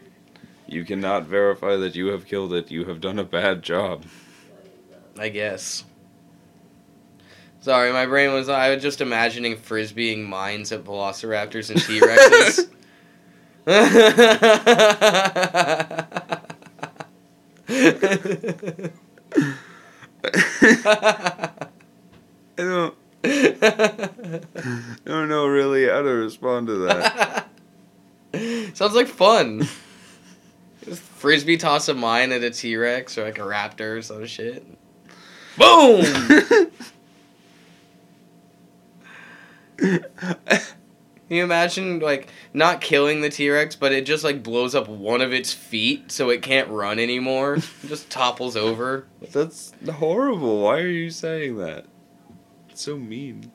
You 0.66 0.84
cannot 0.84 1.26
verify 1.26 1.76
that 1.76 1.96
you 1.96 2.08
have 2.08 2.26
killed 2.26 2.52
it. 2.52 2.70
You 2.70 2.84
have 2.84 3.00
done 3.00 3.18
a 3.18 3.24
bad 3.24 3.62
job. 3.62 4.04
I 5.18 5.30
guess. 5.30 5.84
Sorry, 7.60 7.92
my 7.92 8.06
brain 8.06 8.32
was. 8.32 8.48
I 8.48 8.72
was 8.72 8.82
just 8.82 9.00
imagining 9.00 9.56
frisbeeing 9.56 10.24
mines 10.24 10.70
at 10.70 10.84
velociraptors 10.84 11.70
and 11.70 11.80
T 11.82 12.00
Rexes. 12.00 12.68
I 20.34 21.48
don't 22.56 22.94
I 23.24 24.40
don't 25.04 25.28
know 25.28 25.46
really 25.46 25.88
how 25.88 26.02
to 26.02 26.08
respond 26.08 26.68
to 26.68 26.74
that. 26.86 27.48
Sounds 28.74 28.94
like 28.94 29.08
fun. 29.08 29.66
Just 30.84 31.02
frisbee 31.02 31.56
toss 31.56 31.88
a 31.88 31.94
mine 31.94 32.32
at 32.32 32.42
a 32.42 32.50
T 32.50 32.76
Rex 32.76 33.18
or 33.18 33.24
like 33.24 33.38
a 33.38 33.42
raptor 33.42 33.98
or 33.98 34.02
some 34.02 34.26
shit. 34.26 34.64
Boom! 35.56 36.04
Can 41.28 41.36
you 41.36 41.44
imagine 41.44 41.98
like 42.00 42.28
not 42.54 42.80
killing 42.80 43.20
the 43.20 43.28
T 43.28 43.50
Rex, 43.50 43.76
but 43.76 43.92
it 43.92 44.06
just 44.06 44.24
like 44.24 44.42
blows 44.42 44.74
up 44.74 44.88
one 44.88 45.20
of 45.20 45.32
its 45.32 45.52
feet 45.52 46.10
so 46.10 46.30
it 46.30 46.40
can't 46.40 46.68
run 46.68 46.98
anymore? 46.98 47.58
It 47.84 47.88
just 47.88 48.10
topples 48.10 48.56
over. 48.56 49.06
That's 49.32 49.72
horrible. 49.90 50.62
Why 50.62 50.78
are 50.78 50.88
you 50.88 51.10
saying 51.10 51.58
that? 51.58 51.84
It's 52.70 52.82
so 52.82 52.96
mean. 52.96 53.52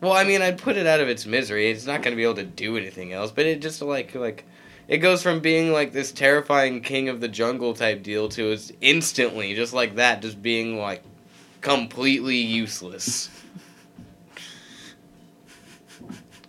Well, 0.00 0.12
I 0.12 0.24
mean, 0.24 0.40
I'd 0.40 0.58
put 0.58 0.78
it 0.78 0.86
out 0.86 1.00
of 1.00 1.08
its 1.08 1.26
misery. 1.26 1.70
It's 1.70 1.84
not 1.86 2.02
going 2.02 2.12
to 2.12 2.16
be 2.16 2.24
able 2.24 2.36
to 2.36 2.44
do 2.44 2.78
anything 2.78 3.12
else, 3.12 3.30
but 3.30 3.44
it 3.44 3.60
just 3.60 3.82
like 3.82 4.14
like 4.14 4.46
it 4.88 4.98
goes 4.98 5.22
from 5.22 5.40
being 5.40 5.72
like 5.72 5.92
this 5.92 6.10
terrifying 6.12 6.80
king 6.80 7.10
of 7.10 7.20
the 7.20 7.28
jungle 7.28 7.74
type 7.74 8.02
deal 8.02 8.30
to 8.30 8.50
is 8.50 8.72
instantly 8.80 9.54
just 9.54 9.74
like 9.74 9.96
that 9.96 10.22
just 10.22 10.40
being 10.40 10.78
like 10.78 11.04
completely 11.60 12.38
useless. 12.38 13.28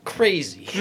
Crazy. 0.06 0.68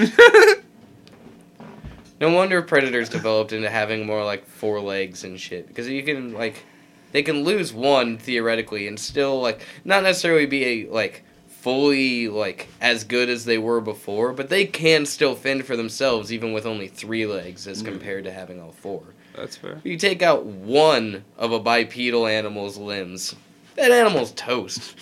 no 2.19 2.31
wonder 2.33 2.61
predators 2.61 3.09
developed 3.09 3.53
into 3.53 3.69
having 3.69 4.05
more 4.05 4.23
like 4.23 4.45
four 4.45 4.79
legs 4.79 5.23
and 5.23 5.39
shit 5.39 5.67
because 5.67 5.87
you 5.87 6.03
can 6.03 6.33
like 6.33 6.63
they 7.11 7.23
can 7.23 7.43
lose 7.43 7.73
one 7.73 8.17
theoretically 8.17 8.87
and 8.87 8.99
still 8.99 9.41
like 9.41 9.61
not 9.83 10.03
necessarily 10.03 10.45
be 10.45 10.65
a 10.65 10.89
like 10.89 11.23
fully 11.47 12.27
like 12.27 12.67
as 12.79 13.03
good 13.03 13.29
as 13.29 13.45
they 13.45 13.57
were 13.57 13.81
before, 13.81 14.33
but 14.33 14.49
they 14.49 14.65
can 14.65 15.05
still 15.05 15.35
fend 15.35 15.65
for 15.65 15.75
themselves 15.77 16.31
even 16.33 16.53
with 16.53 16.65
only 16.65 16.87
three 16.87 17.25
legs 17.25 17.67
as 17.67 17.81
Mm. 17.83 17.85
compared 17.85 18.23
to 18.23 18.31
having 18.31 18.59
all 18.61 18.71
four. 18.71 19.03
That's 19.35 19.55
fair. 19.55 19.79
You 19.83 19.97
take 19.97 20.21
out 20.21 20.45
one 20.45 21.23
of 21.37 21.51
a 21.51 21.59
bipedal 21.59 22.25
animal's 22.27 22.77
limbs, 22.77 23.35
that 23.75 23.91
animal's 23.91 24.31
toast. 24.31 24.95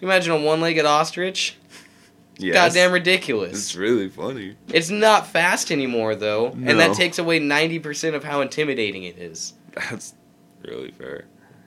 You 0.00 0.08
imagine 0.08 0.32
a 0.34 0.40
one-legged 0.40 0.84
ostrich? 0.84 1.56
Yes. 2.38 2.54
Goddamn 2.54 2.92
ridiculous. 2.92 3.52
It's 3.52 3.76
really 3.76 4.08
funny. 4.08 4.56
It's 4.68 4.90
not 4.90 5.26
fast 5.26 5.70
anymore 5.70 6.14
though, 6.14 6.48
and 6.48 6.78
that 6.80 6.94
takes 6.94 7.18
away 7.18 7.40
90% 7.40 8.14
of 8.14 8.24
how 8.24 8.40
intimidating 8.42 9.04
it 9.04 9.18
is. 9.18 9.54
That's 9.74 10.14
really 10.62 10.90
fair. 10.90 11.24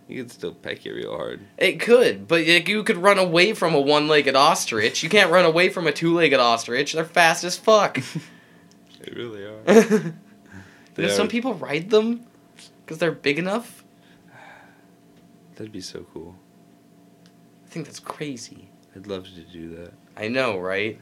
You 0.07 0.23
can 0.23 0.29
still 0.29 0.53
peck 0.53 0.85
it 0.85 0.91
real 0.91 1.15
hard. 1.15 1.39
It 1.57 1.79
could, 1.79 2.27
but 2.27 2.45
like, 2.47 2.67
you 2.67 2.83
could 2.83 2.97
run 2.97 3.19
away 3.19 3.53
from 3.53 3.75
a 3.75 3.79
one-legged 3.79 4.35
ostrich. 4.35 5.03
You 5.03 5.09
can't 5.09 5.31
run 5.31 5.45
away 5.45 5.69
from 5.69 5.85
a 5.85 5.91
two-legged 5.91 6.39
ostrich. 6.39 6.93
They're 6.93 7.05
fast 7.05 7.43
as 7.43 7.57
fuck. 7.57 7.99
They 9.01 9.13
really 9.13 9.45
are. 9.45 9.61
you 9.65 10.13
They 10.95 11.03
know, 11.03 11.09
some 11.13 11.29
people 11.29 11.53
ride 11.53 11.89
them 11.89 12.25
because 12.83 12.97
they're 12.97 13.13
big 13.13 13.39
enough. 13.39 13.85
That'd 15.55 15.71
be 15.71 15.79
so 15.79 16.05
cool. 16.13 16.35
I 17.65 17.69
think 17.69 17.85
that's 17.85 17.99
crazy. 17.99 18.68
I'd 18.95 19.07
love 19.07 19.25
to 19.25 19.41
do 19.41 19.75
that. 19.77 19.93
I 20.17 20.27
know, 20.27 20.57
right? 20.57 20.99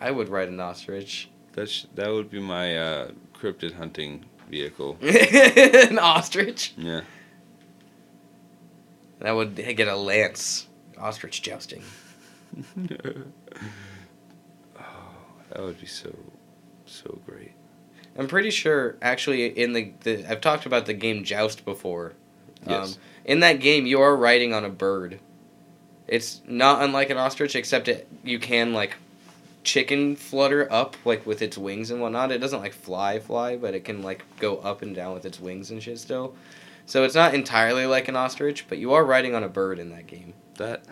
I 0.00 0.10
would 0.10 0.28
ride 0.28 0.48
an 0.48 0.60
ostrich. 0.60 1.28
That 1.52 1.68
sh- 1.68 1.84
that 1.94 2.08
would 2.08 2.30
be 2.30 2.40
my 2.40 2.76
uh, 2.76 3.10
cryptid 3.34 3.74
hunting 3.74 4.24
vehicle. 4.48 4.96
an 5.02 5.98
ostrich? 5.98 6.72
Yeah. 6.76 7.02
That 9.20 9.32
would 9.32 9.54
get 9.56 9.88
a 9.88 9.96
lance. 9.96 10.66
Ostrich 10.98 11.42
jousting. 11.42 11.82
oh, 12.78 13.22
that 15.50 15.62
would 15.62 15.80
be 15.80 15.86
so 15.86 16.14
so 16.86 17.20
great. 17.26 17.52
I'm 18.18 18.26
pretty 18.26 18.50
sure, 18.50 18.96
actually, 19.00 19.46
in 19.46 19.72
the, 19.72 19.92
the 20.00 20.26
I've 20.30 20.40
talked 20.40 20.66
about 20.66 20.86
the 20.86 20.94
game 20.94 21.24
Joust 21.24 21.64
before. 21.64 22.14
Yes. 22.66 22.94
Um, 22.94 23.00
in 23.24 23.40
that 23.40 23.60
game, 23.60 23.86
you 23.86 24.00
are 24.00 24.16
riding 24.16 24.52
on 24.52 24.64
a 24.64 24.68
bird. 24.68 25.20
It's 26.10 26.40
not 26.44 26.82
unlike 26.82 27.08
an 27.10 27.18
ostrich, 27.18 27.54
except 27.54 27.86
it 27.86 28.08
you 28.24 28.40
can 28.40 28.72
like 28.72 28.96
chicken 29.62 30.16
flutter 30.16 30.70
up 30.72 30.96
like 31.04 31.24
with 31.24 31.40
its 31.40 31.56
wings 31.56 31.92
and 31.92 32.00
whatnot. 32.00 32.32
It 32.32 32.38
doesn't 32.38 32.60
like 32.60 32.72
fly 32.72 33.20
fly, 33.20 33.56
but 33.56 33.74
it 33.74 33.84
can 33.84 34.02
like 34.02 34.24
go 34.40 34.56
up 34.58 34.82
and 34.82 34.92
down 34.94 35.14
with 35.14 35.24
its 35.24 35.38
wings 35.38 35.70
and 35.70 35.80
shit 35.80 36.00
still. 36.00 36.34
So 36.84 37.04
it's 37.04 37.14
not 37.14 37.32
entirely 37.32 37.86
like 37.86 38.08
an 38.08 38.16
ostrich, 38.16 38.66
but 38.68 38.78
you 38.78 38.92
are 38.92 39.04
riding 39.04 39.36
on 39.36 39.44
a 39.44 39.48
bird 39.48 39.78
in 39.78 39.90
that 39.90 40.08
game. 40.08 40.34
That. 40.56 40.82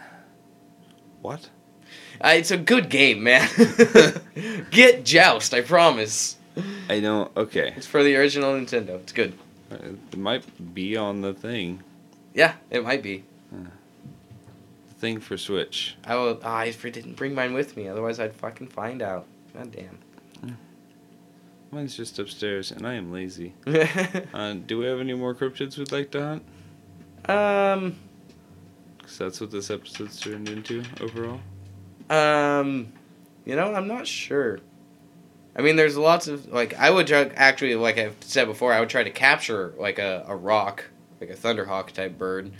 What? 1.21 1.51
Uh, 2.21 2.35
it's 2.37 2.53
a 2.53 2.57
good 2.57 2.89
game, 2.89 3.25
man. 3.25 3.49
Get 4.71 5.05
Joust, 5.05 5.53
I 5.53 5.63
promise. 5.63 6.37
I 6.89 7.01
don't. 7.01 7.37
Okay. 7.37 7.75
It's 7.77 7.87
for 7.87 8.05
the 8.05 8.15
original 8.15 8.53
Nintendo. 8.53 9.01
It's 9.01 9.13
good. 9.13 9.37
It 9.73 10.17
might 10.17 10.75
be 10.75 10.97
on 10.97 11.23
the 11.23 11.35
thing. 11.35 11.83
Yeah, 12.35 12.55
it 12.71 12.85
might 12.85 13.03
be. 13.03 13.25
Thing 14.99 15.21
for 15.21 15.37
Switch. 15.37 15.97
I 16.05 16.17
will. 16.17 16.41
ah, 16.43 16.57
I 16.57 16.71
didn't 16.71 17.17
bring 17.17 17.35
mine 17.35 17.55
with 17.55 17.77
me. 17.77 17.89
Otherwise, 17.89 18.19
I'd 18.19 18.35
fucking 18.35 18.69
find 18.69 19.01
out. 19.03 19.27
God 19.55 19.71
damn. 19.73 19.99
Mine's 21.71 21.95
just 21.95 22.19
upstairs, 22.19 22.71
and 22.73 22.87
I 22.87 22.95
am 22.95 23.13
lazy. 23.13 23.55
Uh, 24.33 24.55
do 24.67 24.79
we 24.79 24.87
have 24.87 25.01
any 25.01 25.15
more 25.15 25.35
cryptids 25.35 25.77
we'd 25.79 25.93
like 25.93 26.11
to 26.13 26.21
hunt? 26.23 26.43
um. 27.29 27.97
Because 28.97 29.19
that's 29.19 29.41
what 29.41 29.51
this 29.51 29.71
episode's 29.71 30.19
turned 30.21 30.49
into 30.49 30.83
overall. 31.01 31.41
Um. 32.11 32.93
You 33.45 33.57
know, 33.57 33.73
I'm 33.75 33.87
not 33.89 34.07
sure. 34.07 34.61
I 35.57 35.63
mean, 35.63 35.77
there's 35.77 35.97
lots 35.97 36.29
of 36.29 36.49
like 36.53 36.75
I 36.79 36.91
would 36.91 37.07
try, 37.07 37.31
actually, 37.35 37.75
like 37.75 37.99
I've 37.99 38.17
said 38.21 38.47
before, 38.47 38.73
I 38.73 38.81
would 38.81 38.89
try 38.91 39.03
to 39.03 39.11
capture 39.11 39.75
like 39.79 39.99
a, 39.99 40.25
a 40.29 40.37
roc, 40.37 40.85
like 41.21 41.31
a 41.31 41.35
thunderhawk 41.35 41.91
type 41.93 42.17
bird, 42.19 42.53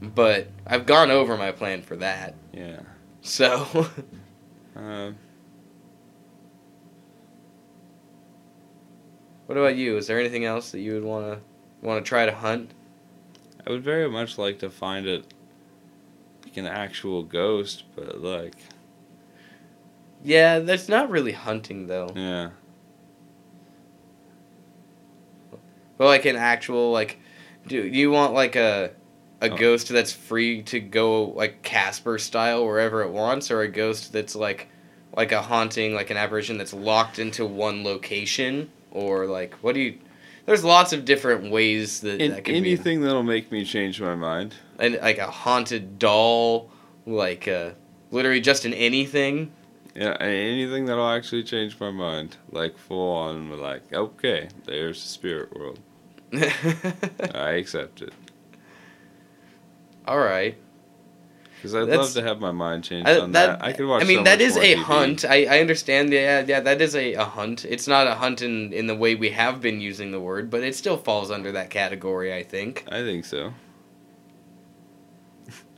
but 0.00 0.48
I've 0.66 0.86
gone 0.86 1.10
over 1.10 1.36
my 1.36 1.52
plan 1.52 1.82
for 1.82 1.96
that. 1.96 2.34
Yeah. 2.52 2.80
So 3.22 3.86
Um, 4.76 5.16
What 9.46 9.58
about 9.58 9.76
you? 9.76 9.96
Is 9.98 10.06
there 10.06 10.18
anything 10.18 10.44
else 10.44 10.70
that 10.70 10.80
you 10.80 10.94
would 10.94 11.04
want 11.04 11.26
to 11.26 11.86
want 11.86 12.04
to 12.04 12.08
try 12.08 12.24
to 12.26 12.34
hunt? 12.34 12.70
I 13.66 13.70
would 13.70 13.82
very 13.82 14.08
much 14.10 14.38
like 14.38 14.58
to 14.60 14.70
find 14.70 15.06
it 15.06 15.32
like 16.44 16.56
an 16.56 16.66
actual 16.66 17.22
ghost, 17.22 17.84
but 17.94 18.20
like, 18.20 18.54
Yeah, 20.22 20.58
that's 20.60 20.88
not 20.88 21.10
really 21.10 21.32
hunting 21.32 21.86
though. 21.86 22.10
yeah. 22.14 22.50
But 25.98 26.06
like 26.06 26.24
an 26.24 26.36
actual 26.36 26.90
like, 26.90 27.18
do 27.66 27.76
you 27.86 28.10
want 28.10 28.32
like 28.34 28.56
a 28.56 28.90
a 29.40 29.50
Oh. 29.50 29.56
ghost 29.56 29.88
that's 29.88 30.12
free 30.12 30.62
to 30.62 30.80
go 30.80 31.24
like 31.24 31.62
Casper 31.62 32.18
style 32.18 32.64
wherever 32.66 33.02
it 33.02 33.10
wants, 33.10 33.50
or 33.50 33.60
a 33.62 33.68
ghost 33.68 34.12
that's 34.12 34.34
like 34.36 34.68
like 35.16 35.30
a 35.32 35.42
haunting, 35.42 35.94
like 35.94 36.10
an 36.10 36.16
apparition 36.16 36.58
that's 36.58 36.74
locked 36.74 37.18
into 37.18 37.44
one 37.46 37.84
location, 37.84 38.70
or 38.90 39.26
like 39.26 39.54
what 39.56 39.74
do 39.74 39.80
you? 39.80 39.98
There's 40.46 40.62
lots 40.64 40.92
of 40.92 41.04
different 41.06 41.50
ways 41.50 42.00
that 42.00 42.20
In, 42.20 42.32
that 42.32 42.48
anything 42.48 43.00
that'll 43.00 43.22
make 43.22 43.50
me 43.50 43.64
change 43.64 44.00
my 44.00 44.14
mind. 44.14 44.54
and 44.78 44.98
like 45.00 45.18
a 45.18 45.26
haunted 45.30 45.98
doll, 45.98 46.70
like 47.06 47.48
uh, 47.48 47.70
literally 48.10 48.40
just 48.40 48.64
an 48.64 48.74
anything. 48.74 49.52
Yeah, 49.94 50.16
anything 50.20 50.86
that'll 50.86 51.08
actually 51.08 51.44
change 51.44 51.78
my 51.78 51.90
mind. 51.92 52.36
Like 52.50 52.76
full 52.76 53.12
on, 53.16 53.58
like 53.60 53.92
okay, 53.92 54.48
there's 54.66 55.00
the 55.02 55.08
spirit 55.08 55.56
world. 55.56 55.78
I 57.34 57.52
accept 57.52 58.02
it 58.02 58.12
All 60.06 60.18
right. 60.18 60.56
because 61.56 61.74
I'd 61.74 61.88
That's- 61.88 61.98
love 61.98 62.12
to 62.14 62.22
have 62.22 62.40
my 62.40 62.50
mind 62.52 62.84
changed 62.84 63.08
I, 63.08 63.18
on 63.20 63.32
that. 63.32 63.64
I 63.64 63.72
could 63.72 63.86
watch. 63.86 64.02
I 64.02 64.06
mean, 64.06 64.18
so 64.18 64.24
that 64.24 64.38
much 64.38 64.46
is 64.48 64.54
more 64.54 64.64
a 64.64 64.74
TV. 64.74 64.82
hunt. 64.82 65.24
I, 65.24 65.44
I 65.46 65.60
understand. 65.60 66.12
Yeah, 66.12 66.44
yeah, 66.46 66.60
that 66.60 66.80
is 66.82 66.94
a, 66.94 67.14
a 67.14 67.24
hunt. 67.24 67.64
It's 67.64 67.88
not 67.88 68.06
a 68.06 68.14
hunt 68.14 68.42
in, 68.42 68.72
in 68.72 68.86
the 68.86 68.94
way 68.94 69.14
we 69.14 69.30
have 69.30 69.60
been 69.62 69.80
using 69.80 70.10
the 70.12 70.20
word, 70.20 70.50
but 70.50 70.62
it 70.62 70.74
still 70.76 70.98
falls 70.98 71.30
under 71.30 71.52
that 71.52 71.70
category. 71.70 72.34
I 72.34 72.42
think. 72.42 72.84
I 72.90 73.00
think 73.02 73.24
so. 73.24 73.54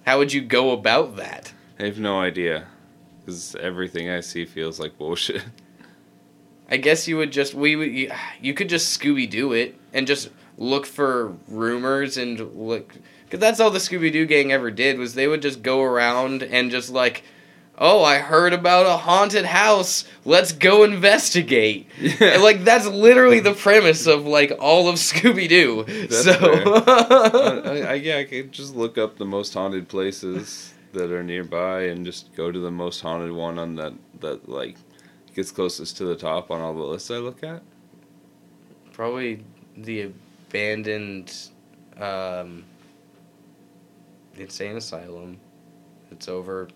How 0.04 0.18
would 0.18 0.32
you 0.32 0.40
go 0.40 0.70
about 0.72 1.16
that? 1.16 1.52
I 1.78 1.84
have 1.84 1.98
no 1.98 2.20
idea 2.20 2.66
because 3.20 3.54
everything 3.56 4.08
I 4.08 4.20
see 4.20 4.44
feels 4.44 4.78
like 4.78 4.96
bullshit. 4.98 5.44
I 6.70 6.76
guess 6.78 7.06
you 7.06 7.16
would 7.16 7.32
just 7.32 7.54
we 7.54 7.76
would 7.76 7.92
you, 7.92 8.12
you 8.40 8.54
could 8.54 8.68
just 8.68 8.98
Scooby 8.98 9.28
Doo 9.28 9.52
it 9.52 9.78
and 9.92 10.06
just 10.06 10.30
look 10.58 10.86
for 10.86 11.34
rumors 11.48 12.16
and 12.16 12.40
look 12.56 12.94
because 13.26 13.40
that's 13.40 13.60
all 13.60 13.70
the 13.70 13.78
Scooby 13.78 14.10
Doo 14.10 14.24
gang 14.24 14.52
ever 14.52 14.70
did 14.70 14.98
was 14.98 15.14
they 15.14 15.28
would 15.28 15.42
just 15.42 15.62
go 15.62 15.82
around 15.82 16.42
and 16.42 16.70
just 16.70 16.90
like. 16.90 17.22
Oh, 17.78 18.02
I 18.02 18.20
heard 18.20 18.54
about 18.54 18.86
a 18.86 18.96
haunted 18.96 19.44
house. 19.44 20.06
Let's 20.24 20.50
go 20.52 20.82
investigate. 20.82 21.86
And, 22.20 22.42
like 22.42 22.64
that's 22.64 22.86
literally 22.86 23.40
the 23.40 23.52
premise 23.52 24.06
of 24.06 24.24
like 24.24 24.50
all 24.58 24.88
of 24.88 24.94
Scooby 24.94 25.46
Doo. 25.46 25.84
So 26.08 26.32
I, 26.86 27.80
I, 27.80 27.94
yeah, 27.96 28.16
I 28.16 28.24
could 28.24 28.50
just 28.50 28.74
look 28.74 28.96
up 28.96 29.18
the 29.18 29.26
most 29.26 29.52
haunted 29.52 29.88
places 29.88 30.72
that 30.94 31.10
are 31.12 31.22
nearby 31.22 31.82
and 31.82 32.06
just 32.06 32.34
go 32.34 32.50
to 32.50 32.58
the 32.58 32.70
most 32.70 33.02
haunted 33.02 33.32
one 33.32 33.58
on 33.58 33.74
that 33.74 33.92
that 34.20 34.48
like 34.48 34.76
gets 35.34 35.50
closest 35.50 35.98
to 35.98 36.06
the 36.06 36.16
top 36.16 36.50
on 36.50 36.62
all 36.62 36.72
the 36.72 36.82
lists 36.82 37.10
I 37.10 37.18
look 37.18 37.42
at. 37.44 37.62
probably 38.92 39.44
the 39.76 40.10
abandoned 40.48 41.34
um, 42.00 42.64
insane 44.38 44.76
asylum. 44.76 45.38
It's 46.10 46.28
over 46.28 46.68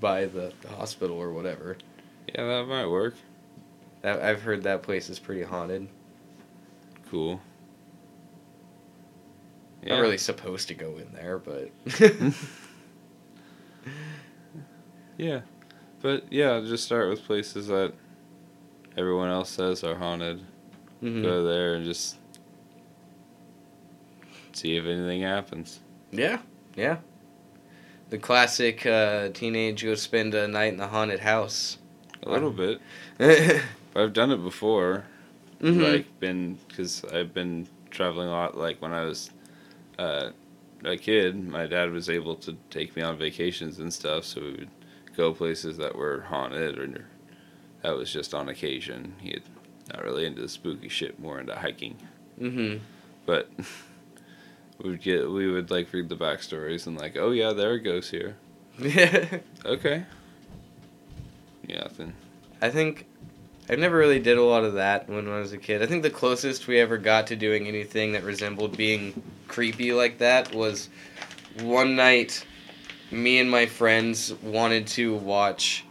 by 0.00 0.24
the, 0.26 0.52
hospital 0.76 1.16
or 1.16 1.32
whatever. 1.32 1.76
Yeah, 2.34 2.44
that 2.44 2.66
might 2.66 2.86
work. 2.86 3.14
That, 4.02 4.20
I've 4.22 4.42
heard 4.42 4.62
that 4.64 4.82
place 4.82 5.08
is 5.08 5.18
pretty 5.18 5.42
haunted. 5.42 5.88
Cool. 7.10 7.40
Not 9.84 10.00
really 10.00 10.18
supposed 10.18 10.68
to 10.68 10.74
go 10.74 10.96
in 10.98 11.12
there, 11.12 11.38
but 11.38 11.70
Yeah. 15.18 15.40
But 16.00 16.32
yeah, 16.32 16.60
just 16.66 16.84
start 16.84 17.08
with 17.10 17.22
places 17.24 17.68
that 17.68 17.92
everyone 18.96 19.28
else 19.30 19.50
says 19.50 19.84
are 19.84 19.94
haunted. 19.94 20.40
Mhm. 21.02 21.22
Go 21.22 21.44
there 21.44 21.74
and 21.74 21.84
just 21.84 22.16
see 24.52 24.76
if 24.76 24.84
anything 24.84 25.22
happens. 25.22 25.80
yeah, 26.10 26.38
yeah. 26.74 26.98
The 28.10 28.18
classic 28.18 28.84
uh, 28.84 29.30
teenage 29.30 29.84
go 29.84 29.94
spend 29.94 30.34
a 30.34 30.46
night 30.46 30.72
in 30.72 30.78
the 30.78 30.88
haunted 30.88 31.20
house. 31.20 31.78
A 32.22 32.30
little 32.30 32.50
bit. 32.50 32.80
mm-hmm. 33.18 33.98
I've 33.98 34.12
done 34.12 34.30
it 34.30 34.42
before. 34.42 35.04
Like 35.60 36.18
been 36.18 36.58
because 36.68 37.04
I've 37.04 37.32
been 37.32 37.68
traveling 37.90 38.28
a 38.28 38.32
lot. 38.32 38.56
Like 38.56 38.82
when 38.82 38.92
I 38.92 39.04
was 39.04 39.30
uh, 39.98 40.30
a 40.84 40.96
kid, 40.96 41.48
my 41.48 41.66
dad 41.66 41.92
was 41.92 42.10
able 42.10 42.34
to 42.36 42.56
take 42.68 42.96
me 42.96 43.02
on 43.02 43.16
vacations 43.16 43.78
and 43.78 43.92
stuff. 43.92 44.24
So 44.24 44.40
we 44.40 44.50
would 44.50 44.70
go 45.16 45.32
places 45.32 45.76
that 45.76 45.94
were 45.94 46.22
haunted, 46.22 46.78
or 46.78 47.06
that 47.82 47.96
was 47.96 48.12
just 48.12 48.34
on 48.34 48.48
occasion. 48.48 49.14
He 49.20 49.30
had 49.30 49.42
not 49.92 50.04
really 50.04 50.26
into 50.26 50.42
the 50.42 50.48
spooky 50.48 50.88
shit, 50.88 51.20
more 51.20 51.38
into 51.38 51.54
hiking. 51.54 51.96
mm-hmm. 52.40 52.78
But 53.24 53.48
we 54.78 54.90
would 54.90 55.02
get 55.02 55.30
we 55.30 55.50
would 55.50 55.70
like 55.70 55.92
read 55.92 56.08
the 56.08 56.16
backstories 56.16 56.86
and 56.86 56.98
like, 56.98 57.16
oh 57.16 57.30
yeah, 57.30 57.52
there 57.52 57.70
are 57.70 57.78
ghosts 57.78 58.10
here. 58.10 58.36
Yeah. 58.78 59.38
okay. 59.64 60.04
Yeah, 61.66 61.88
then 61.96 62.14
I 62.60 62.70
think 62.70 63.06
I 63.68 63.76
never 63.76 63.96
really 63.96 64.18
did 64.18 64.38
a 64.38 64.42
lot 64.42 64.64
of 64.64 64.74
that 64.74 65.08
when 65.08 65.28
I 65.28 65.38
was 65.38 65.52
a 65.52 65.58
kid. 65.58 65.82
I 65.82 65.86
think 65.86 66.02
the 66.02 66.10
closest 66.10 66.66
we 66.66 66.80
ever 66.80 66.98
got 66.98 67.28
to 67.28 67.36
doing 67.36 67.66
anything 67.68 68.12
that 68.12 68.24
resembled 68.24 68.76
being 68.76 69.22
creepy 69.48 69.92
like 69.92 70.18
that 70.18 70.54
was 70.54 70.88
one 71.60 71.94
night 71.94 72.44
me 73.12 73.38
and 73.38 73.50
my 73.50 73.66
friends 73.66 74.32
wanted 74.42 74.86
to 74.86 75.14
watch 75.16 75.84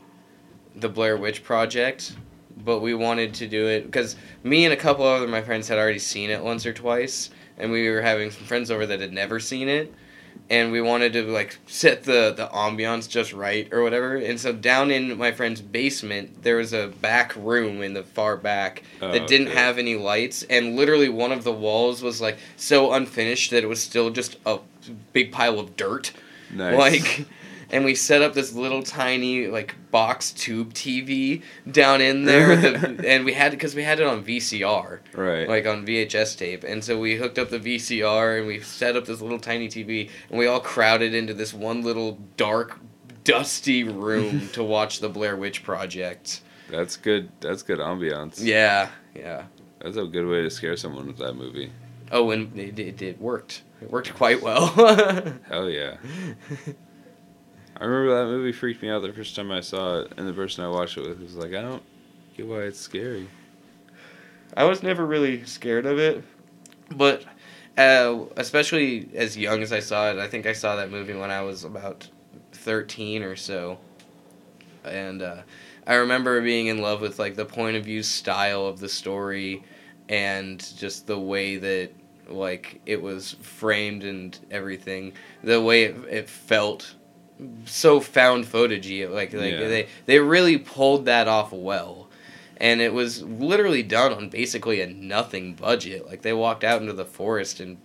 the 0.75 0.89
Blair 0.89 1.17
Witch 1.17 1.43
Project, 1.43 2.15
but 2.57 2.79
we 2.79 2.93
wanted 2.93 3.33
to 3.35 3.47
do 3.47 3.67
it 3.67 3.85
because 3.85 4.15
me 4.43 4.65
and 4.65 4.73
a 4.73 4.77
couple 4.77 5.05
other 5.05 5.27
my 5.27 5.41
friends 5.41 5.67
had 5.67 5.77
already 5.77 5.99
seen 5.99 6.29
it 6.29 6.43
once 6.43 6.65
or 6.65 6.73
twice, 6.73 7.29
and 7.57 7.71
we 7.71 7.89
were 7.89 8.01
having 8.01 8.31
some 8.31 8.43
friends 8.45 8.69
over 8.71 8.85
that 8.85 8.99
had 9.01 9.13
never 9.13 9.39
seen 9.39 9.67
it 9.67 9.93
and 10.49 10.71
we 10.71 10.81
wanted 10.81 11.13
to 11.13 11.23
like 11.23 11.57
set 11.67 12.03
the 12.03 12.33
the 12.35 12.47
ambiance 12.47 13.07
just 13.09 13.31
right 13.33 13.71
or 13.73 13.83
whatever. 13.83 14.15
And 14.15 14.39
so 14.39 14.51
down 14.53 14.91
in 14.91 15.17
my 15.17 15.31
friend's 15.31 15.61
basement, 15.61 16.43
there 16.43 16.57
was 16.57 16.73
a 16.73 16.87
back 17.01 17.35
room 17.35 17.81
in 17.81 17.93
the 17.93 18.03
far 18.03 18.37
back 18.37 18.83
Oh, 19.01 19.11
that 19.11 19.27
didn't 19.27 19.47
okay. 19.49 19.57
have 19.57 19.77
any 19.77 19.95
lights, 19.95 20.43
and 20.43 20.75
literally 20.75 21.09
one 21.09 21.31
of 21.31 21.43
the 21.43 21.51
walls 21.51 22.01
was 22.01 22.21
like 22.21 22.37
so 22.57 22.93
unfinished 22.93 23.51
that 23.51 23.63
it 23.63 23.67
was 23.67 23.81
still 23.81 24.09
just 24.09 24.37
a 24.45 24.59
big 25.13 25.31
pile 25.31 25.59
of 25.59 25.75
dirt. 25.77 26.11
nice. 26.53 26.77
Like. 26.77 27.25
And 27.71 27.85
we 27.85 27.95
set 27.95 28.21
up 28.21 28.33
this 28.33 28.53
little 28.53 28.83
tiny 28.83 29.47
like 29.47 29.75
box 29.91 30.31
tube 30.31 30.73
TV 30.73 31.41
down 31.69 32.01
in 32.01 32.25
there, 32.25 32.55
the, 32.57 33.03
and 33.07 33.25
we 33.25 33.33
had 33.33 33.51
because 33.51 33.73
we 33.73 33.83
had 33.83 33.99
it 33.99 34.05
on 34.05 34.23
VCR 34.23 34.99
right. 35.13 35.47
like 35.47 35.65
on 35.65 35.85
VHS 35.85 36.37
tape. 36.37 36.63
And 36.63 36.83
so 36.83 36.99
we 36.99 37.15
hooked 37.15 37.39
up 37.39 37.49
the 37.49 37.59
VCR 37.59 38.39
and 38.39 38.47
we 38.47 38.59
set 38.59 38.95
up 38.95 39.05
this 39.05 39.21
little 39.21 39.39
tiny 39.39 39.69
TV 39.69 40.09
and 40.29 40.37
we 40.37 40.47
all 40.47 40.59
crowded 40.59 41.13
into 41.13 41.33
this 41.33 41.53
one 41.53 41.81
little 41.81 42.19
dark, 42.37 42.79
dusty 43.23 43.83
room 43.83 44.49
to 44.53 44.63
watch 44.63 44.99
the 44.99 45.09
Blair 45.09 45.37
Witch 45.37 45.63
Project. 45.63 46.41
That's 46.69 46.97
good. 46.97 47.31
That's 47.41 47.63
good 47.63 47.79
ambiance. 47.79 48.41
Yeah, 48.41 48.89
yeah. 49.15 49.45
That's 49.79 49.97
a 49.97 50.05
good 50.05 50.27
way 50.27 50.41
to 50.41 50.49
scare 50.49 50.77
someone 50.77 51.07
with 51.07 51.17
that 51.17 51.33
movie. 51.33 51.71
Oh, 52.11 52.31
and 52.31 52.57
it, 52.57 52.77
it, 52.77 53.01
it 53.01 53.21
worked. 53.21 53.63
It 53.81 53.89
worked 53.89 54.13
quite 54.13 54.41
well. 54.41 54.67
Hell 55.47 55.69
yeah. 55.69 55.95
I 57.81 57.85
remember 57.85 58.15
that 58.15 58.29
movie 58.29 58.51
freaked 58.51 58.83
me 58.83 58.91
out 58.91 59.01
the 59.01 59.11
first 59.11 59.35
time 59.35 59.51
I 59.51 59.61
saw 59.61 60.01
it, 60.01 60.13
and 60.15 60.27
the 60.27 60.33
person 60.33 60.63
I 60.63 60.67
watched 60.67 60.99
it 60.99 61.01
with 61.01 61.19
was 61.19 61.35
like, 61.35 61.55
I 61.55 61.63
don't 61.63 61.81
get 62.37 62.45
why 62.45 62.59
it's 62.59 62.79
scary. 62.79 63.27
I 64.55 64.65
was 64.65 64.83
never 64.83 65.03
really 65.03 65.43
scared 65.45 65.87
of 65.87 65.97
it, 65.97 66.23
but 66.91 67.25
uh, 67.79 68.25
especially 68.37 69.09
as 69.15 69.35
young 69.35 69.63
as 69.63 69.73
I 69.73 69.79
saw 69.79 70.11
it, 70.11 70.19
I 70.19 70.27
think 70.27 70.45
I 70.45 70.53
saw 70.53 70.75
that 70.75 70.91
movie 70.91 71.15
when 71.15 71.31
I 71.31 71.41
was 71.41 71.63
about 71.63 72.07
thirteen 72.51 73.23
or 73.23 73.35
so, 73.35 73.79
and 74.83 75.23
uh, 75.23 75.41
I 75.87 75.95
remember 75.95 76.39
being 76.39 76.67
in 76.67 76.83
love 76.83 77.01
with 77.01 77.17
like 77.17 77.35
the 77.35 77.45
point 77.45 77.77
of 77.77 77.85
view 77.85 78.03
style 78.03 78.67
of 78.67 78.79
the 78.79 78.89
story, 78.89 79.63
and 80.07 80.59
just 80.77 81.07
the 81.07 81.17
way 81.17 81.57
that 81.57 81.89
like 82.27 82.79
it 82.85 83.01
was 83.01 83.37
framed 83.41 84.03
and 84.03 84.37
everything, 84.51 85.13
the 85.43 85.59
way 85.59 85.85
it, 85.85 85.95
it 86.07 86.29
felt 86.29 86.93
so 87.65 87.99
found 87.99 88.45
footagey. 88.45 89.09
Like 89.09 89.33
like 89.33 89.53
Yeah. 89.53 89.67
they 89.67 89.87
they 90.05 90.19
really 90.19 90.57
pulled 90.57 91.05
that 91.05 91.27
off 91.27 91.51
well 91.51 92.09
and 92.61 92.79
it 92.79 92.93
was 92.93 93.23
literally 93.23 93.81
done 93.81 94.13
on 94.13 94.29
basically 94.29 94.81
a 94.81 94.87
nothing 94.87 95.55
budget. 95.55 96.05
Like 96.05 96.21
they 96.21 96.31
walked 96.33 96.63
out 96.63 96.79
into 96.79 96.93
the 96.93 97.05
forest 97.05 97.59
and 97.59 97.77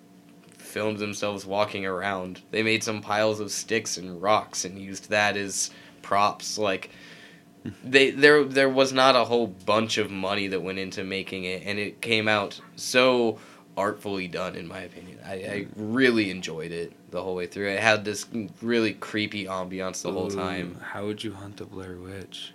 filmed 0.59 0.99
themselves 0.99 1.47
walking 1.47 1.87
around. 1.87 2.43
They 2.51 2.63
made 2.63 2.85
some 2.85 3.01
piles 3.01 3.41
of 3.41 3.51
sticks 3.51 3.97
and 3.97 4.21
rocks 4.21 4.67
and 4.67 4.79
used 4.79 5.09
that 5.09 5.35
as 5.39 5.71
props. 6.03 6.59
Like 6.59 6.91
they 7.85 8.11
there 8.11 8.45
there 8.45 8.69
was 8.69 8.93
not 8.93 9.17
a 9.17 9.25
whole 9.25 9.47
bunch 9.47 9.97
of 9.97 10.11
money 10.11 10.47
that 10.49 10.63
went 10.63 10.79
into 10.79 11.03
making 11.05 11.45
it, 11.45 11.63
and 11.65 11.79
it 11.79 12.03
came 12.03 12.29
out 12.29 12.61
so 12.77 13.39
artfully 13.77 14.29
done 14.29 14.57
in 14.57 14.66
my 14.66 14.81
opinion. 14.81 15.18
I, 15.24 15.33
I 15.33 15.66
really 15.77 16.31
enjoyed 16.31 16.72
it 16.72 16.93
the 17.11 17.22
whole 17.22 17.35
way 17.35 17.47
through. 17.47 17.68
It 17.68 17.81
had 17.81 18.05
this 18.05 18.27
really 18.62 18.95
creepy 18.95 19.45
ambiance 19.45 20.03
the 20.03 20.12
whole 20.12 20.31
time. 20.31 20.81
How 20.81 21.07
would 21.07 21.22
you 21.22 21.33
hunt 21.33 21.61
a 21.61 21.66
Blair 21.66 21.97
Witch? 21.97 22.53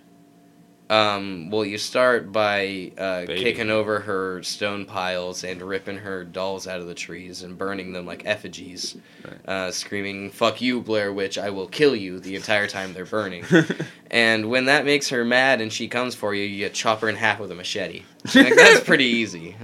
Um, 0.90 1.48
well, 1.48 1.64
you 1.64 1.78
start 1.78 2.32
by 2.32 2.92
uh, 2.98 3.24
kicking 3.26 3.70
over 3.70 4.00
her 4.00 4.42
stone 4.42 4.84
piles 4.84 5.42
and 5.42 5.62
ripping 5.62 5.96
her 5.96 6.22
dolls 6.22 6.66
out 6.66 6.80
of 6.80 6.86
the 6.86 6.94
trees 6.94 7.42
and 7.42 7.56
burning 7.56 7.92
them 7.92 8.04
like 8.04 8.26
effigies, 8.26 8.96
Right. 9.24 9.48
uh, 9.48 9.70
screaming 9.70 10.30
"Fuck 10.30 10.60
you, 10.60 10.82
Blair 10.82 11.10
Witch! 11.12 11.38
I 11.38 11.48
will 11.48 11.66
kill 11.68 11.96
you!" 11.96 12.20
the 12.20 12.36
entire 12.36 12.66
time 12.66 12.92
they're 12.92 13.06
burning. 13.06 13.44
and 14.10 14.50
when 14.50 14.66
that 14.66 14.84
makes 14.84 15.08
her 15.08 15.24
mad 15.24 15.62
and 15.62 15.72
she 15.72 15.88
comes 15.88 16.14
for 16.14 16.34
you, 16.34 16.44
you 16.44 16.68
chop 16.68 17.00
her 17.00 17.08
in 17.08 17.16
half 17.16 17.40
with 17.40 17.50
a 17.50 17.54
machete. 17.54 18.02
Like, 18.34 18.54
that's 18.54 18.80
pretty 18.84 19.06
easy. 19.06 19.56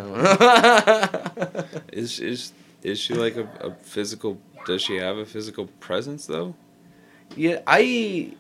is 1.93 2.21
is 2.21 2.53
is 2.83 2.99
she 2.99 3.13
like 3.15 3.37
a, 3.37 3.49
a 3.61 3.75
physical? 3.83 4.39
Does 4.67 4.81
she 4.83 4.97
have 4.97 5.19
a 5.19 5.27
physical 5.27 5.67
presence 5.81 6.27
though? 6.27 6.55
yeah, 7.37 7.61
I 7.67 8.33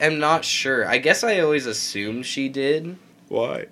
am 0.00 0.18
not 0.18 0.44
sure. 0.44 0.86
I 0.86 0.98
guess 0.98 1.22
I 1.24 1.38
always 1.40 1.66
assumed 1.66 2.26
she 2.26 2.48
did. 2.48 2.96
Why? 3.28 3.66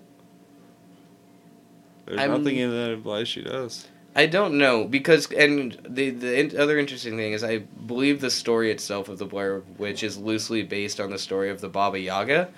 There's 2.06 2.18
I'm- 2.20 2.30
nothing 2.30 2.56
in 2.56 2.70
that 2.70 2.90
implies 2.92 3.28
she 3.28 3.42
does. 3.42 3.88
I 4.16 4.26
don't 4.26 4.58
know 4.58 4.84
because 4.84 5.30
and 5.32 5.78
the 5.88 6.10
the 6.10 6.40
in- 6.40 6.58
other 6.58 6.76
interesting 6.78 7.16
thing 7.16 7.32
is 7.34 7.44
I 7.44 7.58
believe 7.58 8.20
the 8.20 8.30
story 8.30 8.70
itself 8.72 9.08
of 9.08 9.18
the 9.18 9.26
Blair 9.26 9.62
Witch 9.76 10.02
is 10.02 10.16
loosely 10.18 10.62
based 10.64 10.98
on 10.98 11.10
the 11.10 11.18
story 11.18 11.50
of 11.50 11.60
the 11.60 11.68
Baba 11.68 12.00
Yaga, 12.00 12.48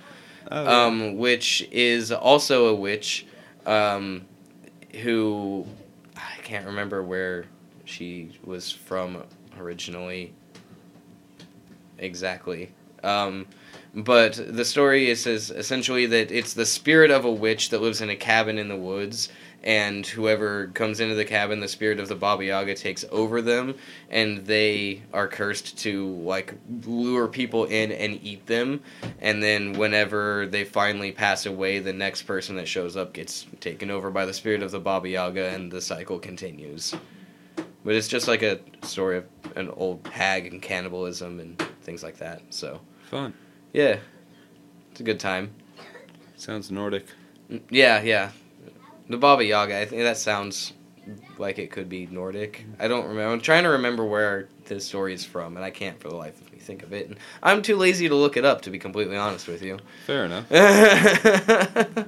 Oh, 0.51 0.87
um, 0.87 1.19
which 1.19 1.69
is 1.71 2.13
also 2.13 2.69
a 2.69 2.75
witch, 2.75 3.27
um, 3.67 4.23
who 5.03 5.67
I 6.17 6.41
can't 6.43 6.65
remember 6.65 7.03
where 7.03 7.45
she 7.85 8.31
was 8.43 8.71
from 8.73 9.23
originally. 9.59 10.33
Exactly. 11.99 12.71
Um, 13.03 13.47
but 13.95 14.41
the 14.47 14.65
story 14.65 15.11
is 15.11 15.23
says 15.23 15.51
essentially 15.51 16.07
that 16.07 16.31
it's 16.31 16.55
the 16.55 16.67
spirit 16.67 17.11
of 17.11 17.25
a 17.25 17.31
witch 17.31 17.71
that 17.71 17.83
lives 17.83 18.01
in 18.01 18.11
a 18.11 18.17
cabin 18.17 18.57
in 18.57 18.69
the 18.69 18.77
woods, 18.77 19.31
and 19.65 20.07
whoever 20.07 20.69
comes 20.69 21.01
into 21.01 21.17
the 21.17 21.25
cabin, 21.25 21.61
the 21.61 21.69
spirit 21.69 21.99
of 21.99 22.09
the 22.09 22.15
Baba 22.15 22.45
Yaga 22.45 22.75
takes 22.75 23.05
over 23.11 23.43
them, 23.43 23.75
and 24.09 24.47
they 24.47 25.03
are 25.13 25.27
cursed 25.27 25.77
to 25.79 26.07
like 26.19 26.55
lure 26.87 27.27
people 27.27 27.65
in 27.65 27.91
and 27.91 28.21
eat 28.23 28.47
them, 28.47 28.81
and 29.21 29.43
then 29.43 29.73
whenever 29.73 30.47
they 30.47 30.65
finally 30.65 31.11
pass 31.11 31.45
away, 31.47 31.81
the 31.81 31.93
next 31.93 32.23
person 32.23 32.55
that 32.57 32.69
shows 32.69 32.97
up 32.97 33.13
gets 33.13 33.47
taken 33.59 33.91
over 33.91 34.11
by 34.11 34.25
the 34.25 34.33
spirit 34.33 34.63
of 34.63 34.71
the 34.71 34.81
Baba 34.81 35.09
Yaga, 35.09 35.49
and 35.49 35.73
the 35.73 35.81
cycle 35.81 36.21
continues. 36.21 36.95
But 37.85 37.95
it's 37.95 38.09
just 38.09 38.29
like 38.29 38.43
a 38.43 38.61
story 38.83 39.19
of 39.19 39.27
an 39.57 39.71
old 39.71 40.07
hag 40.07 40.47
and 40.47 40.63
cannibalism 40.63 41.41
and 41.41 41.59
things 41.83 42.03
like 42.03 42.19
that. 42.19 42.43
So 42.51 42.81
fun. 43.11 43.35
yeah, 43.73 43.99
it's 44.91 45.01
a 45.01 45.05
good 45.05 45.21
time. 45.21 45.51
Sounds 46.37 46.71
Nordic. 46.71 47.07
Mm, 47.51 47.61
Yeah, 47.71 48.01
yeah. 48.03 48.31
The 49.09 49.17
Baba 49.19 49.45
Yaga, 49.45 49.79
I 49.79 49.85
think 49.87 50.03
that 50.03 50.17
sounds 50.17 50.73
like 51.39 51.59
it 51.59 51.71
could 51.73 51.89
be 51.89 52.07
Nordic. 52.07 52.65
I 52.79 52.87
don't 52.89 53.07
remember. 53.09 53.33
I'm 53.33 53.41
trying 53.41 53.65
to 53.65 53.71
remember 53.71 54.05
where 54.05 54.49
this 54.67 54.87
story 54.87 55.13
is 55.15 55.25
from, 55.25 55.57
and 55.57 55.65
I 55.65 55.71
can't 55.71 55.99
for 56.01 56.09
the 56.09 56.15
life 56.17 56.41
of 56.41 56.53
me 56.53 56.59
think 56.61 56.83
of 56.85 56.93
it. 56.93 57.09
And 57.09 57.17
I'm 57.43 57.61
too 57.63 57.77
lazy 57.77 58.09
to 58.09 58.15
look 58.15 58.37
it 58.37 58.45
up, 58.45 58.63
to 58.63 58.71
be 58.71 58.79
completely 58.79 59.17
honest 59.17 59.49
with 59.49 59.63
you. 59.63 59.79
Fair 60.07 60.25
enough. 60.27 60.47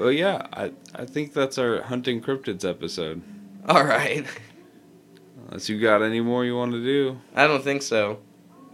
Well, 0.00 0.10
yeah, 0.10 0.46
I 0.54 0.72
I 0.94 1.04
think 1.04 1.34
that's 1.34 1.58
our 1.58 1.82
hunting 1.82 2.22
cryptids 2.22 2.68
episode. 2.68 3.20
All 3.68 3.84
right. 3.84 4.24
Unless 5.48 5.68
you 5.68 5.78
got 5.78 6.02
any 6.02 6.20
more 6.22 6.46
you 6.46 6.56
want 6.56 6.72
to 6.72 6.82
do. 6.82 7.18
I 7.36 7.46
don't 7.46 7.62
think 7.62 7.82
so. 7.82 8.18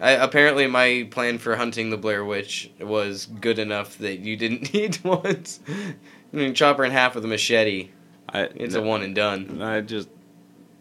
I, 0.00 0.12
apparently, 0.12 0.66
my 0.66 1.08
plan 1.10 1.38
for 1.38 1.56
hunting 1.56 1.90
the 1.90 1.96
Blair 1.96 2.24
Witch 2.24 2.70
was 2.80 3.26
good 3.26 3.58
enough 3.58 3.98
that 3.98 4.20
you 4.20 4.36
didn't 4.36 4.72
need 4.74 4.98
once. 5.04 5.60
I 5.68 6.36
mean, 6.36 6.54
chop 6.54 6.76
her 6.76 6.84
in 6.84 6.92
half 6.92 7.14
with 7.14 7.24
a 7.24 7.28
machete. 7.28 7.90
I 8.28 8.42
It's 8.54 8.74
a 8.74 8.82
one 8.82 9.02
and 9.02 9.14
done. 9.14 9.62
I 9.62 9.80
just 9.80 10.08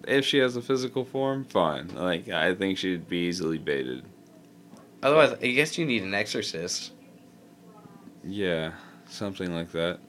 if 0.07 0.25
she 0.25 0.37
has 0.39 0.55
a 0.55 0.61
physical 0.61 1.03
form, 1.05 1.45
fine. 1.45 1.89
Like 1.89 2.29
I 2.29 2.55
think 2.55 2.77
she'd 2.77 3.07
be 3.07 3.27
easily 3.27 3.57
baited. 3.57 4.03
Otherwise, 5.03 5.33
I 5.41 5.47
guess 5.47 5.77
you 5.77 5.85
need 5.85 6.03
an 6.03 6.13
exorcist. 6.13 6.91
Yeah, 8.23 8.71
something 9.07 9.53
like 9.53 9.71
that. 9.71 9.99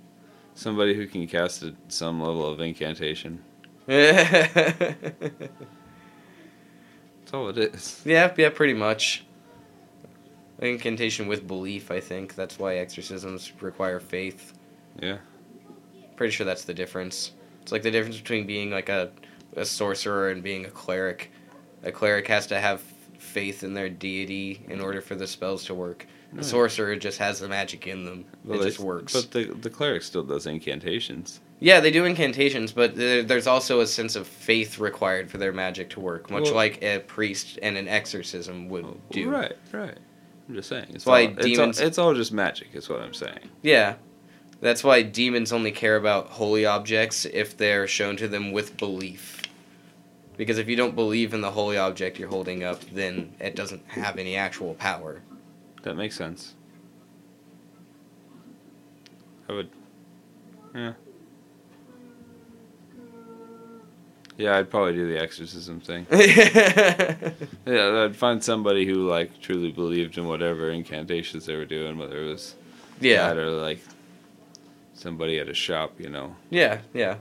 Somebody 0.54 0.94
who 0.94 1.06
can 1.06 1.26
cast 1.28 1.62
a, 1.62 1.74
some 1.88 2.20
level 2.20 2.46
of 2.46 2.60
incantation. 2.60 3.44
That's 7.28 7.34
all 7.34 7.50
it 7.50 7.58
is. 7.58 8.00
yeah, 8.06 8.32
yeah, 8.38 8.48
pretty 8.48 8.72
much. 8.72 9.22
Incantation 10.60 11.26
with 11.28 11.46
belief, 11.46 11.90
I 11.90 12.00
think. 12.00 12.34
That's 12.34 12.58
why 12.58 12.76
exorcisms 12.76 13.52
require 13.60 14.00
faith. 14.00 14.54
Yeah. 14.98 15.18
Pretty 16.16 16.32
sure 16.32 16.46
that's 16.46 16.64
the 16.64 16.72
difference. 16.72 17.32
It's 17.60 17.70
like 17.70 17.82
the 17.82 17.90
difference 17.90 18.16
between 18.16 18.46
being 18.46 18.70
like 18.70 18.88
a, 18.88 19.10
a 19.56 19.66
sorcerer 19.66 20.30
and 20.30 20.42
being 20.42 20.64
a 20.64 20.70
cleric. 20.70 21.30
A 21.82 21.92
cleric 21.92 22.26
has 22.28 22.46
to 22.46 22.58
have 22.58 22.80
faith 23.18 23.62
in 23.62 23.74
their 23.74 23.90
deity 23.90 24.64
in 24.66 24.80
order 24.80 25.02
for 25.02 25.14
the 25.14 25.26
spells 25.26 25.66
to 25.66 25.74
work. 25.74 26.06
The 26.32 26.42
sorcerer 26.42 26.96
just 26.96 27.18
has 27.18 27.40
the 27.40 27.48
magic 27.48 27.86
in 27.86 28.06
them. 28.06 28.24
Well, 28.42 28.62
it 28.62 28.64
just 28.64 28.80
works. 28.80 29.12
But 29.12 29.32
the 29.32 29.52
the 29.52 29.70
cleric 29.70 30.02
still 30.02 30.22
does 30.24 30.46
incantations. 30.46 31.40
Yeah, 31.60 31.80
they 31.80 31.90
do 31.90 32.04
incantations, 32.04 32.70
but 32.70 32.94
there's 32.94 33.48
also 33.48 33.80
a 33.80 33.86
sense 33.86 34.14
of 34.14 34.26
faith 34.28 34.78
required 34.78 35.28
for 35.30 35.38
their 35.38 35.52
magic 35.52 35.90
to 35.90 36.00
work, 36.00 36.30
much 36.30 36.44
Well- 36.44 36.54
like 36.54 36.82
a 36.82 37.00
priest 37.00 37.58
and 37.62 37.76
an 37.76 37.88
exorcism 37.88 38.68
would 38.68 38.86
do. 39.10 39.28
Right, 39.30 39.56
right. 39.72 39.98
I'm 40.48 40.54
just 40.54 40.68
saying. 40.68 40.86
It's 40.94 41.04
why 41.04 41.26
all, 41.26 41.32
it's, 41.32 41.46
demons- 41.46 41.80
all, 41.80 41.86
it's 41.86 41.98
all 41.98 42.14
just 42.14 42.32
magic. 42.32 42.68
Is 42.72 42.88
what 42.88 43.00
I'm 43.00 43.12
saying. 43.12 43.50
Yeah. 43.62 43.96
That's 44.60 44.82
why 44.82 45.02
demons 45.02 45.52
only 45.52 45.70
care 45.70 45.96
about 45.96 46.28
holy 46.30 46.64
objects 46.64 47.24
if 47.26 47.56
they're 47.56 47.86
shown 47.86 48.16
to 48.16 48.28
them 48.28 48.50
with 48.50 48.76
belief. 48.76 49.42
Because 50.36 50.58
if 50.58 50.68
you 50.68 50.76
don't 50.76 50.94
believe 50.94 51.34
in 51.34 51.40
the 51.40 51.50
holy 51.50 51.76
object 51.76 52.18
you're 52.18 52.28
holding 52.28 52.64
up, 52.64 52.80
then 52.92 53.34
it 53.40 53.56
doesn't 53.56 53.82
have 53.88 54.18
any 54.18 54.36
actual 54.36 54.74
power. 54.74 55.20
That 55.82 55.96
makes 55.96 56.16
sense. 56.16 56.54
I 59.48 59.52
would. 59.52 59.70
Yeah. 60.74 60.92
Yeah, 64.38 64.56
I'd 64.56 64.70
probably 64.70 64.92
do 64.94 65.08
the 65.12 65.20
exorcism 65.20 65.80
thing. 65.80 66.06
yeah. 66.12 67.32
Yeah, 67.66 68.04
I'd 68.04 68.16
find 68.16 68.42
somebody 68.42 68.86
who 68.86 69.08
like 69.08 69.40
truly 69.42 69.72
believed 69.72 70.16
in 70.16 70.26
whatever 70.28 70.70
incantations 70.70 71.44
they 71.46 71.56
were 71.56 71.64
doing, 71.64 71.98
whether 71.98 72.22
it 72.24 72.28
was 72.28 72.54
that 73.00 73.36
or 73.36 73.50
like 73.50 73.80
somebody 74.94 75.38
at 75.38 75.48
a 75.48 75.54
shop, 75.54 76.00
you 76.00 76.08
know, 76.08 76.36
Yeah, 76.50 76.80
yeah. 76.94 77.16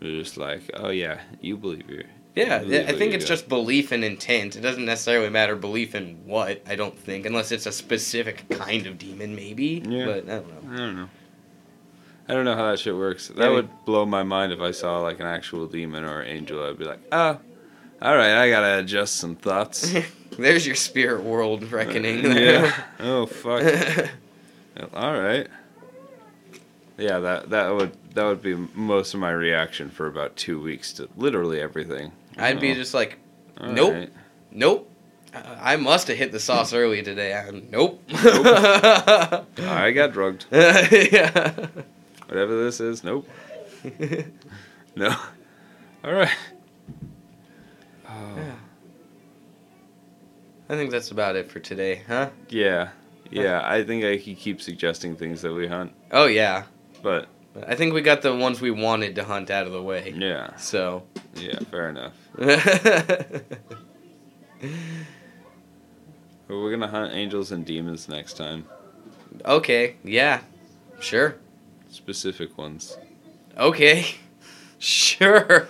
who's 0.00 0.24
just 0.26 0.36
like, 0.38 0.62
oh 0.74 0.88
yeah, 0.90 1.20
you 1.40 1.56
believe 1.58 1.88
you. 1.90 2.04
Yeah, 2.34 2.60
you 2.60 2.66
believe 2.68 2.88
I 2.88 2.92
think 2.92 3.14
it's 3.14 3.24
got." 3.24 3.28
just 3.28 3.48
belief 3.48 3.92
and 3.92 4.02
intent. 4.02 4.56
It 4.56 4.60
doesn't 4.62 4.84
necessarily 4.84 5.30
matter 5.30 5.56
belief 5.56 5.94
in 5.94 6.26
what, 6.26 6.62
I 6.66 6.74
don't 6.74 6.98
think, 6.98 7.26
unless 7.26 7.52
it's 7.52 7.66
a 7.66 7.72
specific 7.72 8.48
kind 8.50 8.86
of 8.86 8.98
demon, 8.98 9.34
maybe. 9.36 9.82
Yeah. 9.86 10.06
But 10.06 10.16
I 10.24 10.38
don't 10.38 10.64
know. 10.64 10.72
I 10.72 10.76
don't 10.76 10.96
know. 10.96 11.08
I 12.28 12.34
don't 12.34 12.44
know 12.44 12.56
how 12.56 12.70
that 12.70 12.78
shit 12.80 12.94
works. 12.96 13.28
That 13.28 13.44
Yeah, 13.44 13.50
would 13.50 13.68
blow 13.84 14.04
my 14.06 14.22
mind 14.22 14.52
if 14.52 14.60
I 14.60 14.72
saw 14.72 14.98
like 14.98 15.20
an 15.20 15.26
actual 15.26 15.66
demon 15.66 16.04
or 16.04 16.22
angel. 16.24 16.62
I'd 16.66 16.78
be 16.78 16.84
like, 16.84 17.00
oh, 17.12 17.38
all 18.02 18.16
right, 18.16 18.36
I 18.42 18.50
gotta 18.50 18.78
adjust 18.80 19.16
some 19.16 19.36
thoughts. 19.36 19.94
There's 20.38 20.66
your 20.66 20.74
spirit 20.76 21.22
world 21.22 21.70
reckoning. 21.72 22.24
yeah. 22.36 22.72
Oh 23.00 23.26
fuck. 23.26 24.08
All 24.94 25.18
right. 25.20 25.46
Yeah, 26.98 27.18
that 27.20 27.50
that 27.50 27.74
would 27.74 27.92
that 28.14 28.24
would 28.24 28.42
be 28.42 28.54
most 28.74 29.14
of 29.14 29.20
my 29.20 29.30
reaction 29.30 29.90
for 29.90 30.06
about 30.06 30.34
two 30.36 30.60
weeks 30.60 30.92
to 30.94 31.08
literally 31.16 31.60
everything. 31.60 32.12
I'd 32.38 32.60
be 32.60 32.72
Oh, 32.72 32.74
just 32.74 32.92
like, 32.94 33.18
nope. 33.62 33.92
right. 33.94 34.12
Nope. 34.50 34.90
I 35.60 35.76
must 35.76 36.08
have 36.08 36.16
hit 36.16 36.32
the 36.32 36.40
sauce 36.40 36.72
early 36.72 37.02
today. 37.02 37.34
I, 37.34 37.50
nope. 37.70 38.02
I 38.10 39.92
got 39.94 40.12
drugged. 40.12 40.46
yeah. 40.50 41.66
Whatever 42.28 42.64
this 42.64 42.80
is, 42.80 43.02
nope. 43.04 43.28
No. 44.96 45.14
All 46.02 46.12
right. 46.14 46.34
Oh, 48.08 48.38
I 50.70 50.74
think 50.74 50.90
that's 50.90 51.10
about 51.10 51.36
it 51.36 51.50
for 51.50 51.60
today, 51.60 52.02
huh? 52.08 52.30
yeah, 52.48 52.88
yeah. 53.30 53.60
I 53.64 53.84
think 53.84 54.04
I 54.04 54.16
could 54.16 54.38
keep 54.38 54.62
suggesting 54.62 55.14
things 55.14 55.42
that 55.42 55.52
we 55.52 55.66
hunt, 55.68 55.92
Oh 56.12 56.24
yeah. 56.26 56.64
but 57.02 57.28
I 57.66 57.74
think 57.74 57.92
we 57.92 58.00
got 58.00 58.22
the 58.22 58.34
ones 58.34 58.60
we 58.60 58.70
wanted 58.70 59.14
to 59.16 59.24
hunt 59.24 59.50
out 59.50 59.66
of 59.66 59.72
the 59.72 59.82
way. 59.82 60.14
yeah, 60.16 60.56
So. 60.56 61.02
yeah. 61.34 61.58
Fair 61.70 61.90
enough. 61.90 62.14
We're 66.48 66.70
gonna 66.70 66.88
hunt 66.88 67.12
angels 67.12 67.52
and 67.52 67.64
demons 67.66 68.08
next 68.08 68.34
time. 68.38 68.64
Okay. 69.44 69.96
Yeah. 70.04 70.40
Sure. 71.00 71.36
Specific 71.96 72.58
ones. 72.58 72.98
Okay. 73.56 74.06
Sure. 74.78 75.68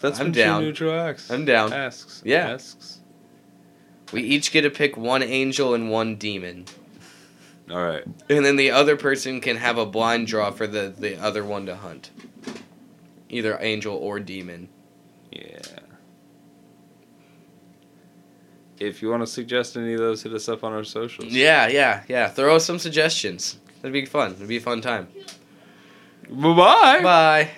That's 0.00 0.18
I'm 0.18 0.26
what 0.26 0.34
down. 0.34 0.62
Neutral 0.62 0.92
asks. 0.92 1.30
I'm 1.30 1.44
down. 1.44 1.72
Asks. 1.72 2.20
Yeah. 2.24 2.48
Asks. 2.48 2.98
We 4.12 4.22
each 4.22 4.50
get 4.50 4.62
to 4.62 4.70
pick 4.70 4.96
one 4.96 5.22
angel 5.22 5.72
and 5.72 5.88
one 5.88 6.16
demon. 6.16 6.64
All 7.70 7.80
right. 7.80 8.02
And 8.28 8.44
then 8.44 8.56
the 8.56 8.72
other 8.72 8.96
person 8.96 9.40
can 9.40 9.56
have 9.56 9.78
a 9.78 9.86
blind 9.86 10.26
draw 10.26 10.50
for 10.50 10.66
the, 10.66 10.92
the 10.98 11.16
other 11.22 11.44
one 11.44 11.66
to 11.66 11.76
hunt. 11.76 12.10
Either 13.28 13.56
angel 13.60 13.94
or 13.94 14.18
demon. 14.18 14.68
Yeah. 15.30 15.60
If 18.86 19.02
you 19.02 19.10
want 19.10 19.22
to 19.22 19.26
suggest 19.26 19.76
any 19.76 19.92
of 19.94 19.98
those, 20.00 20.22
hit 20.22 20.32
us 20.32 20.48
up 20.48 20.64
on 20.64 20.72
our 20.72 20.84
socials. 20.84 21.32
Yeah, 21.32 21.68
yeah, 21.68 22.02
yeah. 22.08 22.28
Throw 22.28 22.56
us 22.56 22.64
some 22.64 22.78
suggestions. 22.78 23.58
It'd 23.80 23.92
be 23.92 24.06
fun. 24.06 24.32
It'd 24.32 24.48
be 24.48 24.58
a 24.58 24.60
fun 24.60 24.80
time. 24.80 25.08
Bye 26.28 26.54
bye. 26.54 27.00
Bye. 27.02 27.50